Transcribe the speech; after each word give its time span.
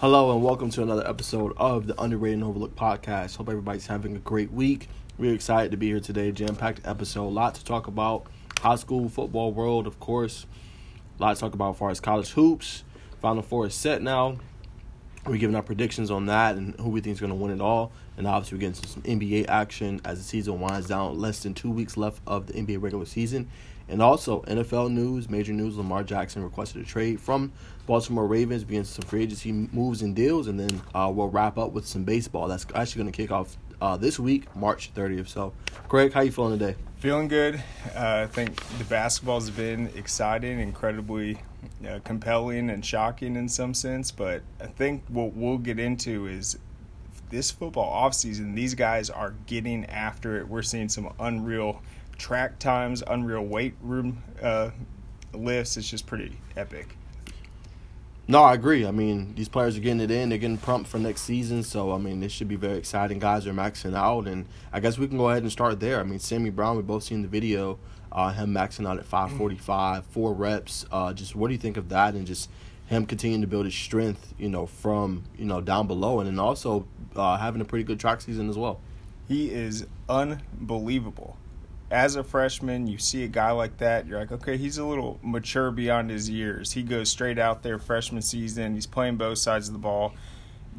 Hello 0.00 0.32
and 0.32 0.44
welcome 0.44 0.70
to 0.70 0.80
another 0.80 1.04
episode 1.08 1.52
of 1.56 1.88
the 1.88 2.00
Underrated 2.00 2.34
and 2.38 2.44
Overlooked 2.44 2.76
podcast. 2.76 3.36
Hope 3.36 3.48
everybody's 3.48 3.88
having 3.88 4.14
a 4.14 4.20
great 4.20 4.52
week. 4.52 4.88
We're 5.18 5.34
excited 5.34 5.72
to 5.72 5.76
be 5.76 5.88
here 5.88 5.98
today. 5.98 6.30
Jam 6.30 6.54
packed 6.54 6.82
episode. 6.84 7.24
A 7.24 7.30
lot 7.30 7.56
to 7.56 7.64
talk 7.64 7.88
about. 7.88 8.28
High 8.60 8.76
school 8.76 9.08
football 9.08 9.52
world, 9.52 9.88
of 9.88 9.98
course. 9.98 10.46
A 11.18 11.22
lot 11.22 11.34
to 11.34 11.40
talk 11.40 11.52
about 11.52 11.72
as 11.72 11.78
far 11.78 11.90
as 11.90 11.98
college 11.98 12.30
hoops. 12.30 12.84
Final 13.20 13.42
Four 13.42 13.66
is 13.66 13.74
set 13.74 14.00
now. 14.00 14.36
We're 15.26 15.36
giving 15.36 15.56
our 15.56 15.64
predictions 15.64 16.12
on 16.12 16.26
that 16.26 16.54
and 16.54 16.78
who 16.78 16.90
we 16.90 17.00
think 17.00 17.14
is 17.14 17.20
going 17.20 17.32
to 17.32 17.36
win 17.36 17.50
it 17.50 17.60
all. 17.60 17.90
And 18.16 18.24
obviously, 18.24 18.54
we're 18.54 18.70
getting 18.70 18.74
some 18.74 19.02
NBA 19.02 19.48
action 19.48 20.00
as 20.04 20.18
the 20.18 20.24
season 20.24 20.60
winds 20.60 20.86
down. 20.86 21.18
Less 21.18 21.42
than 21.42 21.54
two 21.54 21.72
weeks 21.72 21.96
left 21.96 22.22
of 22.24 22.46
the 22.46 22.52
NBA 22.52 22.80
regular 22.80 23.04
season. 23.04 23.48
And 23.88 24.02
also, 24.02 24.42
NFL 24.42 24.92
news, 24.92 25.30
major 25.30 25.52
news 25.52 25.76
Lamar 25.76 26.04
Jackson 26.04 26.42
requested 26.42 26.82
a 26.82 26.84
trade 26.84 27.20
from 27.20 27.52
Baltimore 27.86 28.26
Ravens, 28.26 28.64
being 28.64 28.84
some 28.84 29.04
free 29.06 29.22
agency 29.22 29.50
moves 29.50 30.02
and 30.02 30.14
deals. 30.14 30.46
And 30.46 30.60
then 30.60 30.82
uh, 30.94 31.10
we'll 31.14 31.28
wrap 31.28 31.56
up 31.56 31.72
with 31.72 31.86
some 31.86 32.04
baseball. 32.04 32.48
That's 32.48 32.66
actually 32.74 33.02
going 33.02 33.12
to 33.12 33.16
kick 33.16 33.30
off 33.30 33.56
uh, 33.80 33.96
this 33.96 34.18
week, 34.18 34.54
March 34.54 34.92
30th. 34.94 35.28
So, 35.28 35.52
Greg, 35.88 36.12
how 36.12 36.20
you 36.20 36.32
feeling 36.32 36.58
today? 36.58 36.76
Feeling 36.98 37.28
good. 37.28 37.62
Uh, 37.94 38.24
I 38.24 38.26
think 38.26 38.60
the 38.78 38.84
basketball's 38.84 39.50
been 39.50 39.90
exciting, 39.94 40.58
incredibly 40.60 41.38
uh, 41.88 42.00
compelling, 42.04 42.70
and 42.70 42.84
shocking 42.84 43.36
in 43.36 43.48
some 43.48 43.72
sense. 43.72 44.10
But 44.10 44.42
I 44.60 44.66
think 44.66 45.04
what 45.08 45.34
we'll 45.34 45.58
get 45.58 45.78
into 45.78 46.26
is 46.26 46.58
this 47.30 47.50
football 47.50 48.08
offseason, 48.08 48.54
these 48.54 48.74
guys 48.74 49.10
are 49.10 49.34
getting 49.46 49.86
after 49.86 50.38
it. 50.38 50.48
We're 50.48 50.62
seeing 50.62 50.88
some 50.88 51.12
unreal 51.20 51.82
track 52.18 52.58
times, 52.58 53.02
unreal 53.06 53.42
weight 53.42 53.74
room 53.80 54.22
uh, 54.42 54.70
lifts. 55.32 55.76
It's 55.76 55.88
just 55.88 56.06
pretty 56.06 56.38
epic. 56.56 56.96
No, 58.30 58.42
I 58.42 58.52
agree. 58.52 58.84
I 58.84 58.90
mean, 58.90 59.34
these 59.36 59.48
players 59.48 59.78
are 59.78 59.80
getting 59.80 60.00
it 60.00 60.10
in. 60.10 60.28
They're 60.28 60.36
getting 60.36 60.58
pumped 60.58 60.90
for 60.90 60.98
next 60.98 61.22
season. 61.22 61.62
So, 61.62 61.92
I 61.92 61.98
mean, 61.98 62.20
this 62.20 62.30
should 62.30 62.48
be 62.48 62.56
very 62.56 62.76
exciting. 62.76 63.18
Guys 63.18 63.46
are 63.46 63.54
maxing 63.54 63.96
out. 63.96 64.28
And 64.28 64.44
I 64.70 64.80
guess 64.80 64.98
we 64.98 65.08
can 65.08 65.16
go 65.16 65.30
ahead 65.30 65.44
and 65.44 65.50
start 65.50 65.80
there. 65.80 65.98
I 65.98 66.02
mean, 66.02 66.18
Sammy 66.18 66.50
Brown, 66.50 66.76
we 66.76 66.82
both 66.82 67.04
seen 67.04 67.22
the 67.22 67.28
video, 67.28 67.78
uh, 68.12 68.30
him 68.34 68.52
maxing 68.52 68.86
out 68.86 68.98
at 68.98 69.06
545, 69.06 70.04
four 70.04 70.34
reps. 70.34 70.84
Uh, 70.92 71.14
just 71.14 71.34
what 71.34 71.48
do 71.48 71.54
you 71.54 71.58
think 71.58 71.78
of 71.78 71.88
that? 71.88 72.12
And 72.12 72.26
just 72.26 72.50
him 72.84 73.06
continuing 73.06 73.40
to 73.40 73.46
build 73.46 73.64
his 73.64 73.74
strength, 73.74 74.34
you 74.36 74.50
know, 74.50 74.66
from, 74.66 75.24
you 75.38 75.46
know, 75.46 75.62
down 75.62 75.86
below. 75.86 76.20
And 76.20 76.28
then 76.28 76.38
also 76.38 76.86
uh, 77.16 77.38
having 77.38 77.62
a 77.62 77.64
pretty 77.64 77.84
good 77.84 77.98
track 77.98 78.20
season 78.20 78.50
as 78.50 78.58
well. 78.58 78.78
He 79.26 79.50
is 79.50 79.86
unbelievable 80.06 81.38
as 81.90 82.16
a 82.16 82.24
freshman, 82.24 82.86
you 82.86 82.98
see 82.98 83.24
a 83.24 83.28
guy 83.28 83.50
like 83.50 83.78
that, 83.78 84.06
you're 84.06 84.18
like, 84.18 84.32
okay, 84.32 84.56
he's 84.56 84.76
a 84.76 84.84
little 84.84 85.18
mature 85.22 85.70
beyond 85.70 86.10
his 86.10 86.28
years. 86.28 86.72
He 86.72 86.82
goes 86.82 87.10
straight 87.10 87.38
out 87.38 87.62
there 87.62 87.78
freshman 87.78 88.22
season, 88.22 88.74
he's 88.74 88.86
playing 88.86 89.16
both 89.16 89.38
sides 89.38 89.68
of 89.68 89.72
the 89.72 89.78
ball, 89.78 90.12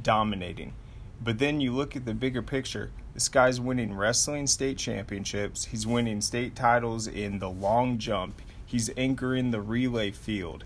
dominating. 0.04 0.74
But 1.22 1.40
then 1.40 1.60
you 1.60 1.74
look 1.74 1.96
at 1.96 2.06
the 2.06 2.14
bigger 2.14 2.42
picture. 2.42 2.92
This 3.14 3.28
guy's 3.28 3.60
winning 3.60 3.96
wrestling 3.96 4.48
state 4.48 4.78
championships. 4.78 5.66
He's 5.66 5.86
winning 5.86 6.22
state 6.22 6.56
titles 6.56 7.08
in 7.08 7.40
the 7.40 7.50
long 7.50 7.98
jump. 7.98 8.42
He's 8.66 8.92
anchoring 8.96 9.52
the 9.52 9.62
relay 9.62 10.12
field. 10.12 10.64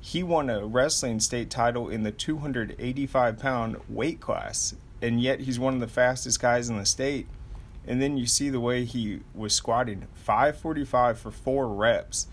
He 0.00 0.22
won 0.22 0.50
a 0.50 0.66
wrestling 0.66 1.20
state 1.20 1.50
title 1.50 1.88
in 1.88 2.02
the 2.02 2.12
285 2.12 3.38
pound 3.38 3.76
weight 3.88 4.20
class, 4.20 4.74
and 5.00 5.20
yet 5.20 5.40
he's 5.40 5.58
one 5.58 5.74
of 5.74 5.80
the 5.80 5.86
fastest 5.86 6.40
guys 6.40 6.68
in 6.68 6.76
the 6.76 6.84
state 6.84 7.26
and 7.88 8.02
then 8.02 8.18
you 8.18 8.26
see 8.26 8.50
the 8.50 8.60
way 8.60 8.84
he 8.84 9.20
was 9.34 9.54
squatting 9.54 10.06
545 10.12 11.18
for 11.18 11.30
four 11.30 11.66
reps. 11.66 12.26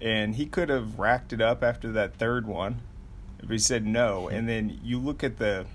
And 0.00 0.36
he 0.36 0.46
could 0.46 0.68
have 0.68 1.00
racked 1.00 1.32
it 1.32 1.40
up 1.42 1.64
after 1.64 1.90
that 1.92 2.14
third 2.14 2.46
one 2.46 2.80
if 3.42 3.50
he 3.50 3.58
said 3.58 3.84
no. 3.84 4.28
And 4.28 4.48
then 4.48 4.80
you 4.82 4.98
look 4.98 5.24
at 5.24 5.38
the 5.38 5.66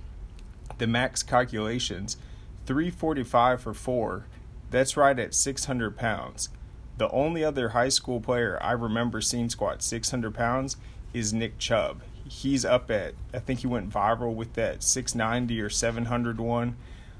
the 0.77 0.87
max 0.87 1.21
calculations 1.21 2.17
345 2.65 3.61
for 3.61 3.73
four 3.73 4.25
that's 4.71 4.97
right 4.97 5.17
at 5.19 5.33
600 5.33 5.95
pounds. 5.95 6.49
The 6.97 7.09
only 7.11 7.43
other 7.43 7.69
high 7.69 7.89
school 7.89 8.19
player 8.19 8.57
i 8.61 8.71
remember 8.71 9.21
seeing 9.21 9.49
squat 9.49 9.83
600 9.83 10.33
pounds 10.33 10.77
is 11.13 11.33
nick 11.33 11.59
chubb. 11.59 12.01
He's 12.27 12.63
up 12.63 12.89
at 12.89 13.15
i 13.33 13.39
think 13.39 13.59
he 13.59 13.67
went 13.67 13.89
viral 13.89 14.33
with 14.33 14.53
that 14.53 14.81
690 14.81 15.61
or 15.61 15.69
700 15.69 16.39
one. 16.39 16.77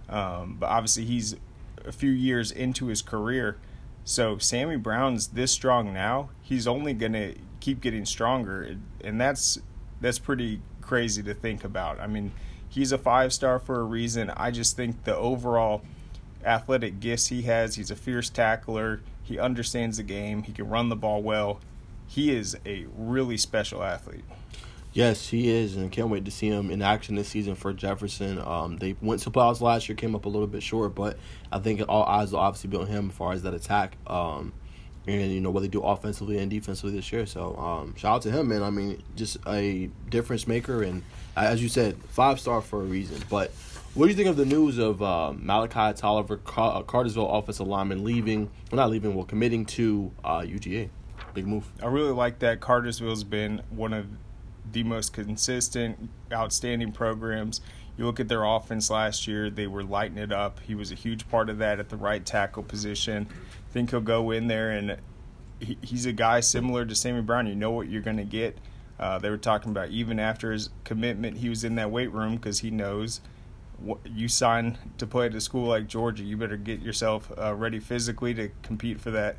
Um, 0.08 0.58
but 0.60 0.68
obviously 0.68 1.04
he's 1.06 1.36
a 1.86 1.92
few 1.92 2.12
years 2.12 2.52
into 2.52 2.88
his 2.88 3.02
career. 3.02 3.58
So 4.04 4.38
Sammy 4.38 4.78
Brown's 4.78 5.28
this 5.28 5.52
strong 5.52 5.94
now. 5.94 6.30
He's 6.42 6.68
only 6.68 6.94
gonna 6.94 7.34
keep 7.60 7.82
getting 7.82 8.06
stronger, 8.06 8.78
and 9.02 9.20
that's 9.20 9.60
that's 10.02 10.20
pretty 10.20 10.62
crazy 10.82 11.24
to 11.24 11.34
think 11.34 11.64
about. 11.64 12.00
I 12.00 12.08
mean, 12.08 12.32
he's 12.70 12.92
a 12.92 12.98
five 12.98 13.34
star 13.34 13.60
for 13.60 13.80
a 13.80 13.84
reason. 13.84 14.30
I 14.38 14.52
just 14.52 14.76
think 14.76 15.04
the 15.04 15.16
overall 15.16 15.82
athletic 16.44 17.00
gifts 17.00 17.28
he 17.28 17.44
has. 17.44 17.76
He's 17.76 17.90
a 17.90 17.96
fierce 17.96 18.30
tackler. 18.30 19.02
He 19.24 19.40
understands 19.40 19.98
the 19.98 20.04
game. 20.04 20.44
He 20.44 20.54
can 20.54 20.70
run 20.70 20.90
the 20.90 20.96
ball 20.96 21.24
well. 21.24 21.60
He 22.08 22.32
is 22.32 22.56
a 22.66 22.86
really 22.96 23.38
special 23.38 23.82
athlete. 23.82 24.24
Yes, 24.96 25.28
he 25.28 25.50
is, 25.50 25.76
and 25.76 25.92
can't 25.92 26.08
wait 26.08 26.24
to 26.24 26.32
see 26.32 26.48
him 26.48 26.72
in 26.72 26.82
action 26.82 27.16
this 27.16 27.28
season 27.28 27.56
for 27.56 27.74
Jefferson. 27.74 28.40
Um, 28.40 28.78
they 28.78 28.96
went 29.02 29.22
to 29.24 29.30
playoffs 29.30 29.60
last 29.60 29.90
year, 29.90 29.96
came 29.98 30.16
up 30.16 30.24
a 30.24 30.30
little 30.30 30.48
bit 30.48 30.64
short, 30.64 30.96
but 30.96 31.18
I 31.52 31.60
think 31.60 31.82
all 31.90 32.04
eyes 32.04 32.32
will 32.32 32.40
obviously 32.40 32.70
be 32.70 32.78
on 32.78 32.88
him 32.88 33.10
as 33.10 33.16
far 33.18 33.34
as 33.34 33.44
that 33.44 33.54
attack. 33.54 33.98
Um, 34.08 34.54
and 35.06 35.34
you 35.34 35.42
know 35.42 35.52
what 35.52 35.64
they 35.64 35.68
do 35.68 35.82
offensively 35.82 36.38
and 36.38 36.50
defensively 36.50 36.96
this 36.96 37.12
year. 37.12 37.26
So 37.26 37.58
um, 37.58 37.94
shout 37.98 38.16
out 38.16 38.22
to 38.22 38.32
him, 38.32 38.48
man. 38.48 38.64
I 38.64 38.70
mean, 38.70 39.04
just 39.18 39.36
a 39.46 39.90
difference 40.10 40.48
maker, 40.48 40.82
and 40.82 41.04
as 41.36 41.62
you 41.62 41.68
said, 41.68 41.98
five 42.08 42.40
star 42.40 42.62
for 42.62 42.80
a 42.80 42.86
reason. 42.86 43.22
But 43.30 43.52
what 43.96 44.06
do 44.06 44.12
you 44.12 44.16
think 44.16 44.30
of 44.30 44.38
the 44.38 44.46
news 44.46 44.78
of 44.78 45.04
uh, 45.04 45.34
Malachi 45.34 46.00
Tolliver, 46.00 46.38
Car- 46.38 46.78
uh, 46.78 46.84
Cartersville 46.84 47.30
offensive 47.30 47.68
lineman, 47.68 48.06
leaving? 48.06 48.50
Well, 48.72 48.78
not 48.78 48.92
leaving. 48.92 49.14
Well, 49.14 49.26
committing 49.26 49.66
to 49.66 50.14
uh, 50.24 50.40
UGA. 50.40 50.88
Big 51.34 51.48
move. 51.48 51.70
I 51.84 51.88
really 51.88 52.14
like 52.14 52.40
that. 52.40 52.62
Cartersville's 52.62 53.26
been 53.26 53.62
one 53.70 53.92
of 53.92 54.08
the 54.72 54.84
most 54.84 55.14
consistent, 55.14 56.10
outstanding 56.32 56.92
programs. 56.92 57.62
You 57.98 58.06
look 58.06 58.20
at 58.20 58.28
their 58.28 58.44
offense 58.44 58.90
last 58.90 59.28
year, 59.28 59.50
they 59.50 59.68
were 59.68 59.84
lighting 59.84 60.18
it 60.18 60.32
up. 60.32 60.60
He 60.62 60.76
was 60.76 60.92
a 60.92 60.96
huge 60.96 61.30
part 61.30 61.50
of 61.50 61.58
that 61.60 61.80
at 61.80 61.90
the 61.90 61.98
right 61.98 62.26
tackle 62.26 62.64
position. 62.64 63.28
I 63.30 63.72
think 63.72 63.92
he'll 63.92 64.02
go 64.02 64.32
in 64.32 64.48
there 64.48 64.72
and 64.72 64.98
he, 65.60 65.78
he's 65.82 66.06
a 66.06 66.12
guy 66.12 66.42
similar 66.42 66.86
to 66.86 66.96
Sammy 66.96 67.22
Brown. 67.22 67.48
You 67.48 67.56
know 67.56 67.72
what 67.72 67.88
you're 67.88 68.02
going 68.02 68.18
to 68.18 68.24
get. 68.24 68.58
Uh, 69.00 69.20
they 69.20 69.30
were 69.30 69.38
talking 69.38 69.72
about 69.72 69.90
even 69.90 70.20
after 70.20 70.52
his 70.52 70.70
commitment, 70.84 71.38
he 71.38 71.50
was 71.50 71.64
in 71.64 71.76
that 71.76 71.92
weight 71.92 72.12
room 72.12 72.36
because 72.36 72.60
he 72.60 72.72
knows 72.72 73.22
what, 73.78 74.00
you 74.06 74.28
sign 74.28 74.78
to 74.98 75.08
play 75.08 75.26
at 75.26 75.36
a 75.36 75.42
school 75.42 75.68
like 75.68 75.88
Georgia. 75.88 76.24
You 76.24 76.38
better 76.38 76.58
get 76.58 76.82
yourself 76.82 77.32
uh, 77.38 77.54
ready 77.54 77.80
physically 77.80 78.34
to 78.36 78.50
compete 78.62 79.00
for 79.00 79.12
that 79.12 79.38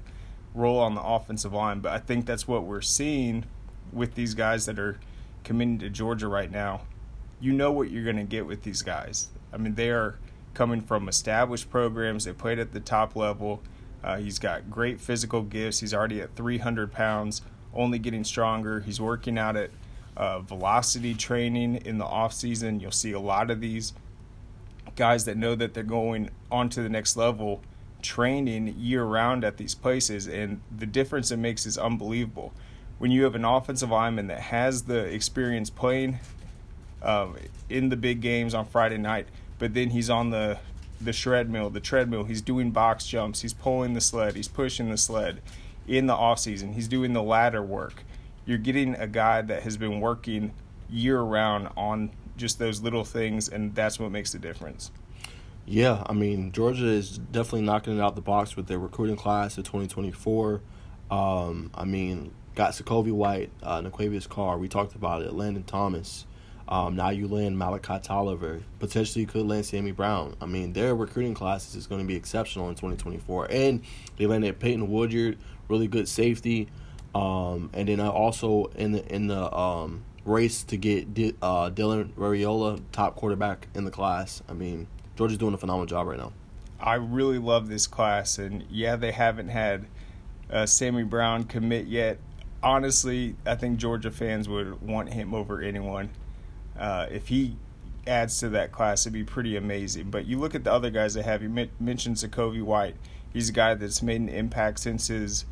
role 0.54 0.78
on 0.78 0.94
the 0.94 1.02
offensive 1.02 1.52
line. 1.52 1.80
But 1.80 1.92
I 1.92 1.98
think 1.98 2.26
that's 2.26 2.46
what 2.46 2.64
we're 2.64 2.82
seeing 2.82 3.44
with 3.92 4.14
these 4.14 4.34
guys 4.34 4.66
that 4.66 4.78
are 4.78 4.98
committing 5.46 5.78
to 5.78 5.88
Georgia 5.88 6.26
right 6.26 6.50
now, 6.50 6.80
you 7.40 7.52
know 7.52 7.70
what 7.70 7.88
you're 7.88 8.04
going 8.04 8.16
to 8.16 8.24
get 8.24 8.44
with 8.44 8.64
these 8.64 8.82
guys. 8.82 9.28
I 9.52 9.56
mean, 9.56 9.76
they 9.76 9.90
are 9.90 10.18
coming 10.54 10.80
from 10.80 11.08
established 11.08 11.70
programs. 11.70 12.24
They 12.24 12.32
played 12.32 12.58
at 12.58 12.72
the 12.72 12.80
top 12.80 13.14
level. 13.14 13.62
Uh, 14.02 14.16
he's 14.16 14.40
got 14.40 14.70
great 14.70 15.00
physical 15.00 15.42
gifts. 15.42 15.78
He's 15.78 15.94
already 15.94 16.20
at 16.20 16.34
300 16.34 16.92
pounds, 16.92 17.42
only 17.72 18.00
getting 18.00 18.24
stronger. 18.24 18.80
He's 18.80 19.00
working 19.00 19.38
out 19.38 19.56
at 19.56 19.70
uh, 20.16 20.40
velocity 20.40 21.14
training 21.14 21.76
in 21.76 21.98
the 21.98 22.04
off 22.04 22.32
season. 22.32 22.80
You'll 22.80 22.90
see 22.90 23.12
a 23.12 23.20
lot 23.20 23.48
of 23.48 23.60
these 23.60 23.92
guys 24.96 25.26
that 25.26 25.36
know 25.36 25.54
that 25.54 25.74
they're 25.74 25.84
going 25.84 26.30
on 26.50 26.68
to 26.70 26.82
the 26.82 26.88
next 26.88 27.16
level 27.16 27.62
training 28.02 28.74
year 28.78 29.04
round 29.04 29.44
at 29.44 29.56
these 29.56 29.74
places 29.74 30.28
and 30.28 30.60
the 30.76 30.86
difference 30.86 31.30
it 31.30 31.38
makes 31.38 31.66
is 31.66 31.76
unbelievable 31.76 32.52
when 32.98 33.10
you 33.10 33.24
have 33.24 33.34
an 33.34 33.44
offensive 33.44 33.90
lineman 33.90 34.28
that 34.28 34.40
has 34.40 34.84
the 34.84 35.04
experience 35.04 35.70
playing 35.70 36.18
um, 37.02 37.36
in 37.68 37.88
the 37.88 37.96
big 37.96 38.20
games 38.20 38.54
on 38.54 38.66
Friday 38.66 38.98
night, 38.98 39.26
but 39.58 39.74
then 39.74 39.90
he's 39.90 40.10
on 40.10 40.30
the 40.30 40.58
the 41.00 41.12
shred 41.12 41.50
mill, 41.50 41.68
the 41.68 41.80
treadmill. 41.80 42.24
He's 42.24 42.40
doing 42.40 42.70
box 42.70 43.06
jumps. 43.06 43.42
He's 43.42 43.52
pulling 43.52 43.92
the 43.92 44.00
sled. 44.00 44.34
He's 44.34 44.48
pushing 44.48 44.90
the 44.90 44.96
sled 44.96 45.42
in 45.86 46.06
the 46.06 46.14
off 46.14 46.38
season. 46.38 46.72
He's 46.72 46.88
doing 46.88 47.12
the 47.12 47.22
ladder 47.22 47.62
work. 47.62 48.02
You're 48.46 48.58
getting 48.58 48.94
a 48.94 49.06
guy 49.06 49.42
that 49.42 49.62
has 49.62 49.76
been 49.76 50.00
working 50.00 50.54
year 50.88 51.20
round 51.20 51.68
on 51.76 52.10
just 52.36 52.58
those 52.58 52.80
little 52.80 53.04
things, 53.04 53.48
and 53.48 53.74
that's 53.74 53.98
what 53.98 54.10
makes 54.10 54.32
the 54.32 54.38
difference. 54.38 54.90
Yeah, 55.66 56.04
I 56.06 56.12
mean 56.12 56.52
Georgia 56.52 56.86
is 56.86 57.18
definitely 57.18 57.62
knocking 57.62 57.98
it 57.98 58.00
out 58.00 58.14
the 58.14 58.20
box 58.22 58.56
with 58.56 58.68
their 58.68 58.78
recruiting 58.78 59.16
class 59.16 59.58
of 59.58 59.64
2024. 59.64 60.62
Um, 61.10 61.70
I 61.74 61.84
mean, 61.84 62.32
got 62.56 62.72
Sacovie 62.72 63.12
White, 63.12 63.50
uh, 63.62 63.80
Naquavius 63.82 64.28
Carr. 64.28 64.58
We 64.58 64.66
talked 64.66 64.96
about 64.96 65.22
it. 65.22 65.32
Landon 65.32 65.62
Thomas. 65.62 66.26
Um, 66.68 66.96
now 66.96 67.10
you 67.10 67.28
land 67.28 67.56
Malachi 67.56 68.00
Tolliver. 68.02 68.62
Potentially 68.80 69.20
you 69.20 69.28
could 69.28 69.46
land 69.46 69.66
Sammy 69.66 69.92
Brown. 69.92 70.34
I 70.40 70.46
mean, 70.46 70.72
their 70.72 70.96
recruiting 70.96 71.34
classes 71.34 71.76
is 71.76 71.86
going 71.86 72.00
to 72.00 72.06
be 72.06 72.16
exceptional 72.16 72.68
in 72.68 72.74
2024. 72.74 73.52
And 73.52 73.82
they 74.16 74.26
landed 74.26 74.58
Peyton 74.58 74.90
Woodyard, 74.90 75.38
really 75.68 75.86
good 75.86 76.08
safety. 76.08 76.68
Um, 77.14 77.70
and 77.72 77.88
then 77.88 78.00
I 78.00 78.08
also 78.08 78.64
in 78.74 78.92
the 78.92 79.14
in 79.14 79.28
the 79.28 79.54
um, 79.56 80.02
race 80.24 80.64
to 80.64 80.76
get 80.76 81.14
D- 81.14 81.36
uh, 81.40 81.70
Dylan 81.70 82.10
Raiola, 82.12 82.80
top 82.90 83.16
quarterback 83.16 83.68
in 83.74 83.84
the 83.84 83.90
class. 83.90 84.42
I 84.48 84.54
mean, 84.54 84.86
Georgia's 85.16 85.38
doing 85.38 85.54
a 85.54 85.58
phenomenal 85.58 85.86
job 85.86 86.08
right 86.08 86.18
now. 86.18 86.32
I 86.80 86.94
really 86.94 87.38
love 87.38 87.68
this 87.68 87.86
class, 87.86 88.38
and 88.38 88.64
yeah, 88.70 88.96
they 88.96 89.12
haven't 89.12 89.48
had 89.48 89.86
uh, 90.50 90.66
Sammy 90.66 91.04
Brown 91.04 91.44
commit 91.44 91.86
yet. 91.86 92.18
Honestly, 92.66 93.36
I 93.46 93.54
think 93.54 93.78
Georgia 93.78 94.10
fans 94.10 94.48
would 94.48 94.82
want 94.82 95.12
him 95.12 95.32
over 95.34 95.62
anyone. 95.62 96.10
Uh, 96.76 97.06
if 97.12 97.28
he 97.28 97.56
adds 98.08 98.40
to 98.40 98.48
that 98.48 98.72
class, 98.72 99.04
it'd 99.04 99.12
be 99.12 99.22
pretty 99.22 99.54
amazing. 99.56 100.10
But 100.10 100.26
you 100.26 100.40
look 100.40 100.52
at 100.56 100.64
the 100.64 100.72
other 100.72 100.90
guys 100.90 101.14
they 101.14 101.22
have. 101.22 101.44
You 101.44 101.68
mentioned 101.78 102.16
Sacovie 102.16 102.64
White. 102.64 102.96
He's 103.32 103.50
a 103.50 103.52
guy 103.52 103.74
that's 103.74 104.02
made 104.02 104.20
an 104.20 104.28
impact 104.28 104.80
since 104.80 105.06
his 105.06 105.44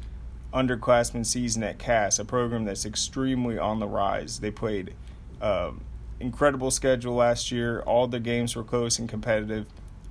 underclassmen 0.52 1.24
season 1.24 1.62
at 1.62 1.78
Cass, 1.78 2.18
a 2.18 2.24
program 2.24 2.64
that's 2.64 2.84
extremely 2.84 3.58
on 3.58 3.78
the 3.78 3.86
rise. 3.86 4.40
They 4.40 4.50
played 4.50 4.92
um, 5.40 5.82
incredible 6.18 6.72
schedule 6.72 7.14
last 7.14 7.52
year. 7.52 7.82
All 7.82 8.08
the 8.08 8.18
games 8.18 8.56
were 8.56 8.64
close 8.64 8.98
and 8.98 9.08
competitive, 9.08 9.66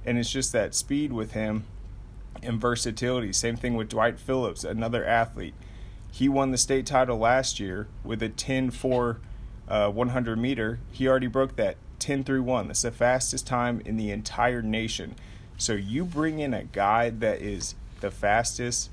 and 0.06 0.18
it's 0.18 0.32
just 0.32 0.54
that 0.54 0.74
speed 0.74 1.12
with 1.12 1.34
him 1.34 1.66
and 2.42 2.62
versatility. 2.62 3.34
Same 3.34 3.58
thing 3.58 3.74
with 3.74 3.90
Dwight 3.90 4.22
Phillips, 4.22 4.64
another 4.64 5.04
athlete. 5.04 5.54
He 6.14 6.30
won 6.30 6.52
the 6.52 6.60
state 6.60 6.86
title 6.86 7.18
last 7.18 7.60
year 7.60 7.88
with 8.04 8.22
a 8.22 8.30
10 8.30 8.70
4 8.70 9.20
uh, 9.68 9.90
100 9.90 10.38
meter. 10.38 10.80
He 10.92 11.08
already 11.08 11.26
broke 11.26 11.56
that 11.56 11.76
10 11.98 12.24
3 12.24 12.40
1. 12.40 12.68
That's 12.68 12.84
the 12.84 12.92
fastest 12.92 13.48
time 13.48 13.82
in 13.84 13.98
the 13.98 14.12
entire 14.12 14.62
nation. 14.62 15.16
So 15.58 15.74
you 15.74 16.06
bring 16.06 16.38
in 16.38 16.54
a 16.54 16.66
guy 16.66 17.10
that 17.10 17.42
is 17.42 17.74
the 18.00 18.12
fastest 18.12 18.92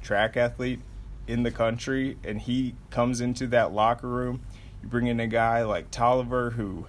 track 0.00 0.36
athlete 0.36 0.78
in 1.26 1.42
the 1.42 1.50
country, 1.50 2.18
and 2.22 2.40
he 2.40 2.76
comes 2.88 3.20
into 3.20 3.48
that 3.48 3.72
locker 3.72 4.06
room. 4.06 4.40
You 4.80 4.88
bring 4.88 5.08
in 5.08 5.18
a 5.18 5.26
guy 5.26 5.64
like 5.64 5.90
Tolliver, 5.90 6.50
who 6.50 6.86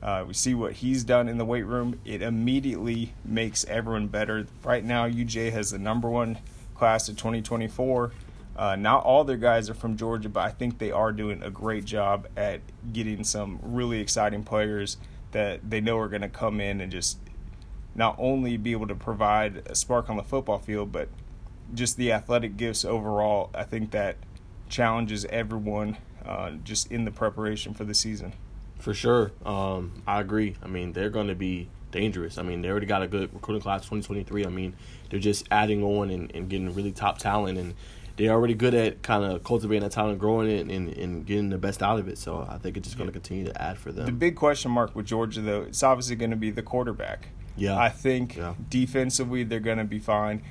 uh, 0.00 0.26
we 0.28 0.34
see 0.34 0.54
what 0.54 0.74
he's 0.74 1.02
done 1.02 1.28
in 1.28 1.38
the 1.38 1.44
weight 1.44 1.66
room. 1.66 1.98
It 2.04 2.22
immediately 2.22 3.14
makes 3.24 3.64
everyone 3.64 4.06
better. 4.06 4.46
Right 4.62 4.84
now, 4.84 5.08
UJ 5.08 5.50
has 5.50 5.72
the 5.72 5.78
number 5.80 6.08
one 6.08 6.38
class 6.76 7.08
of 7.08 7.16
2024. 7.16 8.12
Uh, 8.56 8.76
not 8.76 9.04
all 9.04 9.24
their 9.24 9.36
guys 9.36 9.70
are 9.70 9.74
from 9.74 9.96
Georgia, 9.96 10.28
but 10.28 10.40
I 10.40 10.50
think 10.50 10.78
they 10.78 10.90
are 10.90 11.12
doing 11.12 11.42
a 11.42 11.50
great 11.50 11.84
job 11.84 12.28
at 12.36 12.60
getting 12.92 13.24
some 13.24 13.58
really 13.62 14.00
exciting 14.00 14.44
players 14.44 14.98
that 15.32 15.68
they 15.68 15.80
know 15.80 15.98
are 15.98 16.08
going 16.08 16.22
to 16.22 16.28
come 16.28 16.60
in 16.60 16.80
and 16.80 16.92
just 16.92 17.18
not 17.94 18.14
only 18.18 18.56
be 18.56 18.72
able 18.72 18.86
to 18.86 18.94
provide 18.94 19.62
a 19.66 19.74
spark 19.74 20.10
on 20.10 20.16
the 20.16 20.22
football 20.22 20.58
field, 20.58 20.92
but 20.92 21.08
just 21.74 21.96
the 21.96 22.12
athletic 22.12 22.56
gifts 22.56 22.84
overall, 22.84 23.50
I 23.54 23.64
think 23.64 23.90
that 23.92 24.16
challenges 24.68 25.24
everyone 25.26 25.96
uh, 26.24 26.52
just 26.64 26.90
in 26.90 27.04
the 27.04 27.10
preparation 27.10 27.74
for 27.74 27.84
the 27.84 27.94
season. 27.94 28.34
For 28.78 28.94
sure, 28.94 29.32
um, 29.44 30.02
I 30.06 30.20
agree. 30.20 30.56
I 30.62 30.66
mean, 30.66 30.92
they're 30.92 31.10
going 31.10 31.28
to 31.28 31.34
be 31.34 31.68
dangerous. 31.90 32.38
I 32.38 32.42
mean, 32.42 32.62
they 32.62 32.68
already 32.68 32.86
got 32.86 33.02
a 33.02 33.06
good 33.06 33.32
recruiting 33.32 33.62
class 33.62 33.82
2023. 33.82 34.44
I 34.44 34.48
mean, 34.48 34.74
they're 35.08 35.20
just 35.20 35.46
adding 35.50 35.82
on 35.84 36.10
and, 36.10 36.30
and 36.34 36.48
getting 36.48 36.74
really 36.74 36.92
top 36.92 37.18
talent, 37.18 37.58
and 37.58 37.74
they're 38.16 38.30
already 38.30 38.54
good 38.54 38.74
at 38.74 39.02
kind 39.02 39.24
of 39.24 39.42
cultivating 39.44 39.82
that 39.82 39.92
talent, 39.92 40.18
growing 40.18 40.50
it, 40.50 40.68
and, 40.68 40.88
and 40.88 41.26
getting 41.26 41.50
the 41.50 41.58
best 41.58 41.82
out 41.82 41.98
of 41.98 42.08
it. 42.08 42.18
So 42.18 42.46
I 42.48 42.58
think 42.58 42.76
it's 42.76 42.86
just 42.86 42.98
going 42.98 43.08
to 43.08 43.12
continue 43.12 43.44
to 43.44 43.62
add 43.62 43.78
for 43.78 43.92
them. 43.92 44.06
The 44.06 44.12
big 44.12 44.36
question 44.36 44.70
mark 44.70 44.94
with 44.94 45.06
Georgia, 45.06 45.40
though, 45.40 45.62
it's 45.62 45.82
obviously 45.82 46.16
going 46.16 46.30
to 46.30 46.36
be 46.36 46.50
the 46.50 46.62
quarterback. 46.62 47.28
Yeah, 47.56 47.78
I 47.78 47.90
think 47.90 48.36
yeah. 48.36 48.54
defensively 48.70 49.44
they're 49.44 49.60
going 49.60 49.78
to 49.78 49.84
be 49.84 49.98
fine 49.98 50.42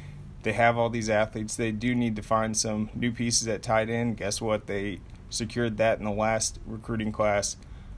they 0.44 0.54
have 0.54 0.78
all 0.78 0.90
these 0.90 1.10
athletes. 1.10 1.56
They 1.56 1.72
do 1.72 1.94
need 1.94 2.16
to 2.16 2.22
find 2.22 2.56
some 2.56 2.90
new 2.96 3.12
pieces 3.12 3.48
at 3.48 3.62
tight 3.62 3.90
end. 3.90 4.18
Guess 4.18 4.42
what? 4.42 4.68
They 4.68 5.00
secured 5.30 5.78
that 5.78 6.00
in 6.00 6.06
the 6.06 6.12
last 6.12 6.60
recruiting 6.66 7.12
class 7.12 7.58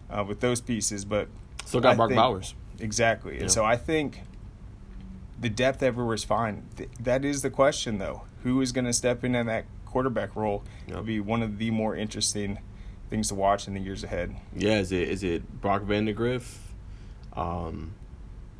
uh, 0.09 0.23
with 0.27 0.39
those 0.39 0.61
pieces, 0.61 1.05
but 1.05 1.27
still 1.65 1.81
got 1.81 1.93
I 1.93 1.95
Mark 1.95 2.09
think, 2.09 2.17
Bowers. 2.17 2.55
Exactly, 2.79 3.39
and 3.39 3.51
so 3.51 3.63
I 3.63 3.77
think 3.77 4.21
the 5.39 5.49
depth 5.49 5.83
everywhere 5.83 6.15
is 6.15 6.23
fine. 6.23 6.67
that 6.99 7.23
is 7.23 7.41
the 7.41 7.49
question, 7.49 7.97
though. 7.97 8.23
Who 8.43 8.61
is 8.61 8.71
going 8.71 8.85
to 8.85 8.93
step 8.93 9.23
in 9.23 9.35
in 9.35 9.47
that 9.47 9.65
quarterback 9.85 10.35
role? 10.35 10.63
Yep. 10.87 10.95
Will 10.97 11.03
be 11.03 11.19
one 11.19 11.41
of 11.41 11.57
the 11.57 11.71
more 11.71 11.95
interesting 11.95 12.59
things 13.09 13.29
to 13.29 13.35
watch 13.35 13.67
in 13.67 13.73
the 13.73 13.79
years 13.79 14.03
ahead. 14.03 14.35
Yeah, 14.55 14.79
is 14.79 14.91
it 14.91 15.07
is 15.09 15.23
it 15.23 15.61
Brock 15.61 15.83
Vandagriff? 15.83 16.57
Um, 17.33 17.93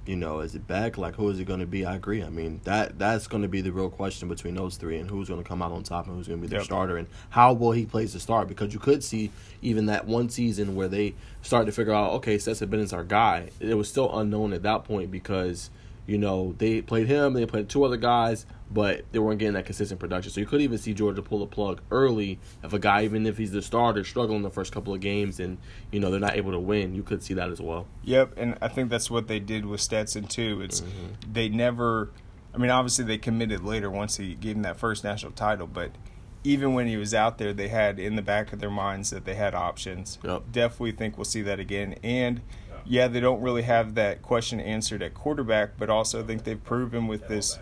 you 0.06 0.16
know, 0.16 0.40
is 0.42 0.54
it 0.54 0.68
back? 0.68 0.98
Like, 0.98 1.16
who 1.16 1.30
is 1.30 1.40
it 1.40 1.46
going 1.46 1.60
to 1.60 1.66
be? 1.66 1.86
I 1.86 1.96
agree. 1.96 2.24
I 2.24 2.30
mean, 2.30 2.62
that 2.64 3.00
that's 3.00 3.28
going 3.28 3.44
to 3.44 3.50
be 3.50 3.62
the 3.62 3.72
real 3.72 3.90
question 3.90 4.28
between 4.28 4.56
those 4.56 4.78
three 4.78 4.98
and 4.98 5.10
who's 5.10 5.28
going 5.28 5.42
to 5.42 5.48
come 5.48 5.62
out 5.62 5.72
on 5.72 5.84
top 5.84 6.08
and 6.08 6.16
who's 6.16 6.28
going 6.28 6.40
to 6.40 6.42
be 6.42 6.50
the 6.50 6.58
yep. 6.58 6.66
starter 6.66 6.98
and 6.98 7.08
how 7.30 7.54
will 7.54 7.72
he 7.72 7.86
plays 7.86 8.14
the 8.14 8.20
start? 8.20 8.48
Because 8.48 8.74
you 8.74 8.80
could 8.80 9.04
see 9.04 9.32
even 9.62 9.88
that 9.88 10.06
one 10.06 10.30
season 10.30 10.76
where 10.76 10.88
they 10.88 11.16
started 11.42 11.66
to 11.68 11.72
figure 11.72 11.94
out, 11.94 12.12
okay, 12.14 12.38
Stetson 12.38 12.70
Bennett's 12.70 12.94
our 12.94 13.04
guy. 13.04 13.50
It 13.60 13.76
was 13.76 13.90
still 13.90 14.18
unknown 14.18 14.54
at 14.54 14.64
that 14.64 14.86
point 14.86 15.12
because– 15.12 15.70
you 16.06 16.18
know, 16.18 16.54
they 16.58 16.82
played 16.82 17.08
him, 17.08 17.34
they 17.34 17.46
played 17.46 17.70
two 17.70 17.84
other 17.84 17.98
guys, 17.98 18.46
but 18.70 19.06
they 19.12 19.20
weren't 19.20 19.40
getting 19.40 19.54
that 19.54 19.66
consistent 19.66 20.00
production. 20.00 20.32
So 20.32 20.42
you 20.42 20.48
could 20.48 20.62
even 20.62 20.78
see 20.78 20.94
Georgia 20.94 21.22
pull 21.22 21.40
the 21.40 21.46
plug 21.46 21.82
early 21.92 22.40
if 22.64 22.74
a 22.74 22.80
guy, 22.80 23.04
even 23.04 23.26
if 23.26 23.38
he's 23.38 23.52
the 23.52 23.62
starter, 23.62 24.04
struggling 24.04 24.42
the 24.42 24.50
first 24.50 24.74
couple 24.74 24.94
of 24.94 25.00
games 25.00 25.40
and, 25.40 25.58
you 25.92 26.00
know, 26.00 26.12
they're 26.12 26.20
not 26.20 26.36
able 26.36 26.52
to 26.52 26.60
win. 26.60 26.96
You 26.96 27.04
could 27.04 27.24
see 27.24 27.36
that 27.36 27.50
as 27.50 27.62
well. 27.62 27.88
Yep, 28.04 28.34
and 28.38 28.58
I 28.62 28.68
think 28.68 28.90
that's 28.90 29.10
what 29.10 29.28
they 29.28 29.40
did 29.40 29.66
with 29.66 29.80
Stetson, 29.80 30.26
too. 30.26 30.62
It's 30.62 30.82
mm-hmm. 30.82 31.32
They 31.32 31.50
never, 31.50 32.10
I 32.54 32.58
mean, 32.58 32.72
obviously 32.72 33.06
they 33.06 33.18
committed 33.18 33.64
later 33.64 33.90
once 33.90 34.18
he 34.18 34.36
gave 34.36 34.56
him 34.56 34.64
that 34.64 34.78
first 34.78 35.04
national 35.04 35.34
title, 35.34 35.68
but 35.68 35.92
even 36.44 36.74
when 36.74 36.88
he 36.88 36.98
was 36.98 37.14
out 37.14 37.38
there, 37.38 37.54
they 37.54 37.70
had 37.70 38.00
in 38.00 38.16
the 38.16 38.22
back 38.22 38.54
of 38.54 38.60
their 38.60 38.72
minds 38.72 39.10
that 39.12 39.26
they 39.26 39.36
had 39.36 39.54
options. 39.56 40.20
Yep. 40.24 40.44
Definitely 40.52 40.92
think 40.94 41.18
we'll 41.18 41.26
see 41.26 41.42
that 41.44 41.60
again. 41.60 41.96
And– 42.04 42.42
yeah, 42.86 43.08
they 43.08 43.20
don't 43.20 43.42
really 43.42 43.62
have 43.64 43.96
that 43.96 44.22
question 44.22 44.60
answered 44.60 45.02
at 45.02 45.14
quarterback, 45.14 45.78
but 45.78 45.90
also 45.90 46.22
I 46.22 46.24
think 46.24 46.44
they've 46.44 46.62
proven 46.62 47.08
with 47.08 47.28
this 47.28 47.58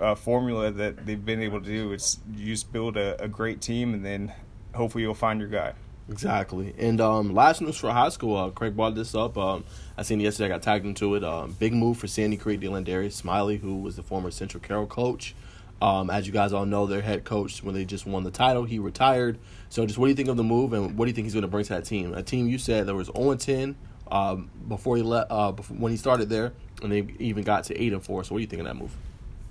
uh, 0.00 0.14
formula 0.14 0.70
that 0.70 1.06
they've 1.06 1.24
been 1.24 1.40
able 1.40 1.60
to 1.60 1.66
do. 1.66 1.92
It's 1.92 2.18
you 2.34 2.46
just 2.46 2.72
build 2.72 2.96
a, 2.96 3.22
a, 3.22 3.28
great 3.28 3.60
team, 3.60 3.94
and 3.94 4.04
then 4.04 4.32
hopefully 4.74 5.02
you'll 5.02 5.14
find 5.14 5.40
your 5.40 5.48
guy. 5.48 5.72
Exactly. 6.10 6.74
And 6.78 7.00
um, 7.00 7.32
last 7.32 7.62
news 7.62 7.78
for 7.78 7.90
high 7.90 8.10
school, 8.10 8.36
uh, 8.36 8.50
Craig 8.50 8.76
brought 8.76 8.94
this 8.94 9.14
up. 9.14 9.38
Um, 9.38 9.64
I 9.96 10.02
seen 10.02 10.20
yesterday. 10.20 10.46
I 10.46 10.48
got 10.56 10.62
tagged 10.62 10.84
into 10.84 11.14
it. 11.14 11.24
Um, 11.24 11.52
big 11.52 11.72
move 11.72 11.96
for 11.96 12.08
Sandy 12.08 12.36
Creek, 12.36 12.60
Dylan 12.60 12.84
Darius 12.84 13.16
Smiley, 13.16 13.56
who 13.56 13.76
was 13.76 13.96
the 13.96 14.02
former 14.02 14.30
Central 14.30 14.62
Carroll 14.62 14.86
coach. 14.86 15.34
Um, 15.82 16.08
as 16.08 16.26
you 16.26 16.32
guys 16.32 16.52
all 16.52 16.66
know, 16.66 16.86
their 16.86 17.02
head 17.02 17.24
coach, 17.24 17.62
when 17.62 17.74
they 17.74 17.84
just 17.84 18.06
won 18.06 18.24
the 18.24 18.30
title, 18.30 18.64
he 18.64 18.78
retired. 18.78 19.38
So, 19.68 19.84
just 19.86 19.98
what 19.98 20.06
do 20.06 20.10
you 20.10 20.16
think 20.16 20.28
of 20.28 20.36
the 20.36 20.44
move, 20.44 20.72
and 20.72 20.96
what 20.96 21.04
do 21.04 21.10
you 21.10 21.14
think 21.14 21.26
he's 21.26 21.34
going 21.34 21.42
to 21.42 21.48
bring 21.48 21.64
to 21.64 21.74
that 21.74 21.84
team? 21.84 22.14
A 22.14 22.22
team 22.22 22.48
you 22.48 22.58
said 22.58 22.86
there 22.86 22.94
was 22.94 23.10
0 23.16 23.34
10 23.34 23.76
um, 24.10 24.50
before 24.68 24.96
he 24.96 25.02
let 25.02 25.26
uh, 25.30 25.52
before, 25.52 25.76
when 25.76 25.92
he 25.92 25.98
started 25.98 26.28
there, 26.28 26.52
and 26.82 26.92
they 26.92 27.06
even 27.18 27.44
got 27.44 27.64
to 27.64 27.80
eight 27.80 27.92
and 27.92 28.02
four. 28.02 28.24
So, 28.24 28.34
what 28.34 28.38
do 28.38 28.42
you 28.42 28.48
think 28.48 28.60
of 28.60 28.66
that 28.66 28.76
move? 28.76 28.94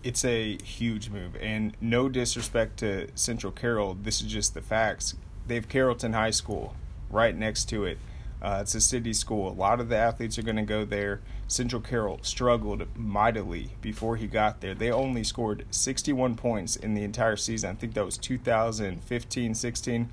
It's 0.03 0.25
a 0.25 0.57
huge 0.63 1.09
move, 1.09 1.35
and 1.39 1.75
no 1.79 2.09
disrespect 2.09 2.77
to 2.79 3.07
Central 3.15 3.51
Carroll. 3.51 3.95
This 4.01 4.21
is 4.21 4.31
just 4.31 4.53
the 4.53 4.61
facts. 4.61 5.15
They 5.47 5.55
have 5.55 5.69
Carrollton 5.69 6.13
High 6.13 6.31
School 6.31 6.75
right 7.09 7.35
next 7.35 7.65
to 7.69 7.85
it. 7.85 7.97
Uh, 8.43 8.59
it's 8.61 8.75
a 8.75 8.81
city 8.81 9.13
school. 9.13 9.49
A 9.49 9.53
lot 9.53 9.79
of 9.79 9.87
the 9.87 9.95
athletes 9.95 10.37
are 10.37 10.43
going 10.43 10.57
to 10.57 10.63
go 10.63 10.83
there. 10.83 11.21
Central 11.47 11.81
Carroll 11.81 12.19
struggled 12.23 12.85
mightily 12.97 13.69
before 13.81 14.17
he 14.17 14.27
got 14.27 14.59
there. 14.59 14.75
They 14.75 14.91
only 14.91 15.23
scored 15.23 15.65
61 15.71 16.35
points 16.35 16.75
in 16.75 16.93
the 16.93 17.03
entire 17.03 17.37
season. 17.37 17.69
I 17.69 17.73
think 17.75 17.93
that 17.93 18.03
was 18.03 18.17
2015 18.17 19.55
16. 19.55 20.09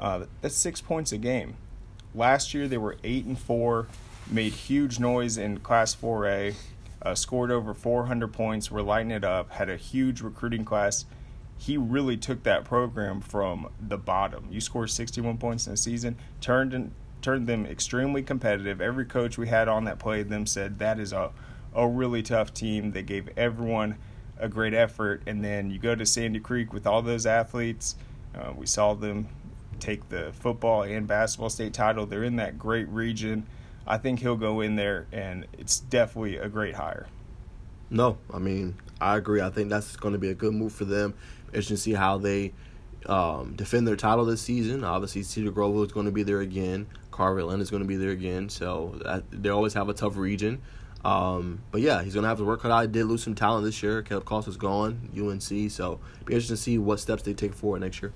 Uh, 0.00 0.24
that's 0.40 0.56
six 0.56 0.80
points 0.80 1.12
a 1.12 1.18
game. 1.18 1.56
Last 2.12 2.54
year 2.54 2.66
they 2.66 2.78
were 2.78 2.96
eight 3.04 3.24
and 3.24 3.38
four, 3.38 3.86
made 4.28 4.52
huge 4.52 4.98
noise 4.98 5.38
in 5.38 5.60
Class 5.60 5.94
4A, 5.94 6.54
uh, 7.02 7.14
scored 7.14 7.52
over 7.52 7.72
400 7.72 8.32
points, 8.32 8.70
were 8.70 8.82
lighting 8.82 9.12
it 9.12 9.22
up, 9.22 9.52
had 9.52 9.70
a 9.70 9.76
huge 9.76 10.22
recruiting 10.22 10.64
class. 10.64 11.04
He 11.56 11.76
really 11.76 12.16
took 12.16 12.42
that 12.42 12.64
program 12.64 13.20
from 13.20 13.68
the 13.80 13.98
bottom. 13.98 14.48
You 14.50 14.60
score 14.60 14.86
61 14.86 15.38
points 15.38 15.66
in 15.66 15.74
a 15.74 15.76
season, 15.76 16.16
turned 16.40 16.90
turned 17.22 17.46
them 17.46 17.66
extremely 17.66 18.22
competitive. 18.22 18.80
Every 18.80 19.04
coach 19.04 19.38
we 19.38 19.48
had 19.48 19.68
on 19.68 19.84
that 19.84 19.98
played 19.98 20.28
them 20.28 20.46
said 20.46 20.78
that 20.78 20.98
is 20.98 21.12
a 21.12 21.30
a 21.74 21.86
really 21.86 22.22
tough 22.22 22.52
team. 22.52 22.92
They 22.92 23.02
gave 23.02 23.28
everyone 23.36 23.96
a 24.38 24.48
great 24.48 24.74
effort, 24.74 25.22
and 25.26 25.44
then 25.44 25.70
you 25.70 25.78
go 25.78 25.94
to 25.94 26.04
Sandy 26.04 26.40
Creek 26.40 26.72
with 26.72 26.86
all 26.86 27.02
those 27.02 27.26
athletes. 27.26 27.94
Uh, 28.34 28.52
we 28.56 28.66
saw 28.66 28.94
them 28.94 29.28
take 29.78 30.08
the 30.08 30.32
football 30.32 30.82
and 30.82 31.06
basketball 31.06 31.50
state 31.50 31.72
title. 31.72 32.06
They're 32.06 32.24
in 32.24 32.36
that 32.36 32.58
great 32.58 32.88
region. 32.88 33.46
I 33.86 33.98
think 33.98 34.20
he'll 34.20 34.36
go 34.36 34.60
in 34.60 34.76
there, 34.76 35.06
and 35.12 35.46
it's 35.52 35.80
definitely 35.80 36.36
a 36.36 36.48
great 36.48 36.74
hire. 36.74 37.06
No, 37.88 38.18
I 38.32 38.38
mean 38.38 38.76
I 39.00 39.16
agree. 39.16 39.40
I 39.40 39.50
think 39.50 39.70
that's 39.70 39.96
going 39.96 40.12
to 40.12 40.18
be 40.18 40.30
a 40.30 40.34
good 40.34 40.52
move 40.52 40.72
for 40.72 40.84
them. 40.84 41.14
Interesting 41.48 41.76
to 41.76 41.82
see 41.82 41.92
how 41.94 42.18
they 42.18 42.52
um, 43.06 43.54
defend 43.56 43.86
their 43.86 43.96
title 43.96 44.24
this 44.24 44.42
season. 44.42 44.84
Obviously, 44.84 45.22
Cedar 45.22 45.50
Grove 45.50 45.84
is 45.86 45.92
going 45.92 46.06
to 46.06 46.12
be 46.12 46.22
there 46.22 46.40
again. 46.40 46.86
Carver 47.10 47.44
Lynn 47.44 47.60
is 47.60 47.70
going 47.70 47.82
to 47.82 47.88
be 47.88 47.96
there 47.96 48.10
again. 48.10 48.48
So 48.48 49.22
they 49.30 49.48
always 49.48 49.74
have 49.74 49.88
a 49.88 49.94
tough 49.94 50.16
region. 50.16 50.60
Um, 51.04 51.62
but 51.70 51.80
yeah, 51.80 52.02
he's 52.02 52.14
going 52.14 52.24
to 52.24 52.28
have 52.28 52.38
to 52.38 52.44
work 52.44 52.62
hard. 52.62 52.72
I 52.72 52.86
did 52.86 53.06
lose 53.06 53.22
some 53.22 53.34
talent 53.34 53.64
this 53.64 53.82
year. 53.82 54.02
Caleb 54.02 54.24
Cost 54.24 54.48
is 54.48 54.56
gone, 54.56 55.10
UNC. 55.16 55.70
So 55.70 56.00
be 56.24 56.34
interesting 56.34 56.56
to 56.56 56.62
see 56.62 56.78
what 56.78 57.00
steps 57.00 57.22
they 57.22 57.32
take 57.32 57.54
forward 57.54 57.80
next 57.80 58.02
year. 58.02 58.12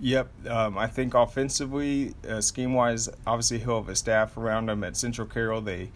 Yep, 0.00 0.46
um, 0.46 0.78
I 0.78 0.86
think 0.86 1.14
offensively, 1.14 2.14
uh, 2.28 2.40
scheme 2.40 2.72
wise, 2.72 3.08
obviously 3.26 3.58
he'll 3.58 3.80
have 3.80 3.88
a 3.88 3.96
staff 3.96 4.36
around 4.36 4.70
him. 4.70 4.84
At 4.84 4.96
Central 4.96 5.26
Carroll, 5.26 5.60
they 5.60 5.90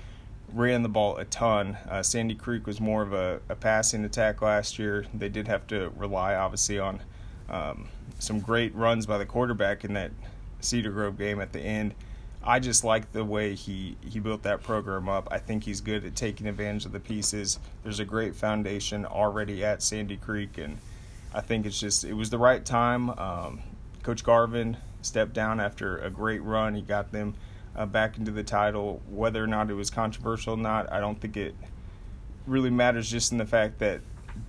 ran 0.53 0.83
the 0.83 0.89
ball 0.89 1.17
a 1.19 1.25
ton. 1.25 1.77
Uh, 1.89 2.03
Sandy 2.03 2.35
Creek 2.35 2.67
was 2.67 2.81
more 2.81 3.03
of 3.03 3.13
a, 3.13 3.41
a, 3.49 3.55
passing 3.55 4.05
attack 4.05 4.43
last 4.43 4.77
year. 4.77 5.07
They 5.15 5.29
did 5.29 5.47
have 5.47 5.69
to 5.69 5.93
rely, 5.97 6.35
obviously, 6.35 6.81
on 6.81 7.01
um, 7.53 7.89
some 8.19 8.41
great 8.41 8.75
runs 8.75 9.07
by 9.07 9.19
the 9.19 9.27
quarterback 9.27 9.85
in 9.85 9.95
that 9.95 10.11
Cedar 10.61 10.91
Grove 10.91 11.19
game 11.19 11.41
at 11.41 11.53
the 11.53 11.61
end. 11.61 11.95
I 12.45 12.59
just 12.59 12.83
like 12.83 13.13
the 13.13 13.25
way 13.25 13.55
he, 13.55 13.97
he 14.01 14.19
built 14.19 14.43
that 14.43 14.63
program 14.63 15.09
up. 15.09 15.29
I 15.31 15.39
think 15.39 15.63
he's 15.63 15.81
good 15.81 16.05
at 16.05 16.17
taking 16.17 16.49
advantage 16.49 16.85
of 16.85 16.93
the 16.93 16.99
pieces. 16.99 17.61
There's 17.85 18.01
a 18.01 18.05
great 18.05 18.35
foundation 18.35 19.07
already 19.07 19.65
at 19.65 19.83
Sandy 19.83 20.17
Creek, 20.17 20.59
and 20.59 20.79
I 21.33 21.41
think 21.41 21.67
it's 21.67 21.79
just 21.79 22.05
it 22.05 22.15
was 22.15 22.31
the 22.31 22.39
right 22.39 22.65
time. 22.65 23.11
Um, 23.11 23.61
Coach 24.03 24.25
Garvin 24.25 24.77
stepped 25.03 25.35
down 25.35 25.61
after 25.61 25.99
a 25.99 26.11
great 26.11 26.43
run. 26.43 26.75
He 26.75 26.83
got 26.83 27.13
them 27.13 27.35
uh, 27.77 27.87
back 27.87 28.19
into 28.19 28.33
the 28.33 28.43
title. 28.43 29.01
Whether 29.09 29.43
or 29.43 29.47
not 29.47 29.71
it 29.71 29.75
was 29.75 29.91
controversial 29.91 30.55
or 30.55 30.59
not, 30.59 30.93
I 30.93 30.99
don't 30.99 31.21
think 31.21 31.37
it 31.37 31.55
really 32.47 32.71
matters. 32.71 33.09
Just 33.09 33.31
in 33.31 33.39
the 33.39 33.47
fact 33.47 33.79
that 33.79 34.01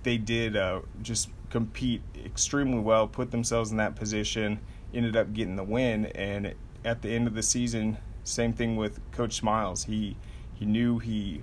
they 0.02 0.18
did 0.18 0.56
uh, 0.56 0.80
just 1.02 1.28
compete 1.54 2.02
extremely 2.24 2.80
well, 2.80 3.06
put 3.06 3.30
themselves 3.30 3.70
in 3.70 3.76
that 3.76 3.94
position, 3.94 4.58
ended 4.92 5.14
up 5.14 5.32
getting 5.32 5.54
the 5.54 5.62
win, 5.62 6.06
and 6.06 6.52
at 6.84 7.00
the 7.00 7.08
end 7.08 7.28
of 7.28 7.34
the 7.34 7.44
season, 7.44 7.96
same 8.24 8.52
thing 8.52 8.74
with 8.74 8.98
Coach 9.12 9.34
Smiles. 9.34 9.84
He 9.84 10.16
he 10.52 10.64
knew 10.64 10.98
he 10.98 11.42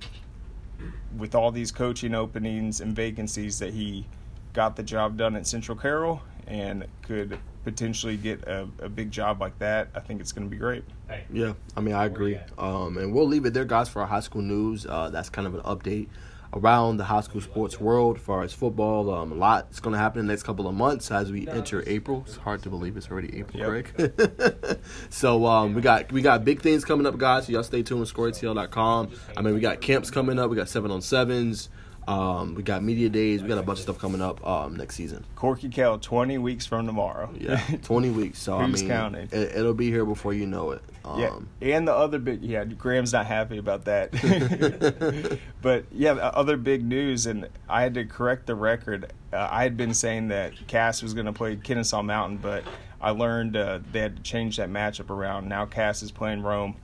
with 1.15 1.33
all 1.33 1.49
these 1.49 1.71
coaching 1.71 2.13
openings 2.13 2.81
and 2.81 2.93
vacancies 2.93 3.57
that 3.59 3.73
he 3.73 4.05
got 4.51 4.75
the 4.75 4.83
job 4.83 5.15
done 5.15 5.33
at 5.37 5.47
Central 5.47 5.77
Carroll 5.77 6.21
and 6.45 6.85
could 7.03 7.39
potentially 7.63 8.17
get 8.17 8.43
a, 8.43 8.67
a 8.79 8.89
big 8.89 9.11
job 9.11 9.39
like 9.39 9.57
that. 9.59 9.87
I 9.95 10.01
think 10.01 10.19
it's 10.19 10.33
going 10.33 10.45
to 10.45 10.51
be 10.51 10.57
great. 10.57 10.83
Yeah, 11.31 11.53
I 11.77 11.79
mean 11.79 11.95
I 11.95 12.03
agree. 12.03 12.37
Um, 12.57 12.97
and 12.97 13.13
we'll 13.13 13.27
leave 13.27 13.45
it 13.45 13.53
there, 13.53 13.63
guys, 13.63 13.87
for 13.87 14.01
our 14.01 14.07
high 14.09 14.19
school 14.19 14.41
news. 14.41 14.85
Uh, 14.85 15.09
that's 15.09 15.29
kind 15.29 15.47
of 15.47 15.55
an 15.55 15.61
update 15.61 16.09
around 16.53 16.97
the 16.97 17.05
high 17.05 17.21
school 17.21 17.41
sports 17.41 17.79
world 17.79 18.17
as 18.17 18.23
far 18.23 18.43
as 18.43 18.53
football. 18.53 19.13
Um, 19.13 19.31
a 19.31 19.35
lot 19.35 19.67
is 19.71 19.79
going 19.79 19.93
to 19.93 19.99
happen 19.99 20.19
in 20.19 20.27
the 20.27 20.33
next 20.33 20.43
couple 20.43 20.67
of 20.67 20.75
months 20.75 21.11
as 21.11 21.31
we 21.31 21.47
enter 21.47 21.83
April. 21.87 22.23
It's 22.25 22.37
hard 22.37 22.61
to 22.63 22.69
believe 22.69 22.97
it's 22.97 23.09
already 23.09 23.39
April, 23.39 23.59
yep. 23.59 23.95
Greg. 23.95 24.79
so 25.09 25.45
um, 25.45 25.73
we 25.73 25.81
got 25.81 26.11
we 26.11 26.21
got 26.21 26.43
big 26.43 26.61
things 26.61 26.83
coming 26.85 27.05
up, 27.05 27.17
guys. 27.17 27.45
So 27.45 27.53
y'all 27.53 27.63
stay 27.63 27.83
tuned 27.83 28.01
with 28.01 28.13
ScoreATL.com. 28.13 29.11
I 29.37 29.41
mean, 29.41 29.53
we 29.53 29.59
got 29.59 29.81
camps 29.81 30.11
coming 30.11 30.39
up. 30.39 30.49
We 30.49 30.55
got 30.55 30.69
seven 30.69 30.91
on 30.91 31.01
sevens. 31.01 31.69
Um, 32.07 32.55
we 32.55 32.63
got 32.63 32.83
media 32.83 33.09
days. 33.09 33.43
We 33.43 33.47
got 33.47 33.59
a 33.59 33.63
bunch 33.63 33.79
of 33.79 33.83
stuff 33.83 33.99
coming 33.99 34.21
up 34.21 34.45
um, 34.45 34.75
next 34.75 34.95
season. 34.95 35.23
Corky 35.35 35.69
Kell, 35.69 35.99
twenty 35.99 36.37
weeks 36.37 36.65
from 36.65 36.85
tomorrow. 36.85 37.29
Yeah, 37.37 37.63
twenty 37.83 38.09
weeks. 38.09 38.39
So 38.39 38.57
I 38.57 38.65
mean, 38.65 38.87
counting? 38.87 39.29
It, 39.31 39.55
will 39.55 39.73
be 39.73 39.89
here 39.89 40.05
before 40.05 40.33
you 40.33 40.47
know 40.47 40.71
it. 40.71 40.81
Um, 41.05 41.47
yeah, 41.59 41.75
and 41.77 41.87
the 41.87 41.93
other 41.93 42.17
big 42.19 42.41
yeah, 42.41 42.65
Graham's 42.65 43.13
not 43.13 43.27
happy 43.27 43.57
about 43.57 43.85
that. 43.85 44.11
but 45.61 45.85
yeah, 45.91 46.13
the 46.13 46.35
other 46.35 46.57
big 46.57 46.83
news, 46.83 47.27
and 47.27 47.47
I 47.69 47.83
had 47.83 47.93
to 47.93 48.05
correct 48.05 48.47
the 48.47 48.55
record. 48.55 49.13
Uh, 49.31 49.47
I 49.49 49.63
had 49.63 49.77
been 49.77 49.93
saying 49.93 50.29
that 50.29 50.53
Cass 50.67 51.03
was 51.03 51.13
going 51.13 51.27
to 51.27 51.33
play 51.33 51.55
Kennesaw 51.55 52.01
Mountain, 52.01 52.37
but 52.37 52.63
I 52.99 53.11
learned 53.11 53.55
uh, 53.55 53.79
they 53.91 53.99
had 53.99 54.17
to 54.17 54.23
change 54.23 54.57
that 54.57 54.69
matchup 54.69 55.09
around. 55.09 55.47
Now 55.47 55.65
Cass 55.65 56.01
is 56.01 56.11
playing 56.11 56.41
Rome. 56.41 56.75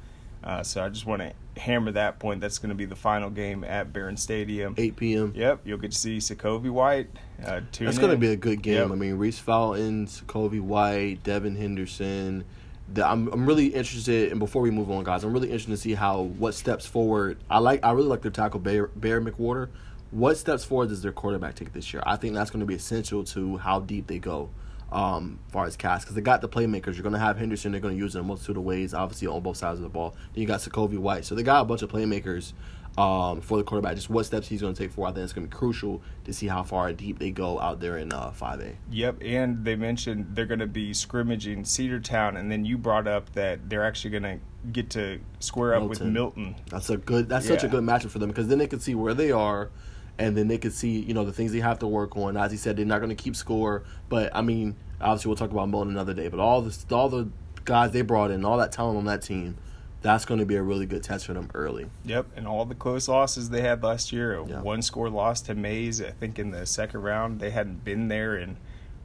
Uh, 0.43 0.63
so 0.63 0.83
I 0.83 0.89
just 0.89 1.05
want 1.05 1.21
to 1.21 1.33
hammer 1.57 1.91
that 1.91 2.19
point. 2.19 2.41
That's 2.41 2.59
going 2.59 2.69
to 2.69 2.75
be 2.75 2.85
the 2.85 2.95
final 2.95 3.29
game 3.29 3.63
at 3.63 3.93
Barron 3.93 4.17
Stadium. 4.17 4.75
8 4.77 4.95
p.m. 4.95 5.33
Yep, 5.35 5.61
you'll 5.65 5.77
get 5.77 5.91
to 5.91 5.97
see 5.97 6.17
Sacovie 6.17 6.69
White. 6.69 7.07
Uh, 7.43 7.61
That's 7.79 7.97
going 7.97 8.11
to 8.11 8.17
be 8.17 8.31
a 8.31 8.35
good 8.35 8.61
game. 8.61 8.75
Yep. 8.75 8.91
I 8.91 8.95
mean, 8.95 9.15
Reese 9.15 9.39
Fountain, 9.39 10.07
Sacovie 10.07 10.61
White, 10.61 11.23
Devin 11.23 11.55
Henderson. 11.55 12.45
The, 12.93 13.05
I'm 13.05 13.27
I'm 13.27 13.45
really 13.45 13.67
interested, 13.67 14.31
and 14.31 14.39
before 14.39 14.61
we 14.61 14.71
move 14.71 14.89
on, 14.89 15.03
guys, 15.03 15.25
I'm 15.25 15.33
really 15.33 15.47
interested 15.47 15.71
to 15.71 15.77
see 15.77 15.93
how 15.93 16.21
what 16.21 16.53
steps 16.53 16.85
forward. 16.85 17.37
I 17.49 17.59
like 17.59 17.83
I 17.83 17.91
really 17.91 18.07
like 18.07 18.21
their 18.21 18.31
tackle 18.31 18.61
Bear, 18.61 18.87
Bear 18.87 19.21
McWhorter. 19.21 19.69
What 20.11 20.37
steps 20.37 20.63
forward 20.63 20.87
does 20.87 21.01
their 21.01 21.11
quarterback 21.11 21.55
take 21.55 21.73
this 21.73 21.93
year? 21.93 22.01
I 22.05 22.15
think 22.15 22.33
that's 22.33 22.49
going 22.49 22.61
to 22.61 22.65
be 22.65 22.75
essential 22.75 23.25
to 23.25 23.57
how 23.57 23.81
deep 23.81 24.07
they 24.07 24.19
go 24.19 24.49
um, 24.91 25.39
far 25.49 25.65
as 25.65 25.75
Cass 25.75 26.03
because 26.03 26.15
they 26.15 26.21
got 26.21 26.41
the 26.41 26.49
playmakers. 26.49 26.93
You're 26.93 27.03
going 27.03 27.13
to 27.13 27.19
have 27.19 27.37
Henderson. 27.37 27.71
They're 27.71 27.81
going 27.81 27.95
to 27.95 27.99
use 27.99 28.15
him 28.15 28.19
in 28.19 28.25
a 28.25 28.27
multitude 28.27 28.57
of 28.57 28.63
ways, 28.63 28.93
obviously 28.93 29.27
on 29.27 29.41
both 29.41 29.57
sides 29.57 29.79
of 29.79 29.83
the 29.83 29.89
ball. 29.89 30.15
Then 30.33 30.41
you 30.41 30.47
got 30.47 30.61
Sacovie 30.61 30.97
White. 30.97 31.25
So 31.25 31.35
they 31.35 31.43
got 31.43 31.61
a 31.61 31.65
bunch 31.65 31.81
of 31.81 31.91
playmakers 31.91 32.53
um, 32.97 33.41
for 33.41 33.57
the 33.57 33.63
quarterback. 33.63 33.95
Just 33.95 34.09
what 34.09 34.25
steps 34.25 34.47
he's 34.47 34.61
going 34.61 34.73
to 34.73 34.81
take 34.81 34.91
for. 34.91 35.07
I 35.07 35.11
think 35.11 35.23
it's 35.23 35.33
going 35.33 35.47
to 35.47 35.53
be 35.53 35.57
crucial 35.57 36.01
to 36.23 36.33
see 36.33 36.47
how 36.47 36.63
far 36.63 36.91
deep 36.93 37.19
they 37.19 37.31
go 37.31 37.59
out 37.59 37.79
there 37.79 37.97
in 37.97 38.11
uh, 38.11 38.31
5A. 38.31 38.75
Yep, 38.91 39.17
and 39.21 39.63
they 39.63 39.75
mentioned 39.75 40.27
they're 40.31 40.45
going 40.45 40.59
to 40.59 40.67
be 40.67 40.93
scrimmaging 40.93 41.63
Cedartown, 41.63 42.37
and 42.37 42.51
then 42.51 42.65
you 42.65 42.77
brought 42.77 43.07
up 43.07 43.33
that 43.33 43.69
they're 43.69 43.85
actually 43.85 44.11
going 44.11 44.23
to 44.23 44.39
get 44.71 44.89
to 44.91 45.19
square 45.39 45.75
up 45.75 45.81
Milton. 45.81 46.05
with 46.05 46.13
Milton. 46.13 46.55
That's 46.69 46.89
a 46.89 46.97
good. 46.97 47.29
That's 47.29 47.45
yeah. 47.45 47.55
such 47.55 47.63
a 47.63 47.67
good 47.67 47.83
matchup 47.83 48.09
for 48.09 48.19
them 48.19 48.29
because 48.29 48.47
then 48.47 48.57
they 48.57 48.67
can 48.67 48.79
see 48.79 48.95
where 48.95 49.13
they 49.13 49.31
are 49.31 49.69
and 50.19 50.35
then 50.35 50.47
they 50.47 50.57
could 50.57 50.73
see 50.73 50.99
you 50.99 51.13
know 51.13 51.25
the 51.25 51.31
things 51.31 51.51
they 51.51 51.59
have 51.59 51.79
to 51.79 51.87
work 51.87 52.15
on. 52.17 52.37
As 52.37 52.51
he 52.51 52.57
said, 52.57 52.77
they're 52.77 52.85
not 52.85 52.99
going 52.99 53.15
to 53.15 53.15
keep 53.15 53.35
score, 53.35 53.83
but 54.09 54.35
I 54.35 54.41
mean, 54.41 54.75
obviously 54.99 55.29
we'll 55.29 55.37
talk 55.37 55.51
about 55.51 55.69
Mullen 55.69 55.89
another 55.89 56.13
day. 56.13 56.27
But 56.27 56.39
all 56.39 56.61
the 56.61 56.95
all 56.95 57.09
the 57.09 57.29
guys 57.65 57.91
they 57.91 58.01
brought 58.01 58.31
in, 58.31 58.45
all 58.45 58.57
that 58.57 58.71
talent 58.71 58.97
on 58.97 59.05
that 59.05 59.21
team, 59.21 59.57
that's 60.01 60.25
going 60.25 60.39
to 60.39 60.45
be 60.45 60.55
a 60.55 60.63
really 60.63 60.85
good 60.85 61.03
test 61.03 61.25
for 61.25 61.33
them 61.33 61.49
early. 61.53 61.87
Yep, 62.05 62.27
and 62.35 62.47
all 62.47 62.65
the 62.65 62.75
close 62.75 63.07
losses 63.07 63.49
they 63.49 63.61
had 63.61 63.83
last 63.83 64.11
year, 64.11 64.43
yep. 64.47 64.63
one 64.63 64.81
score 64.81 65.09
loss 65.09 65.41
to 65.41 65.55
Mays, 65.55 66.01
I 66.01 66.11
think 66.11 66.39
in 66.39 66.51
the 66.51 66.65
second 66.65 67.01
round 67.01 67.39
they 67.39 67.51
hadn't 67.51 67.83
been 67.83 68.07
there 68.07 68.37
in 68.37 68.57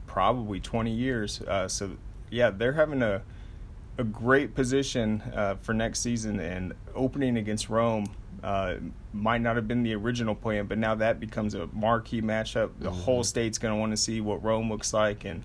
probably 0.07 0.59
20 0.59 0.91
years. 0.91 1.41
Uh, 1.41 1.67
so 1.67 1.97
yeah, 2.29 2.49
they're 2.49 2.73
having 2.73 3.01
a 3.01 3.21
a 3.97 4.03
great 4.03 4.55
position 4.55 5.21
uh, 5.35 5.55
for 5.55 5.73
next 5.73 5.99
season 5.99 6.39
and 6.39 6.73
opening 6.95 7.37
against 7.37 7.69
Rome 7.69 8.07
uh, 8.43 8.75
might 9.13 9.41
not 9.41 9.55
have 9.55 9.67
been 9.67 9.83
the 9.83 9.93
original 9.93 10.35
plan, 10.35 10.65
but 10.65 10.77
now 10.77 10.95
that 10.95 11.19
becomes 11.19 11.53
a 11.53 11.67
marquee 11.67 12.21
matchup. 12.21 12.71
The 12.79 12.89
mm-hmm. 12.89 13.01
whole 13.01 13.23
state's 13.23 13.57
going 13.57 13.73
to 13.73 13.79
want 13.79 13.91
to 13.91 13.97
see 13.97 14.21
what 14.21 14.43
Rome 14.43 14.69
looks 14.69 14.93
like, 14.93 15.23
and 15.23 15.43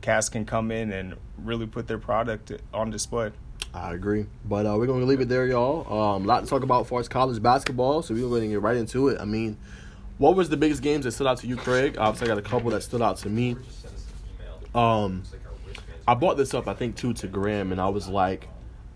Cass 0.00 0.28
can 0.28 0.44
come 0.44 0.70
in 0.70 0.92
and 0.92 1.14
really 1.38 1.66
put 1.66 1.86
their 1.86 1.98
product 1.98 2.52
on 2.72 2.90
display. 2.90 3.30
I 3.72 3.92
agree, 3.92 4.26
but 4.44 4.66
uh, 4.66 4.76
we're 4.76 4.86
going 4.86 5.00
to 5.00 5.06
leave 5.06 5.20
it 5.20 5.28
there, 5.28 5.46
y'all. 5.46 5.80
Um, 5.92 6.24
a 6.24 6.26
lot 6.26 6.40
to 6.42 6.46
talk 6.46 6.62
about 6.62 6.82
as 6.82 6.88
far 6.88 7.00
as 7.00 7.08
college 7.08 7.42
basketball, 7.42 8.02
so 8.02 8.14
we're 8.14 8.28
going 8.28 8.42
to 8.42 8.48
get 8.48 8.62
right 8.62 8.76
into 8.76 9.08
it. 9.08 9.20
I 9.20 9.24
mean, 9.24 9.56
what 10.18 10.36
was 10.36 10.48
the 10.48 10.56
biggest 10.56 10.82
games 10.82 11.04
that 11.04 11.12
stood 11.12 11.26
out 11.26 11.38
to 11.38 11.46
you, 11.46 11.56
Craig? 11.56 11.96
Obviously, 11.98 12.26
I 12.26 12.34
got 12.34 12.38
a 12.38 12.48
couple 12.48 12.70
that 12.70 12.82
stood 12.82 13.02
out 13.02 13.16
to 13.18 13.28
me. 13.28 13.56
Um, 14.74 15.22
I 16.06 16.14
brought 16.14 16.36
this 16.36 16.54
up, 16.54 16.68
I 16.68 16.74
think, 16.74 16.96
too, 16.96 17.14
to 17.14 17.26
Graham, 17.26 17.72
and 17.72 17.80
I 17.80 17.88
was 17.88 18.08
like, 18.08 18.48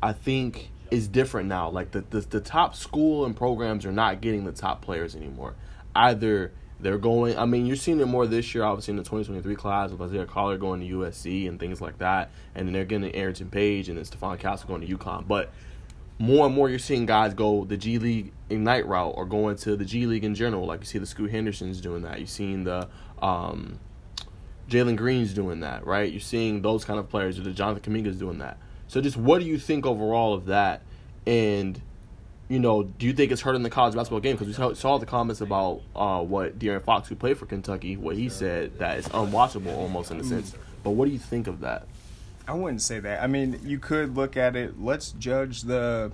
I 0.03 0.13
think 0.13 0.71
is 0.91 1.09
different 1.09 1.49
now. 1.49 1.71
Like 1.71 1.91
the, 1.91 2.03
the 2.11 2.21
the 2.21 2.41
top 2.41 2.75
school 2.75 3.25
and 3.25 3.37
programs 3.37 3.85
are 3.85 3.93
not 3.93 4.21
getting 4.21 4.45
the 4.45 4.53
top 4.53 4.83
players 4.83 5.15
anymore. 5.15 5.55
Either 5.95 6.53
they're 6.81 6.99
going. 6.99 7.37
I 7.39 7.45
mean, 7.45 7.67
you're 7.67 7.77
seeing 7.77 8.01
it 8.01 8.07
more 8.07 8.27
this 8.27 8.55
year, 8.55 8.65
obviously 8.65 8.93
in 8.93 8.97
the 8.97 9.03
2023 9.03 9.55
class 9.57 9.91
with 9.91 10.01
Isaiah 10.01 10.27
Collier 10.27 10.59
going 10.59 10.81
to 10.81 10.97
USC 10.97 11.49
and 11.49 11.59
things 11.59 11.81
like 11.81 11.99
that, 11.99 12.31
and 12.55 12.67
then 12.67 12.73
they're 12.73 12.85
getting 12.85 13.11
Arrinten 13.13 13.51
Page 13.51 13.89
and 13.89 13.99
then 13.99 14.05
Stephon 14.05 14.39
Castle 14.39 14.69
going 14.69 14.87
to 14.87 14.97
UConn. 14.97 15.27
But 15.27 15.51
more 16.19 16.47
and 16.47 16.55
more, 16.55 16.69
you're 16.69 16.79
seeing 16.79 17.07
guys 17.07 17.35
go 17.35 17.65
the 17.65 17.77
G 17.77 17.99
League 17.99 18.33
Ignite 18.51 18.87
route 18.87 19.15
or 19.17 19.25
going 19.25 19.57
to 19.57 19.77
the 19.77 19.85
G 19.85 20.07
League 20.07 20.25
in 20.25 20.35
general. 20.35 20.67
Like 20.67 20.81
you 20.81 20.87
see 20.87 20.99
the 20.99 21.07
Scoot 21.07 21.31
Hendersons 21.31 21.81
doing 21.81 22.03
that. 22.03 22.21
You've 22.21 22.31
seen 22.31 22.65
the 22.65 22.89
um, 23.21 23.79
Jalen 24.69 24.97
Green's 24.97 25.33
doing 25.33 25.61
that, 25.61 25.87
right? 25.87 26.11
You're 26.11 26.21
seeing 26.21 26.63
those 26.63 26.85
kind 26.85 26.99
of 26.99 27.09
players, 27.09 27.39
or 27.39 27.43
the 27.43 27.53
Jonathan 27.53 27.93
Kuminga's 27.93 28.19
doing 28.19 28.39
that. 28.39 28.59
So 28.89 29.01
just 29.01 29.17
what 29.17 29.41
do 29.41 29.47
you 29.47 29.59
think 29.59 29.87
overall 29.87 30.35
of 30.35 30.47
that? 30.47 30.83
And 31.27 31.81
you 32.49 32.59
know, 32.59 32.83
do 32.83 33.07
you 33.07 33.13
think 33.13 33.31
it's 33.31 33.43
hurting 33.43 33.63
the 33.63 33.71
college 33.71 33.95
basketball 33.95 34.21
game? 34.21 34.37
Because 34.37 34.59
we 34.59 34.75
saw 34.75 34.97
the 34.99 35.07
comments 35.07 35.43
about 35.43 35.83
uh, 35.95 36.23
what 36.23 36.59
De'Aaron 36.59 36.83
Fox, 36.83 37.09
who 37.09 37.15
played 37.15 37.37
for 37.37 37.45
Kentucky, 37.45 37.97
what 37.97 38.17
he 38.17 38.31
said 38.31 38.79
that 38.79 38.99
it's 38.99 39.09
unwatchable 39.09 39.77
almost 39.77 40.11
in 40.11 40.19
a 40.19 40.25
sense. 40.25 40.55
But 40.83 40.91
what 40.93 41.05
do 41.05 41.11
you 41.11 41.19
think 41.19 41.47
of 41.47 41.61
that? 41.61 41.87
I 42.47 42.55
wouldn't 42.55 42.81
say 42.81 42.99
that. 43.01 43.23
I 43.23 43.27
mean, 43.27 43.61
you 43.63 43.79
could 43.79 44.17
look 44.17 44.39
at 44.39 44.57
it. 44.57 44.81
Let's 44.81 45.13
judge 45.13 45.63
the 45.63 46.11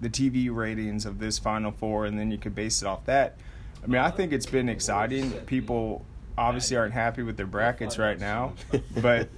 the 0.00 0.10
TV 0.10 0.54
ratings 0.54 1.06
of 1.06 1.18
this 1.18 1.38
Final 1.38 1.72
Four, 1.72 2.04
and 2.04 2.18
then 2.18 2.30
you 2.30 2.38
could 2.38 2.54
base 2.54 2.82
it 2.82 2.86
off 2.86 3.06
that. 3.06 3.36
I 3.82 3.86
mean, 3.86 4.00
I 4.00 4.10
think 4.10 4.32
it's 4.32 4.46
been 4.46 4.68
exciting. 4.68 5.30
People 5.46 6.04
obviously 6.38 6.76
aren't 6.76 6.94
happy 6.94 7.22
with 7.22 7.36
their 7.36 7.46
brackets 7.46 7.98
right 7.98 8.18
now, 8.18 8.54
but 9.02 9.28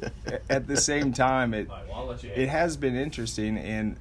at 0.49 0.67
the 0.67 0.77
same 0.77 1.13
time, 1.13 1.55
it 1.55 1.69
it 2.23 2.49
has 2.49 2.77
been 2.77 2.95
interesting, 2.95 3.57
and 3.57 3.97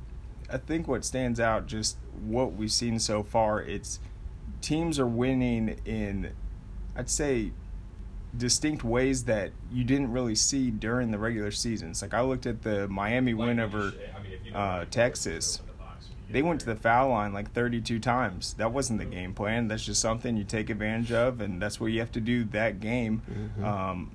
I 0.52 0.58
think 0.58 0.88
what 0.88 1.06
stands 1.06 1.40
out, 1.40 1.68
just 1.68 1.98
what 2.22 2.54
we've 2.54 2.72
seen 2.72 3.00
so 3.00 3.24
far, 3.24 3.62
it's 3.62 4.00
teams 4.62 5.00
are 5.00 5.08
winning 5.08 5.80
in, 5.86 6.34
I'd 6.96 7.10
say, 7.10 7.52
distinct 8.38 8.84
ways 8.84 9.24
that 9.24 9.52
you 9.72 9.84
didn't 9.84 10.12
really 10.12 10.36
see 10.36 10.70
during 10.70 11.12
the 11.12 11.18
regular 11.18 11.52
seasons. 11.52 12.02
Like 12.02 12.14
I 12.14 12.22
looked 12.22 12.46
at 12.46 12.62
the 12.62 12.88
Miami 12.88 13.34
win 13.34 13.60
over 13.60 13.94
uh, 14.54 14.86
Texas 14.92 15.62
they 16.32 16.42
went 16.42 16.60
to 16.62 16.66
the 16.66 16.76
foul 16.76 17.10
line 17.10 17.34
like 17.34 17.52
32 17.52 18.00
times. 18.00 18.54
That 18.54 18.72
wasn't 18.72 19.00
the 19.00 19.06
game 19.06 19.34
plan. 19.34 19.68
That's 19.68 19.84
just 19.84 20.02
something 20.02 20.38
you 20.38 20.44
take 20.44 20.70
advantage 20.70 21.12
of, 21.12 21.42
and 21.42 21.62
that's 21.62 21.80
what 21.80 21.88
you 21.88 22.00
have 22.00 22.12
to 22.14 22.22
do 22.22 22.44
that 22.46 22.80
game. 22.80 23.22
Mm-hmm. 23.30 23.64
Um, 23.66 24.12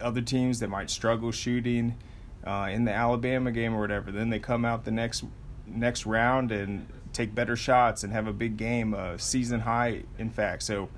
other 0.00 0.22
teams 0.22 0.60
that 0.60 0.68
might 0.68 0.88
struggle 0.88 1.30
shooting, 1.30 1.96
uh, 2.44 2.68
in 2.70 2.84
the 2.84 2.92
Alabama 2.92 3.52
game 3.52 3.74
or 3.74 3.80
whatever. 3.80 4.10
Then 4.10 4.30
they 4.30 4.38
come 4.38 4.64
out 4.64 4.84
the 4.84 4.90
next 4.90 5.24
next 5.66 6.06
round 6.06 6.50
and 6.50 6.86
take 7.12 7.34
better 7.34 7.56
shots 7.56 8.02
and 8.02 8.12
have 8.12 8.26
a 8.26 8.32
big 8.32 8.56
game, 8.56 8.94
a 8.94 9.18
season 9.18 9.60
high, 9.60 10.02
in 10.18 10.30
fact. 10.30 10.62
So 10.62 10.88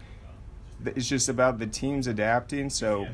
it's 0.84 1.08
just 1.08 1.28
about 1.28 1.58
the 1.58 1.66
teams 1.66 2.06
adapting. 2.06 2.70
So 2.70 3.06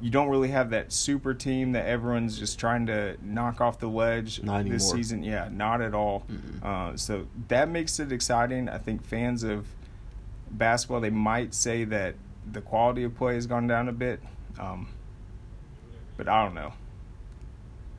you 0.00 0.10
don't 0.10 0.28
really 0.28 0.48
have 0.48 0.70
that 0.70 0.92
super 0.92 1.32
team 1.32 1.72
that 1.72 1.86
everyone's 1.86 2.38
just 2.38 2.58
trying 2.58 2.86
to 2.86 3.16
knock 3.22 3.60
off 3.60 3.78
the 3.78 3.86
ledge 3.86 4.42
Not 4.42 4.68
this 4.68 4.90
season. 4.90 5.22
Yeah, 5.22 5.48
not 5.50 5.80
at 5.80 5.94
all. 5.94 6.24
Uh, 6.62 6.96
so 6.96 7.26
that 7.48 7.68
makes 7.68 7.98
it 7.98 8.12
exciting. 8.12 8.68
I 8.68 8.78
think 8.78 9.02
fans 9.04 9.42
of 9.42 9.66
basketball 10.50 11.00
they 11.00 11.10
might 11.10 11.54
say 11.54 11.84
that 11.84 12.14
the 12.50 12.60
quality 12.60 13.04
of 13.04 13.16
play 13.16 13.34
has 13.34 13.46
gone 13.46 13.66
down 13.66 13.88
a 13.88 13.92
bit, 13.92 14.20
um, 14.58 14.88
but 16.16 16.28
I 16.28 16.44
don't 16.44 16.54
know. 16.54 16.72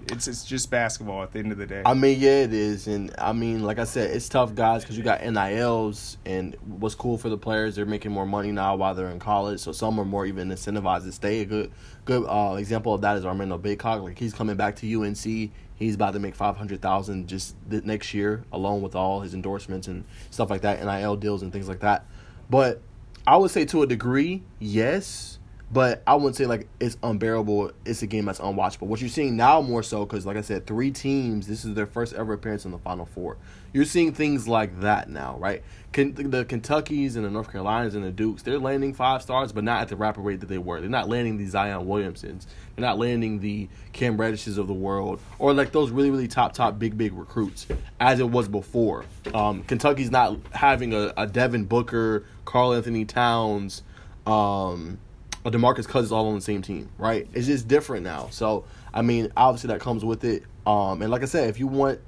It's 0.10 0.28
it's 0.28 0.46
just 0.46 0.70
basketball 0.72 1.24
at 1.24 1.32
the 1.32 1.40
end 1.40 1.52
of 1.52 1.58
the 1.58 1.66
day. 1.66 1.82
I 1.86 1.94
mean, 1.94 2.20
yeah, 2.20 2.44
it 2.44 2.54
is, 2.54 2.88
and 2.88 3.14
I 3.18 3.34
mean, 3.34 3.64
like 3.64 3.80
I 3.80 3.84
said, 3.84 4.12
it's 4.12 4.30
tough, 4.30 4.56
guys, 4.56 4.84
because 4.84 4.98
you 4.98 5.04
got 5.04 5.22
NILs, 5.22 6.18
and 6.26 6.56
what's 6.66 6.96
cool 6.96 7.18
for 7.18 7.30
the 7.30 7.38
players, 7.38 7.76
they're 7.76 7.86
making 7.86 8.12
more 8.12 8.26
money 8.26 8.52
now 8.52 8.76
while 8.76 8.96
they're 8.96 9.10
in 9.10 9.20
college, 9.20 9.60
so 9.60 9.72
some 9.72 10.00
are 10.00 10.06
more 10.06 10.26
even 10.26 10.50
incentivized 10.50 11.04
to 11.04 11.12
stay. 11.12 11.42
A 11.42 11.46
good, 11.46 11.72
good 12.06 12.24
uh, 12.24 12.56
example 12.56 12.94
of 12.94 13.02
that 13.02 13.18
is 13.18 13.26
Armando 13.26 13.58
Bacot. 13.58 14.04
Like 14.04 14.18
he's 14.18 14.34
coming 14.34 14.56
back 14.56 14.76
to 14.78 15.02
UNC, 15.02 15.52
he's 15.76 15.96
about 15.96 16.14
to 16.14 16.20
make 16.20 16.36
five 16.36 16.58
hundred 16.58 16.82
thousand 16.82 17.28
just 17.28 17.56
the 17.70 17.82
next 17.82 18.14
year, 18.14 18.44
along 18.52 18.82
with 18.82 18.96
all 18.96 19.22
his 19.22 19.34
endorsements 19.34 19.88
and 19.88 20.06
stuff 20.30 20.50
like 20.50 20.62
that, 20.62 20.84
NIL 20.84 21.16
deals 21.18 21.42
and 21.42 21.52
things 21.52 21.68
like 21.68 21.82
that. 21.82 22.06
But 22.50 22.82
I 23.26 23.36
would 23.36 23.52
say 23.52 23.66
to 23.66 23.84
a 23.84 23.88
degree, 23.88 24.44
yes. 24.60 25.37
But 25.69 26.01
I 26.07 26.15
wouldn't 26.15 26.38
say 26.38 26.45
like 26.45 26.67
it's 26.79 26.97
unbearable. 27.03 27.71
It's 27.86 28.01
a 28.01 28.07
game 28.07 28.25
that's 28.25 28.39
unwatchable. 28.39 28.88
What 28.88 29.01
you're 29.01 29.09
seeing 29.09 29.36
now 29.36 29.62
more 29.62 29.83
so 29.83 30.05
because, 30.05 30.25
like 30.25 30.38
I 30.38 30.41
said, 30.41 30.65
three 30.65 30.91
teams. 30.91 31.45
This 31.45 31.65
is 31.65 31.74
their 31.74 31.86
first 31.86 32.13
ever 32.13 32.33
appearance 32.33 32.63
in 32.63 32.71
the 32.71 32.77
Final 32.77 33.05
Four. 33.05 33.38
You're 33.74 33.83
seeing 33.83 34.13
things 34.13 34.47
like 34.47 34.79
that 34.79 35.09
now, 35.09 35.36
right? 35.39 35.62
The 35.91 36.45
Kentuckies 36.47 37.15
and 37.15 37.25
the 37.25 37.29
North 37.29 37.51
Carolinas 37.51 37.95
and 37.95 38.03
the 38.03 38.12
Dukes, 38.12 38.43
they're 38.43 38.59
landing 38.59 38.93
five 38.93 39.21
stars, 39.21 39.51
but 39.51 39.63
not 39.63 39.81
at 39.81 39.88
the 39.89 39.95
rapid 39.95 40.21
rate 40.21 40.39
that 40.39 40.45
they 40.45 40.57
were. 40.57 40.79
They're 40.79 40.89
not 40.89 41.09
landing 41.09 41.38
the 41.38 41.47
Zion 41.47 41.86
Williamsons. 41.86 42.45
They're 42.75 42.86
not 42.86 42.97
landing 42.97 43.39
the 43.39 43.67
Cam 43.93 44.17
Reddishes 44.17 44.57
of 44.57 44.67
the 44.67 44.74
world, 44.74 45.19
or 45.38 45.53
like 45.53 45.71
those 45.71 45.91
really, 45.91 46.12
really 46.12 46.27
top, 46.27 46.53
top, 46.53 46.79
big, 46.79 46.97
big 46.97 47.13
recruits 47.13 47.67
as 48.00 48.19
it 48.19 48.29
was 48.29 48.47
before. 48.47 49.05
Um, 49.33 49.63
Kentucky's 49.63 50.12
not 50.12 50.38
having 50.51 50.93
a, 50.93 51.13
a 51.17 51.27
Devin 51.27 51.65
Booker, 51.65 52.25
Karl-Anthony 52.45 53.05
Towns. 53.05 53.83
Um, 54.25 55.00
or 55.48 55.50
DeMarcus 55.50 55.88
Cousins 55.88 56.12
all 56.12 56.27
on 56.27 56.36
the 56.36 56.42
same 56.42 56.62
team, 56.62 56.89
right? 56.98 57.25
It's 57.34 57.48
just 57.48 57.70
different 57.70 58.04
now. 58.04 58.27
So, 58.32 58.66
I 58.94 59.01
mean, 59.01 59.32
obviously 59.38 59.70
that 59.70 59.80
comes 59.80 60.04
with 60.04 60.25
it. 60.25 60.44
Um, 60.66 61.01
and 61.01 61.10
like 61.10 61.22
I 61.22 61.25
said, 61.25 61.50
if 61.50 61.58
you 61.58 61.68
want 61.68 62.01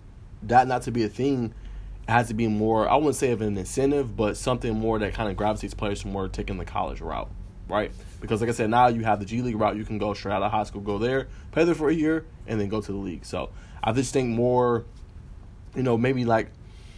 that 0.44 0.68
not 0.68 0.82
to 0.84 0.92
be 0.92 1.04
a 1.04 1.08
thing, 1.08 1.54
it 2.06 2.12
has 2.12 2.28
to 2.28 2.34
be 2.34 2.48
more, 2.48 2.90
I 2.90 2.98
wouldn't 2.98 3.16
say 3.16 3.32
of 3.32 3.40
an 3.40 3.58
incentive, 3.58 4.18
but 4.18 4.36
something 4.36 4.78
more 4.78 5.00
that 5.00 5.14
kind 5.14 5.30
of 5.30 5.38
gravitates 5.38 5.74
players 5.74 6.02
from 6.02 6.12
more 6.12 6.28
taking 6.28 6.58
the 6.58 6.66
college 6.66 7.00
route, 7.00 7.32
right? 7.70 7.94
Because 8.20 8.42
like 8.42 8.50
I 8.50 8.54
said, 8.54 8.70
now 8.70 8.88
you 8.88 9.06
have 9.06 9.22
the 9.22 9.26
G 9.26 9.42
League 9.42 9.58
route. 9.58 9.78
You 9.78 9.86
can 9.86 10.00
go 10.00 10.14
straight 10.14 10.34
out 10.34 10.44
of 10.44 10.52
high 10.52 10.66
school, 10.66 10.82
go 10.82 10.98
there, 10.98 11.30
play 11.54 11.64
there 11.64 11.76
for 11.76 11.88
a 11.88 11.96
year, 11.96 12.26
and 12.46 12.60
then 12.60 12.68
go 12.68 12.82
to 12.82 12.92
the 12.92 12.98
league. 12.98 13.24
So 13.24 13.52
I 13.82 13.94
just 13.94 14.12
think 14.12 14.28
more, 14.28 14.84
you 15.78 15.84
know, 15.84 15.98
maybe 15.98 16.26
like, 16.26 16.48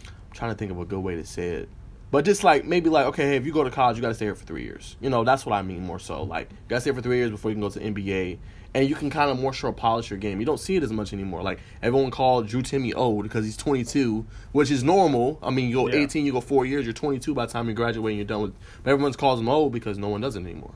I'm 0.08 0.34
trying 0.34 0.54
to 0.54 0.58
think 0.58 0.72
of 0.72 0.80
a 0.80 0.86
good 0.86 1.02
way 1.02 1.18
to 1.18 1.24
say 1.24 1.50
it. 1.50 1.70
But 2.12 2.26
just 2.26 2.44
like 2.44 2.66
maybe 2.66 2.90
like 2.90 3.06
okay, 3.08 3.24
hey, 3.30 3.36
if 3.38 3.46
you 3.46 3.54
go 3.54 3.64
to 3.64 3.72
college, 3.72 3.96
you 3.96 4.02
got 4.02 4.10
to 4.10 4.14
stay 4.14 4.26
here 4.26 4.36
for 4.36 4.46
three 4.46 4.64
years. 4.64 4.98
You 5.00 5.10
know, 5.10 5.24
that's 5.24 5.46
what 5.46 5.56
I 5.56 5.62
mean 5.62 5.86
more 5.86 6.00
so. 6.00 6.24
Like 6.24 6.50
you 6.52 6.58
got 6.68 6.78
to 6.78 6.82
stay 6.82 6.92
for 6.92 7.02
three 7.02 7.18
years 7.18 7.32
before 7.32 7.52
you 7.52 7.56
can 7.56 7.62
go 7.62 7.70
to 7.70 7.80
the 7.80 7.86
NBA, 7.86 8.38
and 8.74 8.88
you 8.88 8.96
can 8.96 9.10
kind 9.10 9.32
of 9.32 9.40
more 9.40 9.54
sure 9.54 9.72
polish 9.72 10.10
your 10.10 10.20
game. 10.20 10.40
You 10.42 10.46
don't 10.46 10.60
see 10.60 10.76
it 10.76 10.84
as 10.84 10.92
much 10.92 11.14
anymore. 11.14 11.42
Like 11.42 11.60
everyone 11.82 12.12
called 12.12 12.48
Drew 12.48 12.62
Timme 12.62 12.94
old 12.96 13.24
because 13.24 13.46
he's 13.46 13.56
22, 13.56 14.26
which 14.52 14.70
is 14.72 14.84
normal. 14.84 15.40
I 15.42 15.52
mean, 15.52 15.70
you 15.70 15.76
go 15.76 15.88
Yeah. 15.88 16.02
18, 16.04 16.26
you 16.26 16.34
go 16.34 16.42
four 16.42 16.66
years, 16.66 16.86
you're 16.86 16.94
22 16.94 17.34
by 17.34 17.46
the 17.46 17.54
time 17.54 17.70
you 17.70 17.74
graduate 17.74 18.12
and 18.12 18.18
you're 18.18 18.26
done 18.26 18.42
with. 18.42 18.54
But 18.84 18.92
everyone's 18.92 19.16
calls 19.16 19.40
him 19.40 19.48
old 19.48 19.72
because 19.72 19.98
no 19.98 20.10
one 20.10 20.20
does 20.20 20.36
it 20.36 20.42
anymore. 20.42 20.74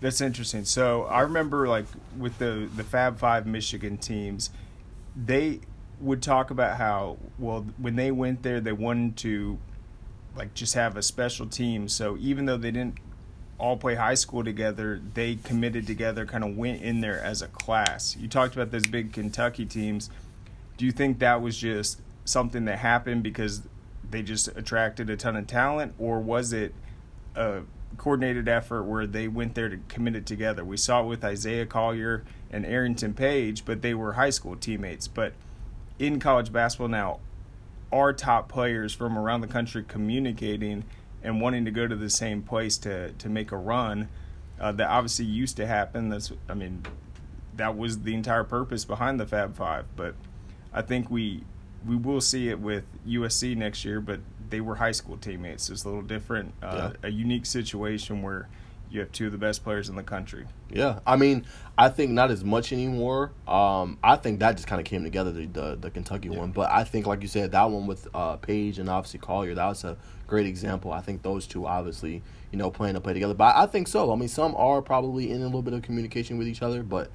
That's 0.00 0.20
interesting. 0.20 0.64
So 0.64 1.04
I 1.04 1.20
remember 1.20 1.68
like 1.68 1.86
with 2.18 2.38
the 2.38 2.68
the 2.74 2.82
Fab 2.82 3.18
Five 3.18 3.46
Michigan 3.46 3.98
teams, 3.98 4.50
they 5.14 5.60
would 6.00 6.22
talk 6.22 6.50
about 6.50 6.76
how 6.78 7.18
well 7.38 7.66
when 7.76 7.94
they 7.94 8.10
went 8.10 8.42
there 8.42 8.60
they 8.60 8.72
wanted 8.72 9.16
to 9.18 9.58
like 10.36 10.54
just 10.54 10.74
have 10.74 10.96
a 10.96 11.02
special 11.02 11.46
team. 11.46 11.88
So 11.88 12.16
even 12.18 12.46
though 12.46 12.56
they 12.56 12.70
didn't 12.70 12.98
all 13.58 13.76
play 13.76 13.94
high 13.94 14.14
school 14.14 14.42
together, 14.42 15.00
they 15.14 15.36
committed 15.36 15.86
together, 15.86 16.24
kind 16.24 16.44
of 16.44 16.56
went 16.56 16.82
in 16.82 17.00
there 17.00 17.22
as 17.22 17.42
a 17.42 17.48
class. 17.48 18.16
You 18.16 18.26
talked 18.26 18.54
about 18.54 18.70
those 18.70 18.86
big 18.86 19.12
Kentucky 19.12 19.66
teams. 19.66 20.10
Do 20.76 20.86
you 20.86 20.92
think 20.92 21.18
that 21.18 21.42
was 21.42 21.58
just 21.58 22.00
something 22.24 22.64
that 22.64 22.78
happened 22.78 23.22
because 23.22 23.62
they 24.10 24.22
just 24.22 24.48
attracted 24.48 25.10
a 25.10 25.16
ton 25.16 25.36
of 25.36 25.46
talent, 25.46 25.94
or 25.98 26.20
was 26.20 26.52
it 26.52 26.74
a 27.36 27.62
coordinated 27.96 28.48
effort 28.48 28.84
where 28.84 29.06
they 29.06 29.28
went 29.28 29.54
there 29.54 29.68
to 29.68 29.76
commit 29.88 30.16
it 30.16 30.26
together? 30.26 30.64
We 30.64 30.76
saw 30.76 31.02
it 31.02 31.06
with 31.06 31.24
Isaiah 31.24 31.66
Collier 31.66 32.24
and 32.50 32.64
Arrinten 32.64 33.14
Page, 33.14 33.64
but 33.64 33.82
they 33.82 33.94
were 33.94 34.14
high 34.14 34.30
school 34.30 34.56
teammates. 34.56 35.06
But 35.06 35.34
in 35.98 36.18
college 36.18 36.50
basketball 36.50 36.88
now, 36.88 37.20
are 37.92 38.12
top 38.12 38.48
players 38.48 38.92
from 38.94 39.18
around 39.18 39.40
the 39.40 39.46
country 39.46 39.84
communicating 39.86 40.84
and 41.22 41.40
wanting 41.40 41.64
to 41.64 41.70
go 41.70 41.86
to 41.86 41.96
the 41.96 42.10
same 42.10 42.42
place 42.42 42.78
to 42.78 43.12
to 43.12 43.28
make 43.28 43.52
a 43.52 43.56
run. 43.56 44.08
Uh, 44.60 44.72
that 44.72 44.90
obviously 44.90 45.24
used 45.24 45.56
to 45.56 45.66
happen. 45.66 46.08
That's 46.08 46.32
I 46.48 46.54
mean, 46.54 46.82
that 47.56 47.76
was 47.76 48.00
the 48.00 48.14
entire 48.14 48.44
purpose 48.44 48.84
behind 48.84 49.18
the 49.18 49.26
Fab 49.26 49.56
Five. 49.56 49.86
But 49.96 50.14
I 50.72 50.82
think 50.82 51.10
we 51.10 51.44
we 51.86 51.96
will 51.96 52.20
see 52.20 52.48
it 52.48 52.60
with 52.60 52.84
USC 53.06 53.56
next 53.56 53.84
year. 53.84 54.00
But 54.00 54.20
they 54.50 54.60
were 54.60 54.76
high 54.76 54.92
school 54.92 55.16
teammates. 55.16 55.70
It's 55.70 55.84
a 55.84 55.88
little 55.88 56.02
different, 56.02 56.54
uh, 56.62 56.90
a 57.02 57.08
unique 57.08 57.46
situation 57.46 58.22
where 58.22 58.48
you 58.90 59.00
have 59.00 59.12
two 59.12 59.26
of 59.26 59.32
the 59.32 59.38
best 59.38 59.62
players 59.62 59.88
in 59.88 59.94
the 59.96 60.02
country. 60.02 60.46
Yeah, 60.70 60.98
I 61.06 61.16
mean, 61.16 61.46
I 61.78 61.88
think 61.88 62.10
not 62.12 62.30
as 62.30 62.44
much 62.44 62.72
anymore. 62.72 63.30
Um, 63.46 63.98
I 64.02 64.16
think 64.16 64.40
that 64.40 64.56
just 64.56 64.66
kind 64.66 64.80
of 64.80 64.84
came 64.86 65.04
together 65.04 65.30
the, 65.30 65.46
the 65.46 65.76
the 65.80 65.90
Kentucky 65.90 66.28
one, 66.28 66.50
but 66.52 66.70
I 66.70 66.84
think 66.84 67.06
like 67.06 67.22
you 67.22 67.28
said, 67.28 67.52
that 67.52 67.70
one 67.70 67.86
with 67.86 68.08
uh, 68.14 68.36
Page 68.36 68.78
and 68.78 68.88
obviously 68.88 69.20
Collier, 69.20 69.54
that 69.54 69.66
was 69.66 69.84
a 69.84 69.96
great 70.26 70.46
example. 70.46 70.92
I 70.92 71.00
think 71.00 71.22
those 71.22 71.46
two 71.46 71.66
obviously, 71.66 72.22
you 72.52 72.58
know, 72.58 72.70
playing 72.70 72.94
to 72.94 73.00
play 73.00 73.12
together. 73.12 73.34
But 73.34 73.56
I 73.56 73.66
think 73.66 73.88
so. 73.88 74.12
I 74.12 74.16
mean, 74.16 74.28
some 74.28 74.54
are 74.56 74.82
probably 74.82 75.30
in 75.30 75.40
a 75.42 75.44
little 75.46 75.62
bit 75.62 75.74
of 75.74 75.82
communication 75.82 76.36
with 76.38 76.46
each 76.48 76.62
other, 76.62 76.82
but 76.82 77.10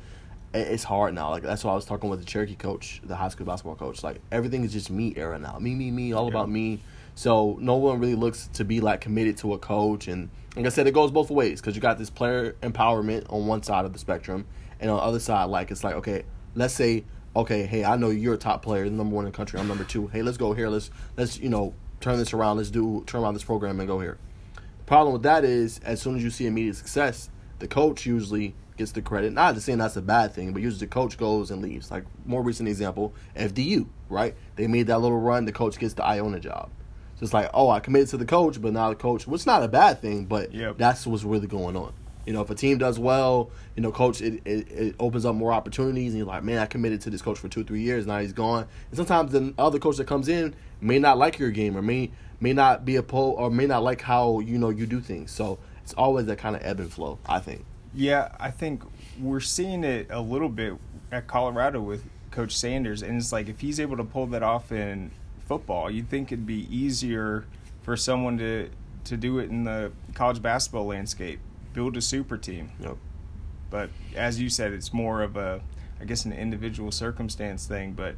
it's 0.53 0.85
hard 0.85 1.13
now. 1.13 1.29
Like 1.31 1.43
that's 1.43 1.63
why 1.65 1.71
I 1.71 1.75
was 1.75 1.85
talking 1.85 2.09
with 2.09 2.19
the 2.19 2.25
Cherokee 2.25 2.55
coach, 2.55 3.01
the 3.03 3.15
high 3.15 3.27
school 3.29 3.45
basketball 3.45 3.75
coach. 3.75 4.03
Like 4.03 4.21
everything 4.31 4.63
is 4.63 4.71
just 4.71 4.89
me 4.89 5.13
era 5.17 5.37
now. 5.37 5.57
Me, 5.59 5.75
me, 5.75 5.91
me, 5.91 6.13
all 6.13 6.23
Yeah. 6.25 6.29
about 6.31 6.49
me. 6.49 6.79
So 7.15 7.57
no 7.61 7.75
one 7.75 7.99
really 7.99 8.15
looks 8.15 8.47
to 8.53 8.65
be 8.65 8.81
like 8.81 9.01
committed 9.01 9.37
to 9.37 9.53
a 9.53 9.57
coach. 9.57 10.07
And 10.07 10.29
like 10.55 10.65
I 10.65 10.69
said, 10.69 10.85
it 10.85 10.93
goes 10.93 11.11
both 11.11 11.31
ways 11.31 11.61
because 11.61 11.75
you 11.75 11.81
got 11.81 11.97
this 11.97 12.09
player 12.09 12.55
empowerment 12.61 13.31
on 13.31 13.47
one 13.47 13.63
side 13.63 13.85
of 13.85 13.93
the 13.93 13.99
spectrum, 13.99 14.45
and 14.79 14.91
on 14.91 14.97
the 14.97 15.03
other 15.03 15.19
side, 15.19 15.45
like 15.45 15.71
it's 15.71 15.83
like 15.83 15.95
okay, 15.95 16.23
let's 16.53 16.73
say 16.73 17.05
okay, 17.35 17.65
hey, 17.65 17.83
I 17.83 17.97
know 17.97 18.09
you're 18.09 18.35
a 18.35 18.37
top 18.37 18.61
player, 18.61 18.85
number 18.85 19.15
one 19.15 19.25
in 19.25 19.31
the 19.31 19.35
country. 19.35 19.59
I'm 19.59 19.67
number 19.67 19.83
two. 19.83 20.07
Hey, 20.07 20.21
let's 20.21 20.37
go 20.37 20.53
here. 20.53 20.69
Let's 20.69 20.91
let's 21.17 21.39
you 21.39 21.49
know 21.49 21.73
turn 21.99 22.17
this 22.17 22.33
around. 22.33 22.57
Let's 22.57 22.69
do 22.69 23.03
turn 23.07 23.21
around 23.21 23.33
this 23.33 23.43
program 23.43 23.79
and 23.79 23.87
go 23.87 23.99
here. 23.99 24.17
The 24.55 24.83
problem 24.83 25.13
with 25.13 25.23
that 25.23 25.43
is, 25.43 25.79
as 25.79 26.01
soon 26.01 26.15
as 26.15 26.23
you 26.23 26.29
see 26.29 26.45
immediate 26.45 26.75
success, 26.75 27.29
the 27.59 27.67
coach 27.67 28.05
usually 28.05 28.55
gets 28.77 28.91
the 28.91 29.01
credit. 29.01 29.33
Not 29.33 29.55
to 29.55 29.61
saying 29.61 29.79
that's 29.79 29.95
a 29.95 30.01
bad 30.01 30.33
thing, 30.33 30.53
but 30.53 30.61
usually 30.61 30.81
the 30.81 30.87
coach 30.87 31.17
goes 31.17 31.49
and 31.49 31.61
leaves. 31.61 31.91
Like 31.91 32.03
more 32.25 32.41
recent 32.41 32.69
example, 32.69 33.13
FDU, 33.35 33.87
right? 34.09 34.35
They 34.55 34.67
made 34.67 34.87
that 34.87 34.99
little 34.99 35.19
run. 35.19 35.45
The 35.45 35.51
coach 35.51 35.79
gets 35.79 35.93
the 35.93 36.03
Iona 36.03 36.39
job. 36.39 36.69
It's 37.21 37.33
like, 37.33 37.49
oh, 37.53 37.69
I 37.69 37.79
committed 37.79 38.09
to 38.09 38.17
the 38.17 38.25
coach, 38.25 38.61
but 38.61 38.73
now 38.73 38.89
the 38.89 38.95
coach, 38.95 39.25
which 39.25 39.41
is 39.41 39.45
not 39.45 39.63
a 39.63 39.67
bad 39.67 40.01
thing, 40.01 40.25
but 40.25 40.53
Yep. 40.53 40.77
that's 40.77 41.07
what's 41.07 41.23
really 41.23 41.47
going 41.47 41.75
on. 41.77 41.93
You 42.25 42.33
know, 42.33 42.41
if 42.41 42.49
a 42.49 42.55
team 42.55 42.77
does 42.79 42.97
well, 42.97 43.51
you 43.75 43.83
know, 43.83 43.91
coach, 43.91 44.19
it, 44.21 44.41
it, 44.45 44.71
it 44.71 44.95
opens 44.99 45.25
up 45.25 45.35
more 45.35 45.53
opportunities, 45.53 46.11
and 46.11 46.17
you're 46.17 46.27
like, 46.27 46.43
man, 46.43 46.57
I 46.57 46.65
committed 46.65 47.01
to 47.01 47.09
this 47.09 47.21
coach 47.21 47.37
for 47.37 47.47
two, 47.47 47.63
three 47.63 47.81
years, 47.81 48.05
now 48.07 48.19
he's 48.19 48.33
gone. 48.33 48.67
And 48.89 48.97
sometimes 48.97 49.31
the 49.31 49.53
other 49.57 49.77
coach 49.79 49.97
that 49.97 50.07
comes 50.07 50.27
in 50.27 50.55
may 50.81 50.97
not 50.99 51.17
like 51.17 51.37
your 51.39 51.51
game, 51.51 51.77
or 51.77 51.81
may 51.81 52.11
may 52.41 52.51
not 52.51 52.83
be 52.83 52.95
a 52.97 53.03
po, 53.03 53.31
or 53.31 53.49
may 53.49 53.65
not 53.65 53.81
like 53.83 54.01
how 54.01 54.39
you 54.39 54.57
know 54.57 54.69
you 54.69 54.85
do 54.85 54.99
things. 54.99 55.31
So 55.31 55.57
it's 55.83 55.93
always 55.93 56.25
that 56.25 56.37
kind 56.37 56.55
of 56.55 56.63
ebb 56.65 56.79
and 56.79 56.91
flow. 56.91 57.19
I 57.25 57.39
think. 57.39 57.63
Yeah, 57.93 58.35
I 58.39 58.51
think 58.51 58.81
we're 59.21 59.39
seeing 59.39 59.83
it 59.85 60.07
a 60.09 60.19
little 60.19 60.49
bit 60.49 60.73
at 61.11 61.27
Colorado 61.27 61.79
with 61.79 62.03
Coach 62.31 62.57
Sanders, 62.57 63.01
and 63.03 63.17
it's 63.17 63.31
like 63.31 63.47
if 63.47 63.59
he's 63.61 63.79
able 63.79 63.95
to 63.97 64.03
pull 64.03 64.25
that 64.27 64.43
off 64.43 64.71
in 64.71 65.11
football, 65.45 65.89
you'd 65.89 66.09
think 66.09 66.31
it'd 66.31 66.45
be 66.45 66.67
easier 66.75 67.45
for 67.81 67.95
someone 67.95 68.37
to 68.39 68.69
to 69.05 69.15
do 69.15 69.37
it 69.39 69.49
in 69.49 69.63
the 69.63 69.91
college 70.15 70.41
basketball 70.41 70.85
landscape, 70.85 71.39
build 71.73 71.95
a 71.95 72.01
super 72.01 72.37
team. 72.37 72.71
Yep. 72.79 72.97
But 73.69 73.89
as 74.15 74.41
you 74.41 74.49
said, 74.49 74.73
it's 74.73 74.93
more 74.93 75.21
of 75.21 75.37
a, 75.37 75.61
I 76.01 76.05
guess, 76.05 76.25
an 76.25 76.33
individual 76.33 76.91
circumstance 76.91 77.65
thing. 77.65 77.93
But 77.93 78.15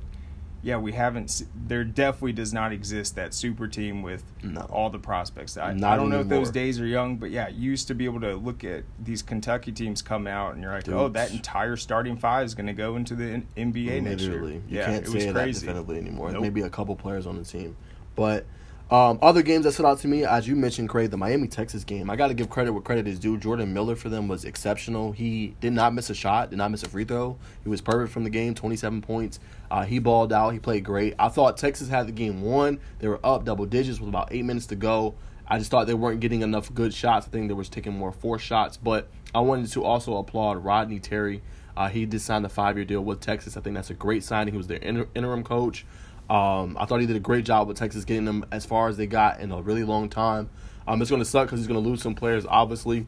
yeah, 0.64 0.78
we 0.78 0.92
haven't. 0.92 1.44
There 1.68 1.84
definitely 1.84 2.34
does 2.34 2.52
not 2.54 2.72
exist 2.72 3.16
that 3.16 3.34
super 3.34 3.68
team 3.68 4.02
with 4.02 4.24
No. 4.44 4.62
all 4.72 4.90
the 4.90 5.00
prospects. 5.00 5.58
I, 5.58 5.70
I 5.72 5.74
don't 5.96 6.10
know 6.10 6.22
if 6.22 6.28
those 6.30 6.50
days 6.52 6.80
are 6.82 6.86
young, 6.86 7.18
but 7.18 7.30
yeah, 7.32 7.48
you 7.48 7.70
used 7.72 7.88
to 7.90 7.96
be 7.96 8.06
able 8.06 8.20
to 8.22 8.36
look 8.36 8.64
at 8.64 8.84
these 9.02 9.22
Kentucky 9.22 9.72
teams 9.72 10.02
come 10.02 10.28
out, 10.28 10.54
and 10.54 10.64
you're 10.64 10.72
like, 10.74 10.90
oh, 10.90 11.10
that 11.10 11.32
entire 11.32 11.76
starting 11.78 12.18
five 12.18 12.46
is 12.46 12.56
going 12.56 12.68
to 12.68 12.74
go 12.74 12.96
into 12.96 13.16
the 13.16 13.26
N- 13.26 13.48
NBA 13.56 14.02
next 14.04 14.24
year. 14.24 14.32
Literally, 14.32 14.54
you 14.68 14.78
yeah, 14.80 14.86
can't 14.86 15.06
it 15.08 15.14
was 15.14 15.24
say 15.24 15.32
crazy. 15.32 15.60
that 15.60 15.74
definitively 15.74 15.98
anymore. 16.00 16.32
Nope. 16.32 16.42
Maybe 16.42 16.62
a 16.62 16.70
couple 16.70 16.96
players 16.96 17.28
on 17.28 17.38
the 17.38 17.46
team, 17.46 17.78
but 18.16 18.46
um, 18.90 19.20
other 19.22 19.42
games 19.42 19.66
that 19.66 19.74
stood 19.74 19.86
out 19.86 20.00
to 20.00 20.08
me, 20.08 20.24
as 20.24 20.48
you 20.48 20.56
mentioned, 20.56 20.90
Craig, 20.90 21.12
the 21.12 21.18
Miami 21.18 21.48
Texas 21.48 21.84
game. 21.84 22.10
I 22.10 22.16
got 22.16 22.28
to 22.28 22.34
give 22.34 22.50
credit 22.50 22.72
where 22.72 22.82
credit 22.82 23.08
is 23.08 23.20
due. 23.20 23.38
Jordan 23.38 23.74
Miller 23.74 23.96
for 23.96 24.08
them 24.08 24.28
was 24.28 24.46
exceptional. 24.46 25.12
He 25.12 25.56
did 25.60 25.74
not 25.74 25.94
miss 25.94 26.10
a 26.10 26.16
shot, 26.16 26.52
did 26.52 26.58
not 26.58 26.72
miss 26.72 26.84
a 26.84 26.90
free 26.90 27.04
throw. 27.04 27.38
He 27.64 27.70
was 27.70 27.82
perfect 27.82 28.14
from 28.14 28.24
the 28.24 28.30
game, 28.30 28.56
twenty 28.56 28.78
seven 28.78 29.02
points. 29.02 29.40
Uh, 29.70 29.84
he 29.84 30.00
balled 30.00 30.32
out. 30.32 30.52
He 30.52 30.60
played 30.60 30.86
great. 30.86 31.16
I 31.20 31.28
thought 31.28 31.58
Texas 31.58 31.90
had 31.90 32.08
the 32.08 32.14
game 32.14 32.42
won. 32.42 32.80
They 33.00 33.08
were 33.08 33.20
up 33.24 33.44
double 33.44 33.66
digits 33.66 34.00
with 34.00 34.10
about 34.10 34.30
eight 34.32 34.46
minutes 34.46 34.68
to 34.68 34.76
go. 34.76 35.16
I 35.48 35.58
just 35.58 35.72
thought 35.72 35.88
they 35.88 35.94
weren't 35.94 36.20
getting 36.20 36.42
enough 36.42 36.74
good 36.74 36.94
shots. 36.94 37.28
I 37.28 37.30
think 37.30 37.48
they 37.48 37.54
was 37.54 37.70
taking 37.70 37.94
more 37.94 38.12
four 38.12 38.38
shots. 38.38 38.78
But 38.78 39.10
I 39.34 39.40
wanted 39.40 39.72
to 39.72 39.84
also 39.84 40.18
applaud 40.18 40.64
Rodney 40.64 41.00
Terry. 41.00 41.42
Uh, 41.76 41.90
he 41.90 42.06
did 42.06 42.22
sign 42.22 42.42
the 42.42 42.50
five 42.50 42.76
year 42.76 42.86
deal 42.86 43.02
with 43.02 43.20
Texas. 43.20 43.56
I 43.56 43.62
think 43.62 43.76
that's 43.76 43.90
a 43.90 43.94
great 43.94 44.24
signing. 44.24 44.54
He 44.54 44.58
was 44.58 44.68
their 44.68 44.78
inter- 44.78 45.08
interim 45.14 45.44
coach. 45.44 45.86
Um, 46.30 46.78
I 46.80 46.86
thought 46.86 47.00
he 47.00 47.08
did 47.08 47.16
a 47.16 47.22
great 47.22 47.46
job 47.46 47.68
with 47.68 47.78
Texas 47.78 48.04
getting 48.04 48.26
them 48.26 48.46
as 48.52 48.66
far 48.66 48.90
as 48.90 48.98
they 48.98 49.08
got 49.08 49.40
in 49.40 49.52
a 49.52 49.62
really 49.62 49.84
long 49.84 50.10
time. 50.10 50.50
Um, 50.88 51.02
it's 51.02 51.10
going 51.10 51.22
to 51.22 51.26
suck 51.26 51.48
because 51.48 51.60
he's 51.60 51.68
going 51.68 51.82
to 51.82 51.88
lose 51.88 52.02
some 52.02 52.16
players, 52.16 52.46
obviously. 52.48 53.06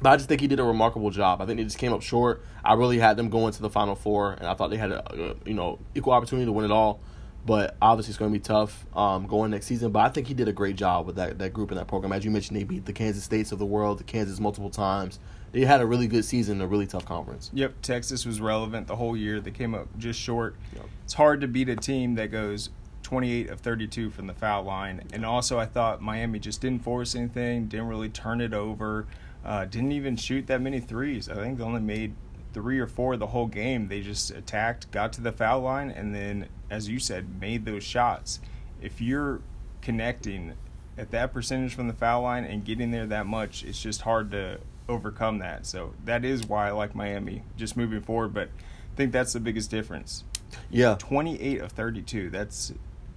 But 0.00 0.10
I 0.10 0.16
just 0.16 0.28
think 0.28 0.40
he 0.40 0.48
did 0.48 0.58
a 0.58 0.64
remarkable 0.64 1.10
job. 1.10 1.40
I 1.40 1.46
think 1.46 1.58
they 1.58 1.64
just 1.64 1.78
came 1.78 1.92
up 1.92 2.02
short. 2.02 2.42
I 2.64 2.74
really 2.74 2.98
had 2.98 3.16
them 3.16 3.30
going 3.30 3.52
to 3.52 3.62
the 3.62 3.70
Final 3.70 3.94
Four, 3.94 4.32
and 4.32 4.46
I 4.46 4.54
thought 4.54 4.70
they 4.70 4.76
had 4.76 4.90
a, 4.90 5.12
a 5.12 5.34
you 5.46 5.54
know 5.54 5.78
equal 5.94 6.12
opportunity 6.12 6.46
to 6.46 6.52
win 6.52 6.64
it 6.64 6.70
all. 6.70 7.00
But 7.44 7.76
obviously, 7.82 8.12
it's 8.12 8.18
going 8.18 8.32
to 8.32 8.38
be 8.38 8.42
tough 8.42 8.86
um, 8.94 9.26
going 9.26 9.50
next 9.50 9.66
season. 9.66 9.90
But 9.90 10.00
I 10.00 10.08
think 10.10 10.28
he 10.28 10.34
did 10.34 10.46
a 10.46 10.52
great 10.52 10.76
job 10.76 11.06
with 11.06 11.16
that 11.16 11.38
that 11.38 11.52
group 11.52 11.70
and 11.70 11.78
that 11.78 11.88
program. 11.88 12.12
As 12.12 12.24
you 12.24 12.30
mentioned, 12.30 12.58
they 12.58 12.64
beat 12.64 12.84
the 12.84 12.92
Kansas 12.92 13.24
States 13.24 13.52
of 13.52 13.58
the 13.58 13.66
world, 13.66 13.98
the 13.98 14.04
Kansas 14.04 14.38
multiple 14.38 14.70
times. 14.70 15.18
They 15.50 15.66
had 15.66 15.82
a 15.82 15.86
really 15.86 16.06
good 16.06 16.24
season, 16.24 16.56
in 16.56 16.62
a 16.62 16.66
really 16.66 16.86
tough 16.86 17.04
conference. 17.04 17.50
Yep, 17.52 17.82
Texas 17.82 18.24
was 18.24 18.40
relevant 18.40 18.86
the 18.86 18.96
whole 18.96 19.16
year. 19.16 19.38
They 19.38 19.50
came 19.50 19.74
up 19.74 19.86
just 19.98 20.18
short. 20.18 20.56
Yep. 20.74 20.84
It's 21.04 21.14
hard 21.14 21.42
to 21.42 21.48
beat 21.48 21.68
a 21.68 21.76
team 21.76 22.14
that 22.14 22.30
goes 22.30 22.70
28 23.02 23.50
of 23.50 23.60
32 23.60 24.10
from 24.10 24.26
the 24.26 24.32
foul 24.32 24.62
line. 24.62 25.02
And 25.12 25.26
also, 25.26 25.58
I 25.58 25.66
thought 25.66 26.00
Miami 26.00 26.38
just 26.38 26.62
didn't 26.62 26.82
force 26.82 27.14
anything, 27.14 27.66
didn't 27.66 27.88
really 27.88 28.08
turn 28.08 28.40
it 28.40 28.54
over, 28.54 29.06
uh, 29.44 29.66
didn't 29.66 29.92
even 29.92 30.16
shoot 30.16 30.46
that 30.46 30.62
many 30.62 30.80
threes. 30.80 31.28
I 31.28 31.34
think 31.34 31.58
they 31.58 31.64
only 31.64 31.82
made 31.82 32.14
three 32.52 32.78
or 32.78 32.86
four 32.86 33.16
the 33.16 33.28
whole 33.28 33.46
game. 33.46 33.88
They 33.88 34.00
just 34.00 34.30
attacked, 34.30 34.90
got 34.90 35.12
to 35.14 35.20
the 35.20 35.32
foul 35.32 35.60
line, 35.60 35.90
and 35.90 36.14
then, 36.14 36.48
as 36.70 36.88
you 36.88 36.98
said, 36.98 37.40
made 37.40 37.64
those 37.64 37.82
shots. 37.82 38.40
If 38.80 39.00
you're 39.00 39.40
connecting 39.80 40.54
at 40.98 41.10
that 41.10 41.32
percentage 41.32 41.74
from 41.74 41.88
the 41.88 41.94
foul 41.94 42.22
line 42.22 42.44
and 42.44 42.64
getting 42.64 42.90
there 42.90 43.06
that 43.06 43.26
much, 43.26 43.64
it's 43.64 43.80
just 43.80 44.02
hard 44.02 44.30
to 44.32 44.58
overcome 44.88 45.38
that. 45.38 45.66
So 45.66 45.94
that 46.04 46.24
is 46.24 46.46
why 46.46 46.68
I 46.68 46.72
like 46.72 46.94
Miami 46.94 47.42
just 47.56 47.76
moving 47.76 48.00
forward. 48.00 48.34
But 48.34 48.48
I 48.48 48.96
think 48.96 49.12
that's 49.12 49.32
the 49.32 49.40
biggest 49.40 49.70
difference. 49.70 50.24
Yeah, 50.70 50.96
28 50.98 51.60
of 51.60 51.72
32. 51.72 52.30
That's 52.30 52.72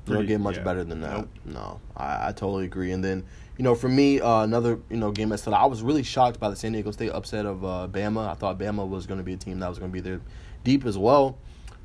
You 0.08 0.13
don't 0.13 0.26
get 0.26 0.39
much 0.39 0.58
yeah. 0.58 0.63
better 0.63 0.84
than 0.84 1.02
that. 1.02 1.17
Nope. 1.17 1.30
No, 1.45 1.82
I, 1.98 2.30
I 2.30 2.32
totally 2.32 2.65
agree. 2.65 2.91
And 2.91 3.04
then, 3.04 3.26
you 3.58 3.63
know, 3.63 3.76
for 3.76 3.88
me, 3.88 4.20
uh, 4.20 4.41
another 4.41 4.80
you 4.89 4.98
know 4.98 5.12
game 5.12 5.30
that 5.30 5.38
stood 5.39 5.54
out. 5.54 5.62
I 5.62 5.65
was 5.65 5.82
really 5.82 6.04
shocked 6.04 6.39
by 6.39 6.50
the 6.50 6.56
San 6.56 6.74
Diego 6.74 6.91
State 6.91 7.12
upset 7.12 7.46
of 7.46 7.63
uh, 7.63 7.88
Bama. 7.89 8.28
I 8.28 8.34
thought 8.34 8.60
Bama 8.60 8.88
was 8.88 9.06
going 9.06 9.20
to 9.20 9.24
be 9.24 9.34
a 9.34 9.38
team 9.38 9.60
that 9.60 9.70
was 9.70 9.80
going 9.80 9.91
to 9.91 9.94
be 9.94 10.02
there 10.02 10.22
deep 10.63 10.86
as 10.86 10.98
well. 10.98 11.38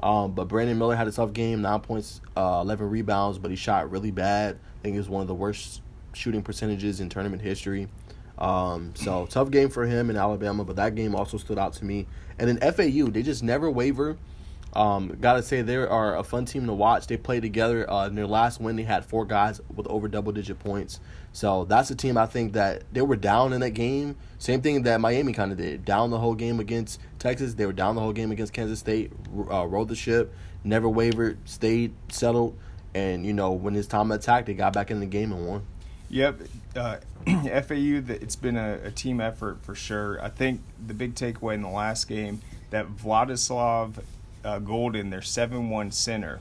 Um, 0.02 0.32
but 0.32 0.48
Brandon 0.48 0.78
Miller 0.78 0.96
had 0.96 1.06
a 1.08 1.12
tough 1.12 1.32
game, 1.32 1.62
nine 1.62 1.80
points, 1.80 2.20
uh, 2.36 2.60
eleven 2.62 2.88
rebounds, 2.88 3.38
but 3.38 3.50
he 3.50 3.56
shot 3.56 3.90
really 3.90 4.10
bad. 4.10 4.56
I 4.56 4.82
think 4.82 4.94
it 4.94 4.98
was 4.98 5.08
one 5.08 5.22
of 5.22 5.28
the 5.28 5.34
worst 5.34 5.82
shooting 6.12 6.42
percentages 6.42 7.00
in 7.00 7.08
tournament 7.08 7.42
history. 7.42 7.88
Um, 8.38 8.94
so 8.96 9.26
tough 9.26 9.50
game 9.50 9.68
for 9.68 9.86
him 9.86 10.08
in 10.08 10.16
Alabama, 10.16 10.64
but 10.64 10.76
that 10.76 10.94
game 10.94 11.14
also 11.14 11.36
stood 11.36 11.58
out 11.58 11.74
to 11.74 11.84
me. 11.84 12.06
And 12.38 12.48
then 12.48 12.72
FAU, 12.72 13.10
they 13.10 13.22
just 13.22 13.42
never 13.42 13.70
waver. 13.70 14.16
Um, 14.72 15.16
gotta 15.20 15.42
say 15.42 15.62
they 15.62 15.76
are 15.76 16.16
a 16.16 16.22
fun 16.22 16.44
team 16.44 16.66
to 16.66 16.72
watch. 16.72 17.06
They 17.06 17.16
play 17.16 17.40
together. 17.40 17.90
Uh, 17.90 18.06
in 18.06 18.14
their 18.14 18.26
last 18.26 18.60
win, 18.60 18.76
they 18.76 18.84
had 18.84 19.04
four 19.04 19.24
guys 19.24 19.60
with 19.74 19.86
over 19.88 20.08
double 20.08 20.32
digit 20.32 20.58
points. 20.58 21.00
So 21.32 21.64
that's 21.64 21.90
a 21.90 21.94
team 21.94 22.18
I 22.18 22.26
think 22.26 22.54
that 22.54 22.82
they 22.92 23.02
were 23.02 23.16
down 23.16 23.52
in 23.52 23.60
that 23.60 23.70
game. 23.70 24.16
Same 24.38 24.62
thing 24.62 24.82
that 24.82 25.00
Miami 25.00 25.32
kind 25.32 25.52
of 25.52 25.58
did. 25.58 25.84
Down 25.84 26.10
the 26.10 26.18
whole 26.18 26.34
game 26.34 26.58
against 26.58 27.00
Texas. 27.18 27.54
They 27.54 27.66
were 27.66 27.72
down 27.72 27.94
the 27.94 28.00
whole 28.00 28.12
game 28.12 28.32
against 28.32 28.52
Kansas 28.52 28.80
State. 28.80 29.12
Uh, 29.50 29.66
rode 29.66 29.88
the 29.88 29.94
ship, 29.94 30.34
never 30.64 30.88
wavered, 30.88 31.38
stayed 31.48 31.94
settled, 32.08 32.58
and 32.94 33.24
you 33.24 33.32
know 33.32 33.52
when 33.52 33.76
it's 33.76 33.86
time 33.86 34.08
to 34.08 34.16
attack, 34.16 34.46
they 34.46 34.54
got 34.54 34.72
back 34.72 34.90
in 34.90 34.98
the 34.98 35.06
game 35.06 35.32
and 35.32 35.46
won. 35.46 35.66
Yep. 36.08 36.40
Uh, 36.74 36.96
FAU, 37.26 38.02
it's 38.08 38.36
been 38.36 38.56
a, 38.56 38.80
a 38.84 38.90
team 38.90 39.20
effort 39.20 39.62
for 39.62 39.76
sure. 39.76 40.22
I 40.22 40.28
think 40.28 40.60
the 40.84 40.94
big 40.94 41.14
takeaway 41.14 41.54
in 41.54 41.62
the 41.62 41.68
last 41.68 42.08
game 42.08 42.40
that 42.70 42.88
Vladislav 42.88 44.02
uh, 44.44 44.58
Goldin, 44.58 45.10
their 45.10 45.22
7 45.22 45.70
1 45.70 45.90
center, 45.92 46.40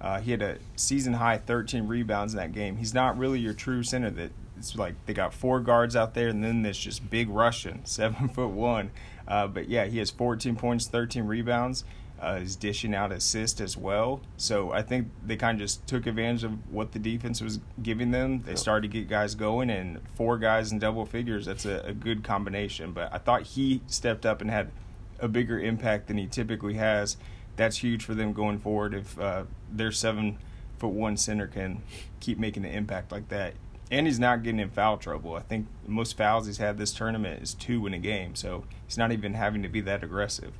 uh, 0.00 0.20
he 0.20 0.30
had 0.30 0.42
a 0.42 0.58
season 0.76 1.14
high 1.14 1.38
13 1.38 1.86
rebounds 1.86 2.34
in 2.34 2.38
that 2.38 2.52
game. 2.52 2.76
He's 2.76 2.94
not 2.94 3.16
really 3.16 3.38
your 3.40 3.54
true 3.54 3.82
center. 3.82 4.10
That 4.10 4.32
It's 4.56 4.76
like 4.76 4.94
they 5.06 5.14
got 5.14 5.32
four 5.32 5.60
guards 5.60 5.96
out 5.96 6.14
there, 6.14 6.28
and 6.28 6.42
then 6.44 6.62
this 6.62 6.78
just 6.78 7.08
big 7.10 7.28
Russian, 7.28 7.84
7 7.86 8.28
foot 8.28 8.50
1. 8.50 8.90
Uh, 9.26 9.46
but 9.46 9.68
yeah, 9.68 9.86
he 9.86 9.98
has 9.98 10.10
14 10.10 10.56
points, 10.56 10.86
13 10.88 11.24
rebounds. 11.24 11.84
Uh, 12.22 12.38
is 12.40 12.56
dishing 12.56 12.94
out 12.94 13.12
assists 13.12 13.60
as 13.60 13.76
well. 13.76 14.20
So 14.38 14.70
I 14.72 14.80
think 14.82 15.08
they 15.26 15.36
kind 15.36 15.60
of 15.60 15.66
just 15.66 15.86
took 15.86 16.06
advantage 16.06 16.44
of 16.44 16.72
what 16.72 16.92
the 16.92 16.98
defense 16.98 17.42
was 17.42 17.58
giving 17.82 18.12
them. 18.12 18.42
They 18.46 18.54
started 18.54 18.90
to 18.90 18.98
get 18.98 19.08
guys 19.08 19.34
going, 19.34 19.68
and 19.68 20.00
four 20.14 20.38
guys 20.38 20.72
in 20.72 20.78
double 20.78 21.04
figures. 21.04 21.44
That's 21.44 21.66
a, 21.66 21.80
a 21.80 21.92
good 21.92 22.22
combination. 22.22 22.92
But 22.92 23.12
I 23.12 23.18
thought 23.18 23.42
he 23.42 23.82
stepped 23.88 24.24
up 24.24 24.40
and 24.40 24.48
had 24.48 24.70
a 25.18 25.28
bigger 25.28 25.58
impact 25.58 26.06
than 26.06 26.16
he 26.16 26.26
typically 26.26 26.74
has. 26.74 27.16
That's 27.56 27.78
huge 27.78 28.04
for 28.04 28.14
them 28.14 28.32
going 28.32 28.58
forward. 28.58 28.94
If 28.94 29.18
uh, 29.18 29.44
their 29.70 29.92
seven 29.92 30.38
foot 30.78 30.88
one 30.92 31.16
center 31.16 31.46
can 31.46 31.82
keep 32.20 32.38
making 32.38 32.64
an 32.64 32.72
impact 32.72 33.12
like 33.12 33.28
that, 33.28 33.54
and 33.90 34.06
he's 34.06 34.18
not 34.18 34.42
getting 34.42 34.60
in 34.60 34.70
foul 34.70 34.96
trouble. 34.96 35.34
I 35.34 35.40
think 35.40 35.66
most 35.86 36.16
fouls 36.16 36.46
he's 36.46 36.58
had 36.58 36.78
this 36.78 36.92
tournament 36.92 37.42
is 37.42 37.54
two 37.54 37.86
in 37.86 37.94
a 37.94 37.98
game, 37.98 38.34
so 38.34 38.64
he's 38.86 38.98
not 38.98 39.12
even 39.12 39.34
having 39.34 39.62
to 39.62 39.68
be 39.68 39.80
that 39.82 40.02
aggressive. 40.02 40.52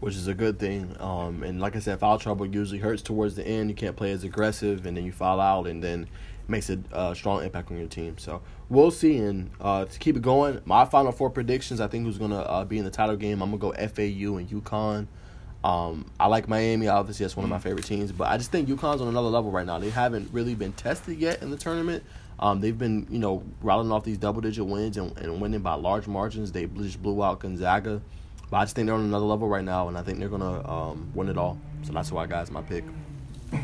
which 0.00 0.16
is 0.16 0.26
a 0.26 0.34
good 0.34 0.58
thing. 0.58 0.96
Um, 0.98 1.44
and 1.44 1.60
like 1.60 1.76
I 1.76 1.78
said, 1.78 2.00
foul 2.00 2.18
trouble 2.18 2.44
usually 2.44 2.80
hurts 2.80 3.02
towards 3.02 3.36
the 3.36 3.46
end. 3.46 3.70
You 3.70 3.76
can't 3.76 3.94
play 3.94 4.10
as 4.10 4.24
aggressive, 4.24 4.84
and 4.84 4.96
then 4.96 5.04
you 5.04 5.12
foul 5.12 5.40
out, 5.40 5.68
and 5.68 5.82
then 5.82 6.08
makes 6.48 6.68
a 6.70 6.80
uh, 6.92 7.14
strong 7.14 7.44
impact 7.44 7.70
on 7.70 7.78
your 7.78 7.86
team. 7.86 8.18
So 8.18 8.42
we'll 8.68 8.90
see. 8.90 9.18
And 9.18 9.50
uh, 9.60 9.84
to 9.84 9.98
keep 10.00 10.16
it 10.16 10.22
going, 10.22 10.60
my 10.64 10.84
final 10.84 11.12
four 11.12 11.30
predictions. 11.30 11.80
I 11.80 11.86
think 11.86 12.04
who's 12.04 12.18
gonna 12.18 12.40
uh, 12.40 12.64
be 12.64 12.78
in 12.78 12.84
the 12.84 12.90
title 12.90 13.14
game. 13.16 13.40
I'm 13.42 13.56
gonna 13.56 13.74
go 13.74 13.86
FAU 13.88 14.36
and 14.38 14.48
UConn. 14.50 15.06
Um, 15.64 16.10
I 16.18 16.26
like 16.26 16.48
Miami. 16.48 16.88
Obviously, 16.88 17.24
that's 17.24 17.36
one 17.36 17.44
of 17.44 17.50
my 17.50 17.58
favorite 17.58 17.84
teams. 17.84 18.12
But 18.12 18.28
I 18.28 18.36
just 18.36 18.50
think 18.50 18.68
UConn's 18.68 19.00
on 19.00 19.08
another 19.08 19.28
level 19.28 19.50
right 19.50 19.66
now. 19.66 19.78
They 19.78 19.90
haven't 19.90 20.30
really 20.32 20.54
been 20.54 20.72
tested 20.72 21.18
yet 21.18 21.42
in 21.42 21.50
the 21.50 21.56
tournament. 21.56 22.02
Um, 22.38 22.60
they've 22.60 22.76
been, 22.76 23.06
you 23.08 23.20
know, 23.20 23.44
rattling 23.60 23.92
off 23.92 24.02
these 24.02 24.18
double-digit 24.18 24.66
wins 24.66 24.96
and, 24.96 25.16
and 25.18 25.40
winning 25.40 25.60
by 25.60 25.74
large 25.74 26.08
margins. 26.08 26.50
They 26.50 26.66
just 26.66 27.00
blew 27.00 27.22
out 27.22 27.38
Gonzaga. 27.38 28.02
But 28.50 28.56
I 28.56 28.64
just 28.64 28.74
think 28.74 28.86
they're 28.86 28.96
on 28.96 29.04
another 29.04 29.24
level 29.24 29.48
right 29.48 29.64
now, 29.64 29.88
and 29.88 29.96
I 29.96 30.02
think 30.02 30.18
they're 30.18 30.28
gonna 30.28 30.68
um, 30.68 31.10
win 31.14 31.30
it 31.30 31.38
all. 31.38 31.58
So 31.84 31.92
that's 31.92 32.12
why, 32.12 32.26
guys, 32.26 32.50
my 32.50 32.62
pick. 32.62 32.84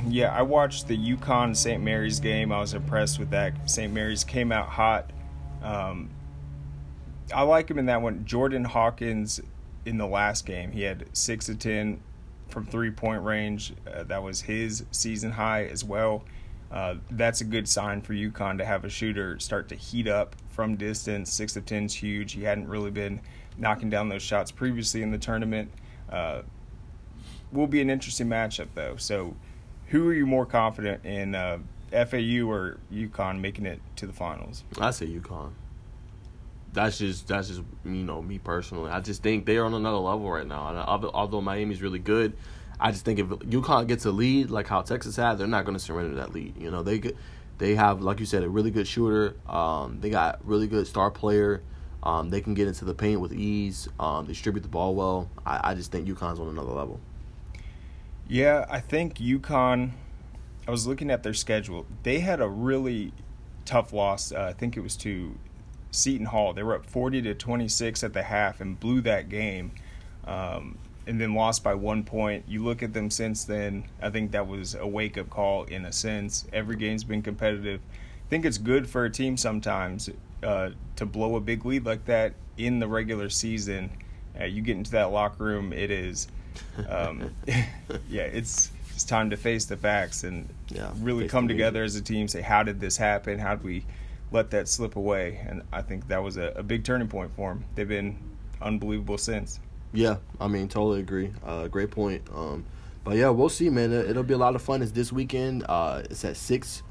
Yeah, 0.06 0.34
I 0.34 0.42
watched 0.42 0.86
the 0.86 0.98
UConn 0.98 1.56
St. 1.56 1.82
Mary's 1.82 2.20
game. 2.20 2.52
I 2.52 2.60
was 2.60 2.74
impressed 2.74 3.18
with 3.18 3.30
that. 3.30 3.70
St. 3.70 3.90
Mary's 3.90 4.22
came 4.22 4.52
out 4.52 4.68
hot. 4.68 5.10
Um, 5.62 6.10
I 7.34 7.42
like 7.42 7.70
him 7.70 7.78
in 7.78 7.86
that 7.86 8.02
one. 8.02 8.26
Jordan 8.26 8.64
Hawkins 8.64 9.40
in 9.88 9.96
the 9.96 10.06
last 10.06 10.44
game, 10.44 10.70
he 10.70 10.82
had 10.82 11.06
six 11.14 11.48
of 11.48 11.58
ten 11.58 12.00
from 12.48 12.66
three 12.66 12.90
point 12.90 13.22
range. 13.24 13.72
Uh, 13.90 14.04
that 14.04 14.22
was 14.22 14.42
his 14.42 14.84
season 14.90 15.32
high 15.32 15.64
as 15.64 15.82
well. 15.82 16.24
Uh, 16.70 16.96
that's 17.10 17.40
a 17.40 17.44
good 17.44 17.66
sign 17.66 18.02
for 18.02 18.12
UConn 18.12 18.58
to 18.58 18.64
have 18.64 18.84
a 18.84 18.90
shooter 18.90 19.38
start 19.38 19.68
to 19.70 19.74
heat 19.74 20.06
up 20.06 20.36
from 20.50 20.76
distance. 20.76 21.32
Six 21.32 21.56
of 21.56 21.64
ten 21.64 21.84
is 21.84 21.94
huge. 21.94 22.32
He 22.32 22.42
hadn't 22.42 22.68
really 22.68 22.90
been 22.90 23.20
knocking 23.56 23.88
down 23.88 24.10
those 24.10 24.22
shots 24.22 24.50
previously 24.50 25.02
in 25.02 25.10
the 25.10 25.18
tournament. 25.18 25.72
Uh, 26.10 26.42
will 27.50 27.66
be 27.66 27.80
an 27.80 27.88
interesting 27.88 28.28
matchup 28.28 28.68
though. 28.74 28.96
So, 28.96 29.34
who 29.86 30.06
are 30.08 30.14
you 30.14 30.26
more 30.26 30.44
confident 30.44 31.06
in, 31.06 31.34
uh, 31.34 31.58
FAU 31.90 32.46
or 32.46 32.76
UConn 32.92 33.40
making 33.40 33.64
it 33.64 33.80
to 33.96 34.06
the 34.06 34.12
finals? 34.12 34.64
I 34.78 34.90
say 34.90 35.06
UConn. 35.06 35.52
That's 36.72 36.98
just 36.98 37.28
that's 37.28 37.48
just 37.48 37.62
you 37.84 37.90
know 37.90 38.22
me 38.22 38.38
personally. 38.38 38.90
I 38.90 39.00
just 39.00 39.22
think 39.22 39.46
they're 39.46 39.64
on 39.64 39.74
another 39.74 39.96
level 39.96 40.30
right 40.30 40.46
now. 40.46 40.84
Although, 41.14 41.40
Miami's 41.40 41.82
really 41.82 41.98
good, 41.98 42.34
I 42.80 42.92
just 42.92 43.04
think 43.04 43.18
if 43.18 43.26
UConn 43.26 43.86
gets 43.88 44.04
a 44.04 44.10
lead 44.10 44.50
like 44.50 44.66
how 44.66 44.82
Texas 44.82 45.16
had, 45.16 45.38
they're 45.38 45.46
not 45.46 45.64
going 45.64 45.76
to 45.76 45.82
surrender 45.82 46.14
that 46.16 46.32
lead. 46.32 46.56
You 46.56 46.70
know 46.70 46.82
they 46.82 47.12
they 47.58 47.74
have 47.74 48.00
like 48.00 48.20
you 48.20 48.26
said 48.26 48.42
a 48.42 48.48
really 48.48 48.70
good 48.70 48.86
shooter. 48.86 49.34
Um, 49.48 50.00
they 50.00 50.10
got 50.10 50.44
really 50.46 50.66
good 50.66 50.86
star 50.86 51.10
player. 51.10 51.62
Um, 52.02 52.30
they 52.30 52.40
can 52.40 52.54
get 52.54 52.68
into 52.68 52.84
the 52.84 52.94
paint 52.94 53.20
with 53.20 53.32
ease. 53.32 53.88
Um, 53.98 54.26
distribute 54.26 54.62
the 54.62 54.68
ball 54.68 54.94
well. 54.94 55.28
I, 55.44 55.70
I 55.70 55.74
just 55.74 55.90
think 55.90 56.06
UConn's 56.06 56.38
on 56.38 56.48
another 56.48 56.72
level. 56.72 57.00
Yeah, 58.28 58.66
I 58.70 58.80
think 58.80 59.18
UConn. 59.18 59.92
I 60.66 60.70
was 60.70 60.86
looking 60.86 61.10
at 61.10 61.22
their 61.22 61.34
schedule. 61.34 61.86
They 62.02 62.20
had 62.20 62.40
a 62.40 62.48
really 62.48 63.12
tough 63.64 63.92
loss. 63.92 64.32
Uh, 64.32 64.42
I 64.42 64.52
think 64.52 64.76
it 64.76 64.80
was 64.80 64.96
to 64.98 65.36
Seton 65.98 66.26
Hall. 66.26 66.52
They 66.52 66.62
were 66.62 66.74
up 66.74 66.86
forty 66.86 67.20
to 67.22 67.34
twenty 67.34 67.68
six 67.68 68.02
at 68.02 68.12
the 68.12 68.22
half 68.22 68.60
and 68.60 68.78
blew 68.78 69.00
that 69.02 69.28
game, 69.28 69.72
um, 70.26 70.78
and 71.06 71.20
then 71.20 71.34
lost 71.34 71.62
by 71.62 71.74
one 71.74 72.04
point. 72.04 72.44
You 72.48 72.64
look 72.64 72.82
at 72.82 72.92
them 72.92 73.10
since 73.10 73.44
then. 73.44 73.84
I 74.00 74.10
think 74.10 74.32
that 74.32 74.46
was 74.46 74.74
a 74.74 74.86
wake 74.86 75.18
up 75.18 75.30
call 75.30 75.64
in 75.64 75.84
a 75.84 75.92
sense. 75.92 76.46
Every 76.52 76.76
game's 76.76 77.04
been 77.04 77.22
competitive. 77.22 77.80
I 77.92 78.28
think 78.30 78.44
it's 78.44 78.58
good 78.58 78.88
for 78.88 79.04
a 79.04 79.10
team 79.10 79.36
sometimes 79.36 80.10
uh, 80.42 80.70
to 80.96 81.06
blow 81.06 81.36
a 81.36 81.40
big 81.40 81.64
lead 81.64 81.86
like 81.86 82.04
that 82.06 82.34
in 82.56 82.78
the 82.78 82.88
regular 82.88 83.28
season. 83.30 83.90
Uh, 84.38 84.44
you 84.44 84.62
get 84.62 84.76
into 84.76 84.92
that 84.92 85.10
locker 85.10 85.44
room, 85.44 85.72
it 85.72 85.90
is 85.90 86.28
um, 86.88 87.30
yeah, 88.08 88.22
it's 88.22 88.70
it's 88.94 89.04
time 89.04 89.30
to 89.30 89.36
face 89.36 89.64
the 89.64 89.76
facts 89.76 90.24
and 90.24 90.48
Yeah, 90.68 90.90
really 90.98 91.28
come 91.28 91.48
together 91.48 91.82
as 91.82 91.96
a 91.96 92.02
team. 92.02 92.28
Say, 92.28 92.42
how 92.42 92.62
did 92.62 92.80
this 92.80 92.96
happen? 92.96 93.38
How 93.38 93.54
did 93.54 93.64
we 93.64 93.84
let 94.32 94.50
that 94.50 94.68
slip 94.68 94.96
away? 94.96 95.44
And 95.46 95.62
I 95.72 95.82
think 95.82 96.08
that 96.08 96.22
was 96.22 96.36
a, 96.36 96.52
a 96.56 96.62
big 96.62 96.84
turning 96.84 97.08
point 97.08 97.30
for 97.34 97.50
them. 97.50 97.64
They've 97.74 97.88
been 97.88 98.18
unbelievable 98.60 99.18
since. 99.18 99.60
Yeah, 99.92 100.16
I 100.40 100.48
mean, 100.48 100.68
totally 100.68 101.00
agree. 101.00 101.32
Uh, 101.44 101.68
great 101.68 101.90
point. 101.90 102.22
Um, 102.34 102.64
but 103.04 103.16
yeah, 103.16 103.30
we'll 103.30 103.48
see, 103.48 103.70
man. 103.70 103.92
It, 103.92 104.14
will 104.14 104.22
be 104.22 104.34
a 104.34 104.38
lot 104.38 104.54
of 104.54 104.62
fun. 104.62 104.82
It's 104.82 104.92
this 104.92 105.12
weekend. 105.12 105.64
Uh, 105.68 106.02
it's 106.10 106.24
at 106.24 106.36
six 106.36 106.82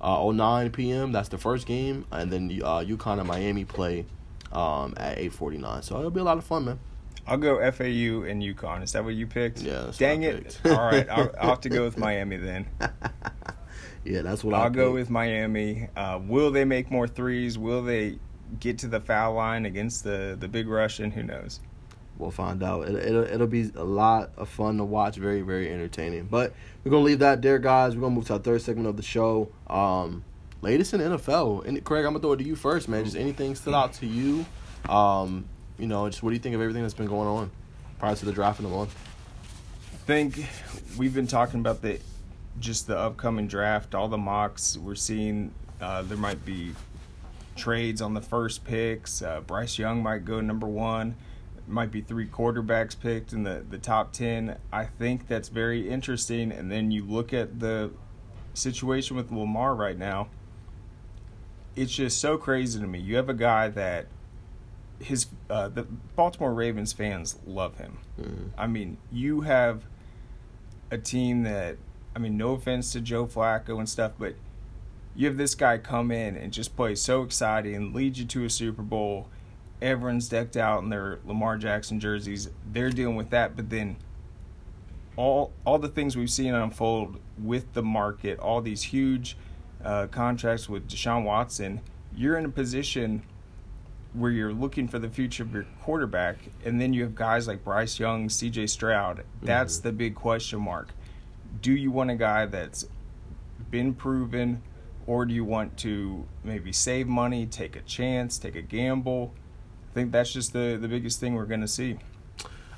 uh, 0.00 0.30
09 0.30 0.70
p.m. 0.70 1.12
That's 1.12 1.28
the 1.28 1.38
first 1.38 1.66
game, 1.66 2.06
and 2.12 2.32
then 2.32 2.60
uh, 2.62 2.80
UConn 2.80 3.18
and 3.18 3.26
Miami 3.26 3.64
play 3.64 4.06
um, 4.52 4.94
at 4.96 5.18
eight 5.18 5.32
forty 5.32 5.58
nine. 5.58 5.82
So 5.82 5.98
it'll 5.98 6.10
be 6.10 6.20
a 6.20 6.24
lot 6.24 6.38
of 6.38 6.44
fun, 6.44 6.66
man. 6.66 6.78
I'll 7.26 7.38
go 7.38 7.56
FAU 7.72 8.28
and 8.28 8.42
UConn. 8.42 8.82
Is 8.82 8.92
that 8.92 9.02
what 9.02 9.14
you 9.14 9.26
picked? 9.26 9.62
Yeah. 9.62 9.90
Dang 9.96 10.22
it! 10.22 10.60
All 10.64 10.72
right, 10.72 11.08
I'll, 11.08 11.34
I'll 11.40 11.48
have 11.50 11.60
to 11.62 11.70
go 11.70 11.84
with 11.84 11.96
Miami 11.98 12.36
then. 12.36 12.66
yeah, 14.04 14.22
that's 14.22 14.44
what 14.44 14.54
I'll 14.54 14.64
I'll 14.64 14.70
go 14.70 14.92
with 14.92 15.10
Miami. 15.10 15.88
Uh, 15.96 16.20
will 16.22 16.50
they 16.50 16.64
make 16.64 16.90
more 16.90 17.08
threes? 17.08 17.58
Will 17.58 17.82
they 17.82 18.18
get 18.60 18.78
to 18.78 18.88
the 18.88 19.00
foul 19.00 19.34
line 19.34 19.66
against 19.66 20.04
the 20.04 20.36
the 20.38 20.48
big 20.48 20.68
Russian? 20.68 21.10
Who 21.10 21.22
knows? 21.22 21.60
We'll 22.18 22.30
find 22.30 22.62
out. 22.62 22.88
It, 22.88 22.94
it'll, 22.94 23.24
it'll 23.24 23.46
be 23.46 23.70
a 23.74 23.82
lot 23.82 24.30
of 24.36 24.48
fun 24.48 24.76
to 24.78 24.84
watch. 24.84 25.16
Very, 25.16 25.42
very 25.42 25.72
entertaining. 25.72 26.26
But 26.26 26.52
we're 26.84 26.90
going 26.90 27.02
to 27.02 27.06
leave 27.06 27.18
that 27.18 27.42
there, 27.42 27.58
guys. 27.58 27.96
We're 27.96 28.02
going 28.02 28.12
to 28.12 28.16
move 28.16 28.26
to 28.26 28.34
our 28.34 28.38
third 28.38 28.62
segment 28.62 28.86
of 28.86 28.96
the 28.96 29.02
show. 29.02 29.50
Um, 29.68 30.24
latest 30.62 30.94
in 30.94 31.00
NFL. 31.00 31.66
And 31.66 31.82
Craig, 31.82 32.04
I'm 32.04 32.12
going 32.12 32.14
to 32.14 32.20
throw 32.20 32.32
it 32.34 32.36
to 32.36 32.44
you 32.44 32.54
first, 32.54 32.88
man. 32.88 33.04
Just 33.04 33.16
anything 33.16 33.56
stood 33.56 33.74
out 33.74 33.94
to 33.94 34.06
you? 34.06 34.46
Um, 34.88 35.46
you 35.76 35.88
know, 35.88 36.08
just 36.08 36.22
what 36.22 36.30
do 36.30 36.34
you 36.34 36.40
think 36.40 36.54
of 36.54 36.60
everything 36.60 36.82
that's 36.82 36.94
been 36.94 37.06
going 37.06 37.26
on 37.26 37.50
prior 37.98 38.14
to 38.14 38.24
the 38.24 38.32
draft 38.32 38.60
in 38.60 38.64
the 38.64 38.70
month? 38.70 38.94
I 39.92 39.96
think 40.06 40.46
we've 40.96 41.14
been 41.14 41.26
talking 41.26 41.58
about 41.58 41.82
the 41.82 41.98
just 42.60 42.86
the 42.86 42.96
upcoming 42.98 43.46
draft, 43.48 43.94
all 43.94 44.08
the 44.08 44.18
mocks. 44.18 44.76
We're 44.76 44.94
seeing 44.94 45.52
uh, 45.80 46.02
there 46.02 46.16
might 46.18 46.44
be 46.44 46.72
trades 47.56 48.00
on 48.02 48.14
the 48.14 48.20
first 48.20 48.64
picks. 48.64 49.22
Uh, 49.22 49.40
Bryce 49.40 49.78
Young 49.78 50.02
might 50.02 50.24
go 50.24 50.40
number 50.40 50.66
one. 50.66 51.16
Might 51.66 51.90
be 51.90 52.00
three 52.02 52.26
quarterbacks 52.26 52.98
picked 52.98 53.32
in 53.32 53.42
the, 53.44 53.64
the 53.68 53.78
top 53.78 54.12
10. 54.12 54.58
I 54.72 54.84
think 54.84 55.28
that's 55.28 55.48
very 55.48 55.88
interesting. 55.88 56.52
And 56.52 56.70
then 56.70 56.90
you 56.90 57.04
look 57.06 57.32
at 57.32 57.60
the 57.60 57.90
situation 58.52 59.16
with 59.16 59.32
Lamar 59.32 59.74
right 59.74 59.96
now. 59.96 60.28
It's 61.74 61.92
just 61.92 62.20
so 62.20 62.36
crazy 62.36 62.78
to 62.80 62.86
me. 62.86 62.98
You 63.00 63.16
have 63.16 63.28
a 63.28 63.34
guy 63.34 63.68
that 63.68 64.06
his 65.00 65.26
uh, 65.50 65.68
the 65.68 65.82
Baltimore 66.14 66.54
Ravens 66.54 66.92
fans 66.92 67.36
love 67.46 67.78
him. 67.78 67.98
Mhm. 68.20 68.50
I 68.56 68.66
mean, 68.68 68.98
you 69.10 69.40
have 69.40 69.84
a 70.90 70.98
team 70.98 71.42
that 71.42 71.76
I 72.14 72.18
mean, 72.18 72.36
no 72.36 72.52
offense 72.52 72.92
to 72.92 73.00
Joe 73.00 73.26
Flacco 73.26 73.78
and 73.78 73.88
stuff, 73.88 74.12
but 74.18 74.34
you 75.16 75.26
have 75.26 75.36
this 75.36 75.54
guy 75.54 75.78
come 75.78 76.10
in 76.10 76.36
and 76.36 76.52
just 76.52 76.76
play 76.76 76.94
so 76.94 77.22
exciting 77.22 77.74
and 77.74 77.94
lead 77.94 78.16
you 78.16 78.24
to 78.24 78.44
a 78.44 78.50
Super 78.50 78.82
Bowl. 78.82 79.28
Everyone's 79.82 80.28
decked 80.28 80.56
out 80.56 80.82
in 80.82 80.88
their 80.88 81.18
Lamar 81.24 81.56
Jackson 81.56 82.00
jerseys. 82.00 82.50
They're 82.70 82.90
dealing 82.90 83.16
with 83.16 83.30
that, 83.30 83.56
but 83.56 83.70
then 83.70 83.96
all 85.16 85.52
all 85.64 85.78
the 85.78 85.88
things 85.88 86.16
we've 86.16 86.30
seen 86.30 86.54
unfold 86.54 87.18
with 87.42 87.72
the 87.74 87.82
market, 87.82 88.38
all 88.38 88.60
these 88.60 88.82
huge 88.82 89.36
uh, 89.84 90.06
contracts 90.06 90.68
with 90.68 90.88
Deshaun 90.88 91.24
Watson, 91.24 91.80
you're 92.16 92.36
in 92.36 92.44
a 92.44 92.50
position 92.50 93.22
where 94.14 94.30
you're 94.30 94.52
looking 94.52 94.86
for 94.86 94.98
the 94.98 95.08
future 95.08 95.42
of 95.42 95.52
your 95.52 95.66
quarterback, 95.82 96.36
and 96.64 96.80
then 96.80 96.92
you 96.92 97.02
have 97.02 97.14
guys 97.14 97.48
like 97.48 97.64
Bryce 97.64 97.98
Young, 97.98 98.28
C.J. 98.28 98.68
Stroud. 98.68 99.24
That's 99.42 99.78
the 99.78 99.90
big 99.90 100.14
question 100.14 100.60
mark. 100.60 100.90
Do 101.64 101.72
you 101.72 101.90
want 101.90 102.10
a 102.10 102.14
guy 102.14 102.44
that's 102.44 102.86
been 103.70 103.94
proven, 103.94 104.60
or 105.06 105.24
do 105.24 105.32
you 105.32 105.46
want 105.46 105.78
to 105.78 106.26
maybe 106.44 106.72
save 106.72 107.08
money, 107.08 107.46
take 107.46 107.74
a 107.74 107.80
chance, 107.80 108.36
take 108.36 108.54
a 108.54 108.60
gamble? 108.60 109.32
I 109.90 109.94
think 109.94 110.12
that's 110.12 110.30
just 110.30 110.52
the 110.52 110.76
the 110.78 110.88
biggest 110.88 111.20
thing 111.20 111.34
we're 111.36 111.46
going 111.46 111.62
to 111.62 111.66
see. 111.68 111.96